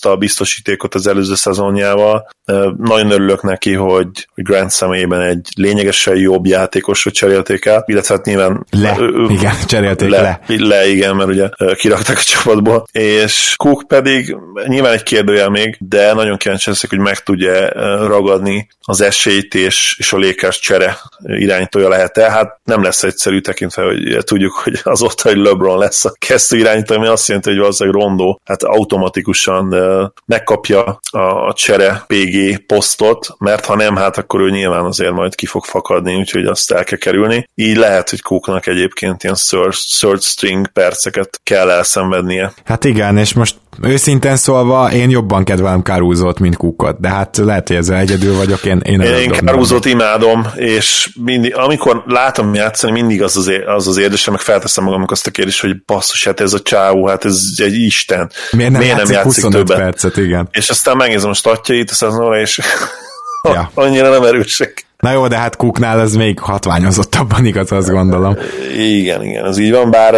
a 0.00 0.16
biztosítékot 0.16 0.94
az 0.94 1.06
előző 1.06 1.34
szezonjával. 1.34 2.28
Nagyon 2.76 3.10
örülök 3.10 3.42
neki, 3.42 3.72
hogy 3.72 4.08
Grant 4.34 4.70
személyében 4.70 5.20
egy 5.20 5.48
lényegesen 5.56 6.16
jobb 6.16 6.46
játékosra 6.46 7.10
cserélték 7.10 7.64
el, 7.64 7.84
illetve 7.86 8.14
hát 8.14 8.24
nyilván... 8.24 8.66
Le, 8.70 8.96
ö, 8.98 9.26
igen, 9.28 9.54
cserélték 9.66 10.08
le. 10.10 10.20
Le, 10.20 10.40
le 10.46 10.88
igen, 10.88 11.16
mert 11.16 11.28
ugye 11.28 11.48
kirakták 11.74 12.16
a 12.16 12.22
csapatból. 12.22 12.86
És 12.92 13.54
Cook 13.56 13.84
pedig 13.86 14.36
nyilván 14.66 14.92
egy 14.92 15.02
kérdőjel 15.02 15.48
még, 15.48 15.76
de 15.80 16.14
nagyon 16.14 16.36
kíváncsi 16.36 16.70
leszek, 16.70 16.90
hogy 16.90 16.98
meg 16.98 17.18
tudja 17.22 17.68
ragadni 18.06 18.68
az 18.80 19.00
esélyt 19.00 19.54
és, 19.54 19.96
és 19.98 20.12
a 20.12 20.18
Lakers 20.18 20.58
csere 20.58 20.98
irányítója 21.24 21.88
lehet-e. 21.88 22.30
Hát 22.30 22.60
nem 22.64 22.82
lesz 22.82 23.02
egyszerű 23.02 23.40
tekintve, 23.40 23.82
hogy 23.82 24.24
tudjuk, 24.24 24.52
hogy 24.52 24.80
azóta, 24.82 25.28
hogy 25.28 25.38
LeBron 25.38 25.78
lesz 25.78 26.04
a 26.04 26.14
kezdő 26.18 26.58
irányító, 26.58 26.94
ami 26.94 27.06
azt 27.06 27.28
jelenti, 27.28 27.48
hogy 27.48 27.58
valószínűleg 27.58 28.00
Rondó 28.00 28.40
hát 28.44 28.62
automatikusan 28.62 29.79
megkapja 30.26 31.00
a 31.10 31.52
csere 31.52 32.04
PG 32.06 32.66
posztot, 32.66 33.28
mert 33.38 33.64
ha 33.64 33.76
nem, 33.76 33.96
hát 33.96 34.18
akkor 34.18 34.40
ő 34.40 34.50
nyilván 34.50 34.84
azért 34.84 35.12
majd 35.12 35.34
ki 35.34 35.46
fog 35.46 35.64
fakadni, 35.64 36.14
úgyhogy 36.14 36.44
azt 36.44 36.72
el 36.72 36.84
kell 36.84 36.98
kerülni. 36.98 37.48
Így 37.54 37.76
lehet, 37.76 38.10
hogy 38.10 38.20
Cooknak 38.20 38.66
egyébként 38.66 39.22
ilyen 39.22 39.36
third, 39.48 39.74
third 39.98 40.22
string 40.22 40.68
perceket 40.68 41.40
kell 41.42 41.70
elszenvednie. 41.70 42.52
Hát 42.64 42.84
igen, 42.84 43.16
és 43.16 43.32
most 43.32 43.56
őszintén 43.82 44.36
szólva 44.36 44.92
én 44.92 45.10
jobban 45.10 45.44
kedvelem 45.44 45.82
Kárúzót, 45.82 46.38
mint 46.38 46.56
Cookot, 46.56 47.00
de 47.00 47.08
hát 47.08 47.36
lehet, 47.36 47.68
hogy 47.68 47.76
ezzel 47.76 47.98
egyedül 47.98 48.36
vagyok, 48.36 48.64
én 48.64 48.80
Én, 48.84 49.00
én 49.00 49.30
Kárúzót 49.30 49.84
imádom, 49.84 50.46
és 50.54 51.10
mindig, 51.24 51.56
amikor 51.56 52.02
látom 52.06 52.54
játszani, 52.54 52.92
mindig 52.92 53.22
az 53.22 53.36
az, 53.36 53.52
az, 53.66 53.88
az 53.88 53.96
érdésem, 53.96 54.32
meg 54.32 54.42
felteszem 54.42 54.84
magamnak 54.84 55.10
azt 55.10 55.26
a 55.26 55.30
kérdést, 55.30 55.60
hogy 55.60 55.82
basszus, 55.84 56.24
hát 56.24 56.40
ez 56.40 56.52
a 56.52 56.60
csáó, 56.60 57.06
hát 57.06 57.24
ez 57.24 57.42
egy 57.56 57.74
isten. 57.74 58.30
Miért 58.50 58.70
nem, 58.70 58.80
Miért 58.80 58.96
nem 58.96 59.10
játszik 59.10 59.22
25 59.22 59.66
többet? 59.66 59.78
percet, 59.78 60.16
igen. 60.16 60.48
És 60.52 60.68
aztán 60.68 60.96
megnézem 60.96 61.30
a 61.30 61.34
statjait 61.34 61.90
a 61.90 61.94
szezonra, 61.94 62.40
és 62.40 62.60
ja. 63.52 63.70
annyira 63.74 64.08
nem 64.10 64.22
erősek. 64.22 64.88
Na 64.98 65.12
jó, 65.12 65.26
de 65.26 65.36
hát 65.36 65.56
Cooknál 65.56 66.00
ez 66.00 66.14
még 66.14 66.38
hatványozottabban 66.38 67.44
igaz, 67.44 67.72
azt 67.72 67.90
gondolom. 67.90 68.36
Igen, 68.76 69.24
igen, 69.24 69.46
ez 69.46 69.58
így 69.58 69.70
van, 69.70 69.90
bár 69.90 70.14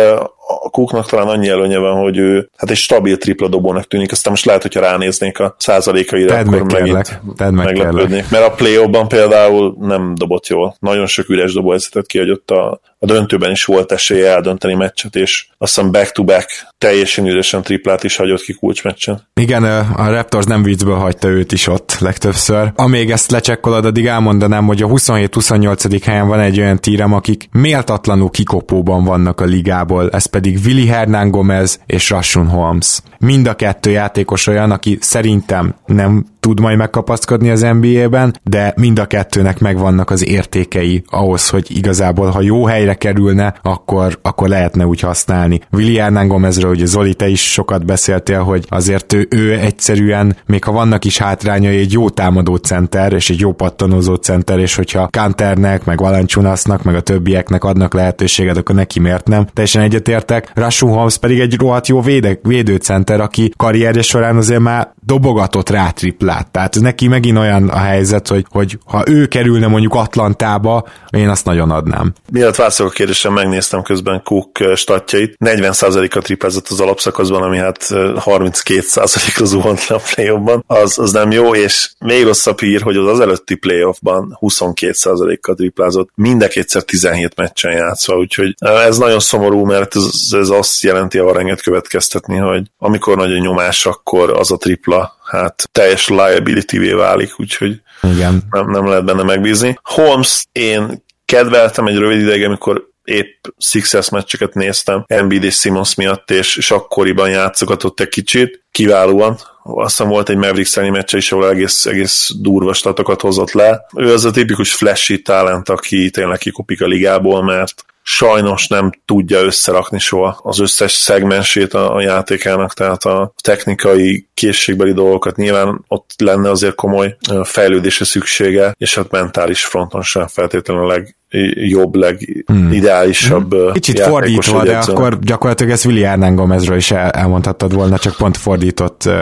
a 0.46 0.70
Cooknak 0.70 1.08
talán 1.08 1.28
annyi 1.28 1.48
előnye 1.48 1.78
van, 1.78 2.00
hogy 2.00 2.16
ő 2.16 2.50
hát 2.56 2.70
egy 2.70 2.76
stabil 2.76 3.16
tripla 3.16 3.48
dobónak 3.48 3.86
tűnik, 3.86 4.12
aztán 4.12 4.32
most 4.32 4.44
lehet, 4.44 4.62
hogyha 4.62 4.80
ránéznék 4.80 5.38
a 5.38 5.54
százalékaira, 5.58 6.34
Tedd 6.34 6.46
akkor 6.46 6.62
meg 6.62 6.80
megint 6.80 7.20
Tedd 7.36 7.52
meg 7.52 7.64
meglepődnék. 7.64 8.30
Mert 8.30 8.46
a 8.46 8.50
play 8.50 8.88
például 9.08 9.76
nem 9.78 10.14
dobott 10.14 10.46
jól. 10.46 10.76
Nagyon 10.78 11.06
sok 11.06 11.28
üres 11.28 11.52
dobó 11.52 11.76
kihagyott 12.06 12.50
a, 12.50 12.80
a 13.02 13.06
döntőben 13.06 13.50
is 13.50 13.64
volt 13.64 13.92
esélye 13.92 14.30
eldönteni 14.30 14.74
meccset, 14.74 15.16
és 15.16 15.46
azt 15.58 15.74
hiszem 15.74 15.90
back-to-back 15.90 16.48
teljesen 16.78 17.26
üresen 17.26 17.62
triplát 17.62 18.04
is 18.04 18.16
hagyott 18.16 18.40
ki 18.40 18.52
kulcsmeccsen. 18.52 19.28
Igen, 19.34 19.64
a 19.96 20.10
Raptors 20.10 20.44
nem 20.44 20.62
viccből 20.62 20.96
hagyta 20.96 21.28
őt 21.28 21.52
is 21.52 21.66
ott 21.66 21.96
legtöbbször. 21.98 22.72
Amíg 22.76 23.10
ezt 23.10 23.30
lecsekkolod, 23.30 23.84
addig 23.84 24.06
elmondanám, 24.06 24.66
hogy 24.66 24.82
a 24.82 24.86
27-28. 24.86 26.00
helyen 26.04 26.28
van 26.28 26.40
egy 26.40 26.60
olyan 26.60 26.80
tírem, 26.80 27.12
akik 27.12 27.48
méltatlanul 27.52 28.30
kikopóban 28.30 29.04
vannak 29.04 29.40
a 29.40 29.44
ligából, 29.44 30.10
ez 30.10 30.26
pedig 30.26 30.58
Willy 30.64 30.86
Hernán 30.86 31.30
Gomez 31.30 31.80
és 31.86 32.10
Rashun 32.10 32.48
Holmes. 32.48 33.00
Mind 33.18 33.46
a 33.46 33.54
kettő 33.54 33.90
játékos 33.90 34.46
olyan, 34.46 34.70
aki 34.70 34.98
szerintem 35.00 35.74
nem 35.86 36.26
tud 36.42 36.60
majd 36.60 36.76
megkapaszkodni 36.76 37.50
az 37.50 37.60
NBA-ben, 37.60 38.34
de 38.42 38.72
mind 38.76 38.98
a 38.98 39.06
kettőnek 39.06 39.58
megvannak 39.58 40.10
az 40.10 40.26
értékei 40.26 41.02
ahhoz, 41.06 41.48
hogy 41.48 41.76
igazából, 41.76 42.30
ha 42.30 42.40
jó 42.40 42.64
helyre 42.64 42.94
kerülne, 42.94 43.54
akkor, 43.62 44.18
akkor 44.22 44.48
lehetne 44.48 44.86
úgy 44.86 45.00
használni. 45.00 45.60
Willi 45.72 45.96
Hernán 45.96 46.28
Gomezről 46.28 46.70
ugye 46.70 46.86
Zoli, 46.86 47.14
te 47.14 47.28
is 47.28 47.52
sokat 47.52 47.84
beszéltél, 47.84 48.42
hogy 48.42 48.64
azért 48.68 49.12
ő, 49.12 49.26
ő 49.30 49.58
egyszerűen, 49.58 50.36
még 50.46 50.64
ha 50.64 50.72
vannak 50.72 51.04
is 51.04 51.18
hátrányai, 51.18 51.76
egy 51.76 51.92
jó 51.92 52.10
támadó 52.10 52.56
center, 52.56 53.12
és 53.12 53.30
egy 53.30 53.40
jó 53.40 53.52
pattanozó 53.52 54.14
center, 54.14 54.58
és 54.58 54.74
hogyha 54.74 55.08
Kanternek, 55.10 55.84
meg 55.84 55.98
Valanciunasnak, 55.98 56.82
meg 56.82 56.94
a 56.94 57.00
többieknek 57.00 57.64
adnak 57.64 57.94
lehetőséget, 57.94 58.56
akkor 58.56 58.74
neki 58.74 59.00
miért 59.00 59.28
nem? 59.28 59.46
Teljesen 59.52 59.82
egyetértek. 59.82 60.50
Rashun 60.54 60.90
Holmes 60.90 61.18
pedig 61.18 61.40
egy 61.40 61.56
rohadt 61.58 61.88
jó 61.88 62.00
véde, 62.00 62.38
védőcenter, 62.42 63.20
aki 63.20 63.52
karrierje 63.56 64.02
során 64.02 64.36
azért 64.36 64.60
már 64.60 64.92
dobogatott 65.06 65.70
rá 65.70 65.90
triplát. 65.90 66.50
Tehát 66.50 66.80
neki 66.80 67.08
megint 67.08 67.38
olyan 67.38 67.68
a 67.68 67.78
helyzet, 67.78 68.28
hogy, 68.28 68.46
hogy 68.50 68.78
ha 68.84 69.02
ő 69.06 69.26
kerülne 69.26 69.66
mondjuk 69.66 69.94
Atlantába, 69.94 70.88
én 71.10 71.28
azt 71.28 71.44
nagyon 71.44 71.70
adnám. 71.70 72.12
Miatt 72.32 72.56
válaszolok 72.56 72.92
a 72.92 72.94
kérdésem, 72.94 73.32
megnéztem 73.32 73.82
közben 73.82 74.22
Cook 74.22 74.50
statjait. 74.74 75.36
40%-a 75.44 76.18
triplázott 76.18 76.68
az 76.68 76.80
alapszakaszban, 76.80 77.42
ami 77.42 77.56
hát 77.56 77.86
32%-ra 77.90 79.44
zuhant 79.44 79.86
le 79.86 79.96
a 79.96 80.00
playoffban. 80.14 80.64
Az, 80.66 80.98
az 80.98 81.12
nem 81.12 81.30
jó, 81.30 81.54
és 81.54 81.90
még 81.98 82.24
rosszabb 82.24 82.60
hír, 82.60 82.82
hogy 82.82 82.96
az 82.96 83.06
az 83.06 83.20
előtti 83.20 83.54
playoffban 83.54 84.38
22%-kal 84.40 85.54
triplázott. 85.54 86.08
Mind 86.14 86.48
kétszer 86.48 86.82
17 86.82 87.36
meccsen 87.36 87.72
játszva, 87.72 88.16
úgyhogy 88.16 88.54
ez 88.58 88.98
nagyon 88.98 89.20
szomorú, 89.20 89.64
mert 89.64 89.96
ez, 89.96 90.10
ez 90.30 90.48
azt 90.48 90.82
jelenti 90.82 91.18
arra 91.18 91.38
enged 91.38 91.60
következtetni, 91.60 92.36
hogy 92.36 92.62
amikor 92.78 93.16
nagy 93.16 93.32
a 93.32 93.38
nyomás, 93.38 93.86
akkor 93.86 94.30
az 94.30 94.50
a 94.50 94.56
tripla 94.56 94.91
hát 95.24 95.68
teljes 95.72 96.08
liability-vé 96.08 96.92
válik, 96.92 97.40
úgyhogy 97.40 97.80
Igen. 98.02 98.42
Nem, 98.50 98.70
nem 98.70 98.86
lehet 98.86 99.04
benne 99.04 99.22
megbízni. 99.22 99.78
Holmes 99.82 100.46
én 100.52 101.04
kedveltem 101.24 101.86
egy 101.86 101.96
rövid 101.96 102.20
ideig, 102.20 102.44
amikor 102.44 102.90
épp 103.04 103.44
Sixers 103.58 104.08
meccseket 104.08 104.54
néztem 104.54 105.04
Embiid 105.06 105.44
és 105.44 105.54
Simons 105.54 105.94
miatt, 105.94 106.30
és, 106.30 106.56
és 106.56 106.70
akkoriban 106.70 107.30
játszogatott 107.30 108.00
egy 108.00 108.08
kicsit, 108.08 108.64
kiválóan. 108.70 109.38
Azt 109.64 109.96
hiszem 109.96 110.08
volt 110.08 110.28
egy 110.28 110.36
Mavericks 110.36 110.76
elleni 110.76 110.92
meccse 110.92 111.16
is, 111.16 111.32
ahol 111.32 111.50
egész, 111.50 111.86
egész 111.86 112.30
durva 112.40 112.72
statokat 112.72 113.20
hozott 113.20 113.52
le. 113.52 113.86
Ő 113.96 114.12
az 114.12 114.24
a 114.24 114.30
tipikus 114.30 114.74
flashy 114.74 115.22
talent, 115.22 115.68
aki 115.68 116.10
tényleg 116.10 116.38
kikopik 116.38 116.82
a 116.82 116.86
ligából, 116.86 117.42
mert 117.42 117.84
sajnos 118.02 118.66
nem 118.66 118.90
tudja 119.06 119.40
összerakni 119.40 119.98
soha 119.98 120.40
az 120.42 120.60
összes 120.60 120.92
szegmensét 120.92 121.74
a, 121.74 121.94
a 121.94 122.00
játékának, 122.00 122.74
tehát 122.74 123.04
a 123.04 123.32
technikai 123.42 124.28
készségbeli 124.34 124.92
dolgokat 124.92 125.36
nyilván 125.36 125.84
ott 125.88 126.10
lenne 126.18 126.50
azért 126.50 126.74
komoly 126.74 127.16
fejlődése 127.42 128.04
szüksége, 128.04 128.74
és 128.78 128.94
hát 128.94 129.10
mentális 129.10 129.64
fronton 129.64 130.02
sem 130.02 130.26
feltétlenül 130.26 130.84
a 130.84 130.86
leg, 130.86 131.16
jobb, 131.54 131.94
legideálisabb 131.94 133.54
hmm. 133.54 133.72
Kicsit 133.72 134.00
fordítva, 134.00 134.62
de 134.62 134.76
akkor 134.76 135.18
gyakorlatilag 135.18 135.72
ezt 135.72 135.84
Willi 135.84 136.02
Hernán 136.02 136.34
Gomezről 136.34 136.76
is 136.76 136.90
el, 136.90 137.10
elmondhattad 137.10 137.74
volna, 137.74 137.98
csak 137.98 138.16
pont 138.16 138.36
fordított. 138.36 139.02
Uh, 139.06 139.12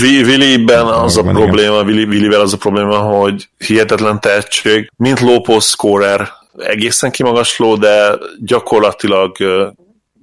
Willi-ben 0.00 0.86
az 0.86 1.16
a 1.16 1.22
probléma, 1.22 1.82
Willi, 1.82 2.04
Willi-vel 2.04 2.40
az 2.40 2.52
a 2.52 2.56
probléma, 2.56 2.96
hogy 2.96 3.48
hihetetlen 3.66 4.20
tehetség, 4.20 4.90
mint 4.96 5.20
low 5.20 5.60
scorer, 5.60 6.28
egészen 6.56 7.10
kimagasló, 7.10 7.76
de 7.76 8.18
gyakorlatilag 8.40 9.36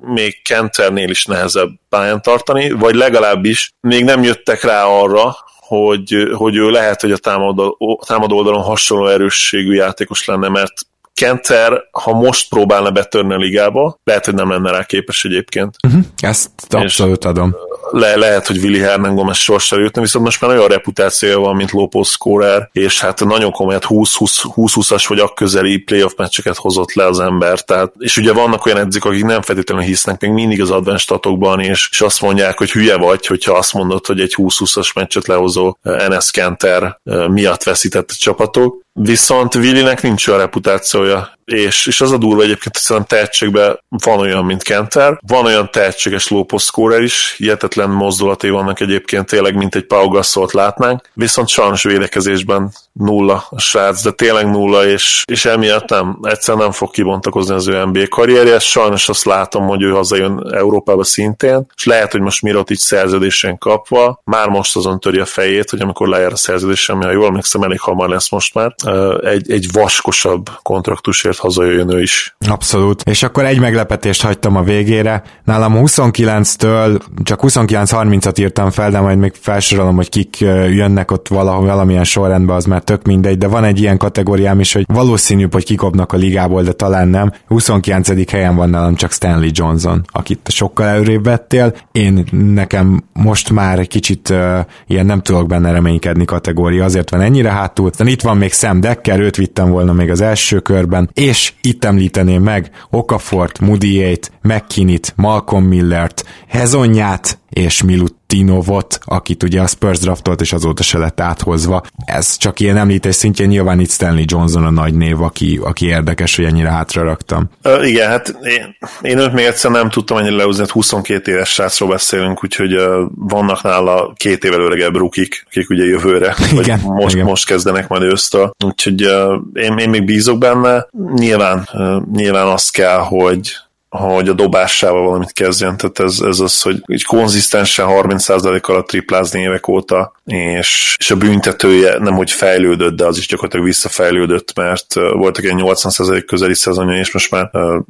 még 0.01 0.41
Kenternél 0.41 1.09
is 1.09 1.25
nehezebb 1.25 1.69
pályán 1.89 2.21
tartani, 2.21 2.71
vagy 2.71 2.95
legalábbis 2.95 3.73
még 3.81 4.03
nem 4.03 4.23
jöttek 4.23 4.63
rá 4.63 4.85
arra, 4.85 5.35
hogy, 5.59 6.29
hogy 6.33 6.55
ő 6.55 6.69
lehet, 6.69 7.01
hogy 7.01 7.11
a 7.11 7.17
támadó, 7.17 7.77
támadó 8.07 8.37
oldalon 8.37 8.63
hasonló 8.63 9.07
erősségű 9.07 9.73
játékos 9.73 10.25
lenne, 10.25 10.49
mert 10.49 10.73
Kenter, 11.13 11.83
ha 11.91 12.13
most 12.13 12.49
próbálna 12.49 12.91
betörni 12.91 13.33
a 13.33 13.37
ligába, 13.37 13.99
lehet, 14.03 14.25
hogy 14.25 14.33
nem 14.33 14.49
lenne 14.49 14.71
rá 14.71 14.83
képes 14.83 15.25
egyébként. 15.25 15.75
Uh-huh. 15.87 16.03
Ezt 16.17 16.49
abszolút 16.69 17.25
adom. 17.25 17.55
Le, 17.91 18.15
lehet, 18.15 18.47
hogy 18.47 18.57
Willi 18.57 18.79
Hernan 18.79 19.15
Gomez 19.15 19.37
sorsra 19.37 19.79
jutna, 19.79 20.01
viszont 20.01 20.25
most 20.25 20.41
már 20.41 20.51
olyan 20.51 20.67
reputációja 20.67 21.39
van, 21.39 21.55
mint 21.55 21.71
Lopez 21.71 22.07
scorer, 22.07 22.69
és 22.71 22.99
hát 22.99 23.25
nagyon 23.25 23.51
komoly, 23.51 23.77
20-20-as 23.79 24.89
hát 24.89 25.05
vagy 25.05 25.19
akközeli 25.19 25.77
playoff 25.77 26.13
meccseket 26.17 26.55
hozott 26.55 26.93
le 26.93 27.05
az 27.05 27.19
ember. 27.19 27.61
Tehát, 27.61 27.93
és 27.97 28.17
ugye 28.17 28.33
vannak 28.33 28.65
olyan 28.65 28.77
edzik, 28.77 29.05
akik 29.05 29.23
nem 29.23 29.41
feltétlenül 29.41 29.83
hisznek 29.83 30.21
még 30.21 30.31
mindig 30.31 30.61
az 30.61 30.71
advanced 30.71 31.01
statokban, 31.01 31.59
és, 31.59 31.89
és 31.91 32.01
azt 32.01 32.21
mondják, 32.21 32.57
hogy 32.57 32.71
hülye 32.71 32.97
vagy, 32.97 33.25
hogyha 33.25 33.53
azt 33.53 33.73
mondod, 33.73 34.05
hogy 34.05 34.19
egy 34.19 34.33
20-20-as 34.37 34.95
meccset 34.95 35.27
lehozó 35.27 35.77
NS 35.81 36.31
Kenter 36.31 36.99
eh, 37.03 37.27
miatt 37.27 37.63
veszített 37.63 38.09
a 38.09 38.15
csapatok 38.19 38.87
viszont 39.01 39.55
Willinek 39.55 40.01
nincs 40.01 40.27
olyan 40.27 40.39
reputációja, 40.39 41.39
és, 41.45 41.85
és 41.85 42.01
az 42.01 42.11
a 42.11 42.17
durva 42.17 42.41
egyébként, 42.41 42.73
hogy 42.75 42.83
szerintem 42.83 43.17
tehetségben 43.17 43.79
van 43.89 44.19
olyan, 44.19 44.45
mint 44.45 44.63
Kenter, 44.63 45.19
van 45.27 45.45
olyan 45.45 45.69
tehetséges 45.71 46.27
lóposzkórer 46.27 47.01
is, 47.01 47.35
hihetetlen 47.37 47.89
mozdulaté 47.89 48.49
vannak 48.49 48.79
egyébként 48.79 49.25
tényleg, 49.25 49.55
mint 49.55 49.75
egy 49.75 49.85
Pau 49.85 50.07
Gasolt 50.07 50.53
látnánk, 50.53 51.09
viszont 51.13 51.47
sajnos 51.47 51.83
védekezésben 51.83 52.71
nulla 52.93 53.45
a 53.49 53.59
srác, 53.59 54.01
de 54.01 54.11
tényleg 54.11 54.49
nulla, 54.49 54.85
és, 54.85 55.23
és 55.31 55.45
emiatt 55.45 55.89
nem, 55.89 56.19
egyszerűen 56.21 56.63
nem 56.63 56.71
fog 56.71 56.91
kibontakozni 56.91 57.53
az 57.53 57.67
ő 57.67 57.85
NBA 57.85 58.07
karrierje, 58.09 58.59
sajnos 58.59 59.09
azt 59.09 59.25
látom, 59.25 59.67
hogy 59.67 59.81
ő 59.81 59.89
hazajön 59.89 60.49
Európába 60.53 61.03
szintén, 61.03 61.67
és 61.75 61.85
lehet, 61.85 62.11
hogy 62.11 62.21
most 62.21 62.41
Mirot 62.41 62.69
így 62.69 62.77
szerződésen 62.77 63.57
kapva, 63.57 64.21
már 64.23 64.47
most 64.47 64.75
azon 64.75 64.99
töri 64.99 65.19
a 65.19 65.25
fejét, 65.25 65.69
hogy 65.69 65.81
amikor 65.81 66.07
lejár 66.07 66.31
a 66.31 66.35
szerződésem, 66.35 67.01
ha 67.01 67.11
jól 67.11 67.27
emlékszem, 67.27 67.61
elég 67.61 67.79
hamar 67.79 68.09
lesz 68.09 68.29
most 68.29 68.53
már, 68.53 68.75
egy, 69.23 69.51
egy 69.51 69.67
vaskosabb 69.71 70.49
kontraktusért 70.61 71.37
hazajöjjön 71.37 71.89
ő 71.89 72.01
is. 72.01 72.35
Abszolút. 72.47 73.01
És 73.01 73.23
akkor 73.23 73.45
egy 73.45 73.59
meglepetést 73.59 74.21
hagytam 74.21 74.55
a 74.55 74.63
végére. 74.63 75.23
Nálam 75.43 75.73
29-től 75.77 76.99
csak 77.23 77.39
29-30-at 77.43 78.39
írtam 78.39 78.69
fel, 78.69 78.91
de 78.91 78.99
majd 78.99 79.17
még 79.17 79.33
felsorolom, 79.39 79.95
hogy 79.95 80.09
kik 80.09 80.39
jönnek 80.39 81.11
ott 81.11 81.27
valahol 81.27 81.77
valamilyen 81.79 82.03
sorrendben, 82.03 82.55
az 82.55 82.65
már 82.65 82.81
tök 82.81 83.05
mindegy, 83.05 83.37
de 83.37 83.47
van 83.47 83.63
egy 83.63 83.79
ilyen 83.79 83.97
kategóriám 83.97 84.59
is, 84.59 84.73
hogy 84.73 84.85
valószínűbb, 84.87 85.53
hogy 85.53 85.63
kikopnak 85.63 86.13
a 86.13 86.17
ligából, 86.17 86.63
de 86.63 86.71
talán 86.71 87.07
nem. 87.07 87.33
29. 87.47 88.31
helyen 88.31 88.55
van 88.55 88.69
nálam 88.69 88.95
csak 88.95 89.11
Stanley 89.11 89.49
Johnson, 89.51 90.05
akit 90.07 90.49
sokkal 90.51 90.87
előrébb 90.87 91.23
vettél. 91.23 91.73
Én 91.91 92.23
nekem 92.53 93.03
most 93.13 93.51
már 93.51 93.87
kicsit 93.87 94.29
uh, 94.29 94.59
ilyen 94.87 95.05
nem 95.05 95.21
tudok 95.21 95.47
benne 95.47 95.71
reménykedni 95.71 96.25
kategória, 96.25 96.83
azért 96.83 97.09
van 97.09 97.21
ennyire 97.21 97.51
hátul. 97.51 97.89
De 97.97 98.09
itt 98.09 98.21
van 98.21 98.37
még 98.37 98.53
Sam 98.53 98.68
Decker, 98.77 99.19
őt 99.19 99.35
vittem 99.35 99.69
volna 99.69 99.93
még 99.93 100.09
az 100.09 100.21
első 100.21 100.59
körben, 100.59 101.09
és 101.13 101.53
itt 101.61 101.85
említeném 101.85 102.43
meg 102.43 102.71
Okafort, 102.89 103.59
Mudiét, 103.59 104.31
McKinney-t, 104.41 105.13
Malcolm 105.15 105.63
Millert, 105.63 106.25
Hezonját 106.47 107.39
és 107.49 107.83
Milut 107.83 108.15
Tinovot, 108.27 108.99
akit 109.05 109.43
ugye 109.43 109.61
a 109.61 109.67
Spurs 109.67 109.99
draftolt, 109.99 110.41
és 110.41 110.53
azóta 110.53 110.83
se 110.83 110.97
lett 110.97 111.19
áthozva. 111.19 111.83
Ez 112.05 112.37
csak 112.37 112.59
ilyen 112.59 112.77
említés 112.77 113.15
szintjén 113.15 113.47
nyilván 113.47 113.79
itt 113.79 113.89
Stanley 113.89 114.23
Johnson 114.25 114.63
a 114.63 114.69
nagy 114.69 114.93
név, 114.93 115.21
aki, 115.21 115.59
aki 115.63 115.85
érdekes, 115.85 116.35
hogy 116.35 116.45
ennyire 116.45 116.69
hátra 116.69 117.03
raktam. 117.03 117.49
Uh, 117.63 117.87
igen, 117.87 118.09
hát 118.09 118.35
én, 118.43 118.77
én 119.01 119.17
őt 119.17 119.33
még 119.33 119.45
egyszer 119.45 119.71
nem 119.71 119.89
tudtam 119.89 120.17
ennyire 120.17 120.35
lehozni, 120.35 120.61
hát 120.61 120.71
22 120.71 121.31
éves 121.31 121.49
srácról 121.49 121.89
beszélünk, 121.89 122.43
úgyhogy 122.43 122.75
uh, 122.75 123.01
vannak 123.15 123.63
nála 123.63 124.13
két 124.15 124.43
évvel 124.43 124.61
öregebb 124.61 124.95
rukik, 124.95 125.45
akik 125.47 125.69
ugye 125.69 125.83
jövőre, 125.83 126.35
igen, 126.51 126.81
vagy 126.83 127.01
most, 127.01 127.15
igen. 127.15 127.27
most 127.27 127.45
kezdenek 127.45 127.87
majd 127.87 128.01
ősztől. 128.01 128.51
Úgyhogy 128.65 129.05
uh, 129.05 129.41
én, 129.53 129.77
én 129.77 129.89
még 129.89 130.05
bízok 130.05 130.37
benne. 130.37 130.87
Nyilván, 131.13 131.69
uh, 131.73 132.01
nyilván 132.13 132.47
azt 132.47 132.71
kell, 132.71 132.97
hogy 132.97 133.51
hogy 133.89 134.29
a 134.29 134.33
dobásával 134.33 135.03
valamit 135.03 135.31
kezdjen, 135.31 135.77
tehát 135.77 135.99
ez, 135.99 136.19
ez 136.19 136.39
az, 136.39 136.61
hogy 136.61 136.81
egy 136.85 137.03
konzisztensen 137.03 137.87
30%-kal 137.89 138.83
triplázni 138.83 139.41
évek 139.41 139.67
óta, 139.67 140.13
és, 140.31 140.95
és 140.99 141.11
a 141.11 141.15
büntetője 141.15 141.97
nem 141.99 142.13
hogy 142.13 142.31
fejlődött, 142.31 142.95
de 142.95 143.05
az 143.05 143.17
is 143.17 143.27
gyakorlatilag 143.27 143.65
visszafejlődött, 143.65 144.55
mert 144.55 144.93
voltak 144.93 145.43
egy 145.43 145.53
80% 145.55 146.23
közeli 146.27 146.55
szezonja, 146.55 146.97
és 146.97 147.11
most 147.11 147.31
már 147.31 147.49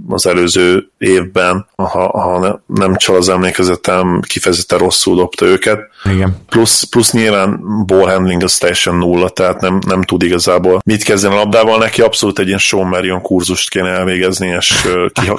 az 0.10 0.28
előző 0.28 0.90
évben, 0.98 1.68
ha, 1.76 2.20
ha 2.20 2.62
nem 2.66 2.96
csal 2.96 3.16
az 3.16 3.30
emlékezetem, 3.30 4.22
kifejezetten 4.28 4.78
rosszul 4.78 5.16
dobta 5.16 5.46
őket. 5.46 5.80
Igen. 6.14 6.38
Plusz, 6.50 6.84
plusz 6.84 7.12
nyilván 7.12 7.60
ball 7.86 8.10
handling 8.10 8.44
az 8.44 8.58
teljesen 8.58 8.96
nulla, 8.96 9.30
tehát 9.30 9.62
nem, 9.62 9.80
nem 9.88 10.02
tud 10.02 10.24
igazából 10.24 10.82
mit 10.86 11.04
kezdeni 11.04 11.34
a 11.34 11.38
labdával, 11.38 11.78
neki 11.78 12.02
abszolút 12.02 12.40
egy 12.40 12.48
ilyen 12.48 12.60
Sean 12.60 12.88
Marion 12.88 13.22
kurzust 13.22 13.70
kéne 13.70 13.90
elvégezni, 13.90 14.48
és 14.48 14.88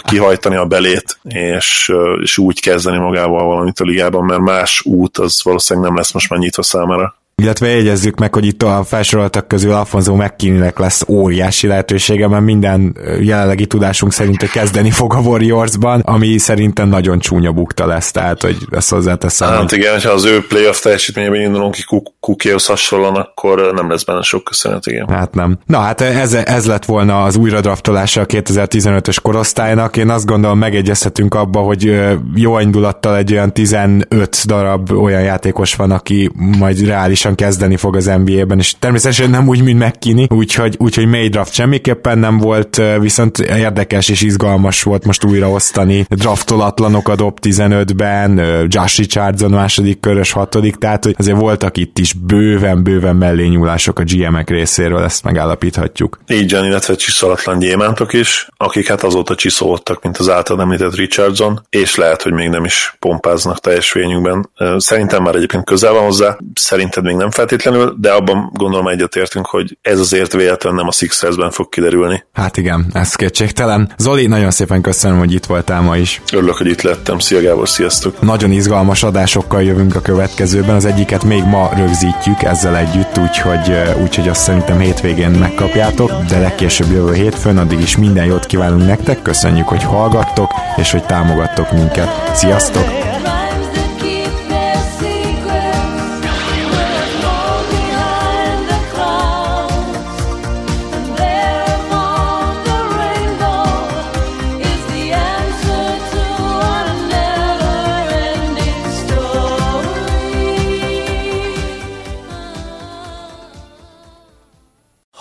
kihajtani 0.04 0.56
a 0.56 0.64
belét, 0.64 1.18
és, 1.22 1.92
és 2.22 2.38
úgy 2.38 2.60
kezdeni 2.60 2.98
magával 2.98 3.44
valamit 3.44 3.80
a 3.80 3.84
ligában, 3.84 4.24
mert 4.24 4.40
más 4.40 4.82
út 4.84 5.18
az 5.18 5.40
valószínűleg 5.42 5.88
nem 5.88 5.98
lesz 5.98 6.12
most 6.12 6.30
már 6.30 6.38
nyitva 6.38 6.62
számára 6.62 6.89
Câmara. 6.90 7.19
Illetve 7.40 7.68
jegyezzük 7.68 8.18
meg, 8.18 8.34
hogy 8.34 8.46
itt 8.46 8.62
a 8.62 8.84
felsoroltak 8.86 9.48
közül 9.48 9.72
Alfonso 9.72 10.14
mckinney 10.14 10.70
lesz 10.76 11.04
óriási 11.08 11.66
lehetősége, 11.66 12.28
mert 12.28 12.44
minden 12.44 12.96
jelenlegi 13.20 13.66
tudásunk 13.66 14.12
szerint 14.12 14.50
kezdeni 14.50 14.90
fog 14.90 15.14
a 15.14 15.18
Warriorsban, 15.18 16.00
ami 16.00 16.38
szerintem 16.38 16.88
nagyon 16.88 17.18
csúnya 17.18 17.52
bukta 17.52 17.86
lesz, 17.86 18.10
tehát 18.10 18.42
hogy 18.42 18.56
ezt 18.70 18.90
hozzáteszem. 18.90 19.48
Hát 19.48 19.58
hogy... 19.58 19.78
igen, 19.78 20.00
ha 20.00 20.10
az 20.10 20.24
ő 20.24 20.46
playoff 20.48 20.80
teljesítményében 20.80 21.40
indulunk 21.40 21.74
ki 21.74 21.84
Kukéhoz 22.20 22.66
hasonlóan, 22.66 23.14
akkor 23.14 23.72
nem 23.74 23.90
lesz 23.90 24.04
benne 24.04 24.22
sok 24.22 24.44
köszönet, 24.44 24.86
igen. 24.86 25.08
Hát 25.08 25.34
nem. 25.34 25.58
Na 25.66 25.78
hát 25.78 26.00
ez, 26.00 26.32
ez 26.34 26.66
lett 26.66 26.84
volna 26.84 27.22
az 27.22 27.36
újradraftolása 27.36 28.20
a 28.20 28.26
2015-ös 28.26 29.16
korosztálynak. 29.22 29.96
Én 29.96 30.10
azt 30.10 30.26
gondolom 30.26 30.58
megegyezhetünk 30.58 31.34
abba, 31.34 31.60
hogy 31.60 32.00
jó 32.34 32.58
indulattal 32.58 33.16
egy 33.16 33.32
olyan 33.32 33.52
15 33.52 34.46
darab 34.46 34.90
olyan 34.90 35.22
játékos 35.22 35.74
van, 35.74 35.90
aki 35.90 36.30
majd 36.58 36.86
reálisan 36.86 37.29
lassan 37.30 37.46
kezdeni 37.46 37.76
fog 37.76 37.96
az 37.96 38.04
NBA-ben, 38.24 38.58
és 38.58 38.74
természetesen 38.78 39.30
nem 39.30 39.48
úgy, 39.48 39.62
mint 39.62 39.84
McKinney, 39.84 40.26
úgyhogy, 40.28 40.74
úgyhogy 40.78 41.06
May 41.06 41.28
draft 41.28 41.52
semmiképpen 41.52 42.18
nem 42.18 42.38
volt, 42.38 42.82
viszont 43.00 43.38
érdekes 43.38 44.08
és 44.08 44.20
izgalmas 44.22 44.82
volt 44.82 45.04
most 45.04 45.24
újra 45.24 45.50
osztani. 45.50 46.06
Draftolatlanok 46.08 47.08
a 47.08 47.14
dob 47.14 47.38
15-ben, 47.42 48.38
Josh 48.68 48.98
Richardson 48.98 49.50
második 49.50 50.00
körös 50.00 50.32
hatodik, 50.32 50.76
tehát 50.76 51.04
hogy 51.04 51.14
azért 51.18 51.38
voltak 51.38 51.76
itt 51.76 51.98
is 51.98 52.12
bőven-bőven 52.12 53.16
mellényúlások 53.16 53.98
a 53.98 54.02
GM-ek 54.06 54.50
részéről, 54.50 55.02
ezt 55.02 55.24
megállapíthatjuk. 55.24 56.20
Így 56.28 56.52
van, 56.52 56.64
illetve 56.64 56.94
csiszolatlan 56.94 57.58
gyémántok 57.58 58.12
is, 58.12 58.48
akik 58.56 58.88
hát 58.88 59.02
azóta 59.02 59.34
csiszolódtak, 59.34 60.02
mint 60.02 60.18
az 60.18 60.28
által 60.28 60.60
említett 60.60 60.94
Richardson, 60.94 61.66
és 61.70 61.94
lehet, 61.94 62.22
hogy 62.22 62.32
még 62.32 62.48
nem 62.48 62.64
is 62.64 62.96
pompáznak 62.98 63.60
teljes 63.60 63.90
fényükben. 63.90 64.50
Szerintem 64.76 65.22
már 65.22 65.34
egyébként 65.34 65.64
közel 65.64 65.92
van 65.92 66.04
hozzá, 66.04 66.36
szerinted 66.54 67.04
még 67.04 67.14
nem 67.20 67.30
feltétlenül, 67.30 67.96
de 68.00 68.10
abban 68.10 68.50
gondolom 68.52 68.86
egyetértünk, 68.86 69.46
hogy 69.46 69.78
ez 69.82 69.98
azért 69.98 70.32
véletlenül 70.32 70.78
nem 70.78 70.88
a 70.88 70.92
Sixersben 70.92 71.50
fog 71.50 71.68
kiderülni. 71.68 72.24
Hát 72.32 72.56
igen, 72.56 72.86
ez 72.92 73.14
kétségtelen. 73.14 73.92
Zoli, 73.98 74.26
nagyon 74.26 74.50
szépen 74.50 74.80
köszönöm, 74.80 75.18
hogy 75.18 75.32
itt 75.32 75.46
voltál 75.46 75.80
ma 75.80 75.96
is. 75.96 76.22
Örülök, 76.32 76.56
hogy 76.56 76.66
itt 76.66 76.82
lettem. 76.82 77.18
Szia 77.18 77.40
Gábor, 77.40 77.68
sziasztok! 77.68 78.20
Nagyon 78.20 78.50
izgalmas 78.50 79.02
adásokkal 79.02 79.62
jövünk 79.62 79.94
a 79.94 80.00
következőben, 80.00 80.74
az 80.74 80.84
egyiket 80.84 81.24
még 81.24 81.44
ma 81.44 81.70
rögzítjük 81.76 82.42
ezzel 82.42 82.76
együtt, 82.76 83.18
úgyhogy, 83.18 83.72
úgyhogy 84.02 84.28
azt 84.28 84.40
szerintem 84.40 84.78
hétvégén 84.78 85.30
megkapjátok, 85.30 86.10
de 86.28 86.38
legkésőbb 86.38 86.90
jövő 86.92 87.12
hétfőn, 87.12 87.58
addig 87.58 87.80
is 87.80 87.96
minden 87.96 88.24
jót 88.24 88.46
kívánunk 88.46 88.86
nektek, 88.86 89.22
köszönjük, 89.22 89.68
hogy 89.68 89.82
hallgattok, 89.82 90.50
és 90.76 90.90
hogy 90.90 91.04
támogattok 91.04 91.72
minket. 91.72 92.08
Sziasztok! 92.34 92.99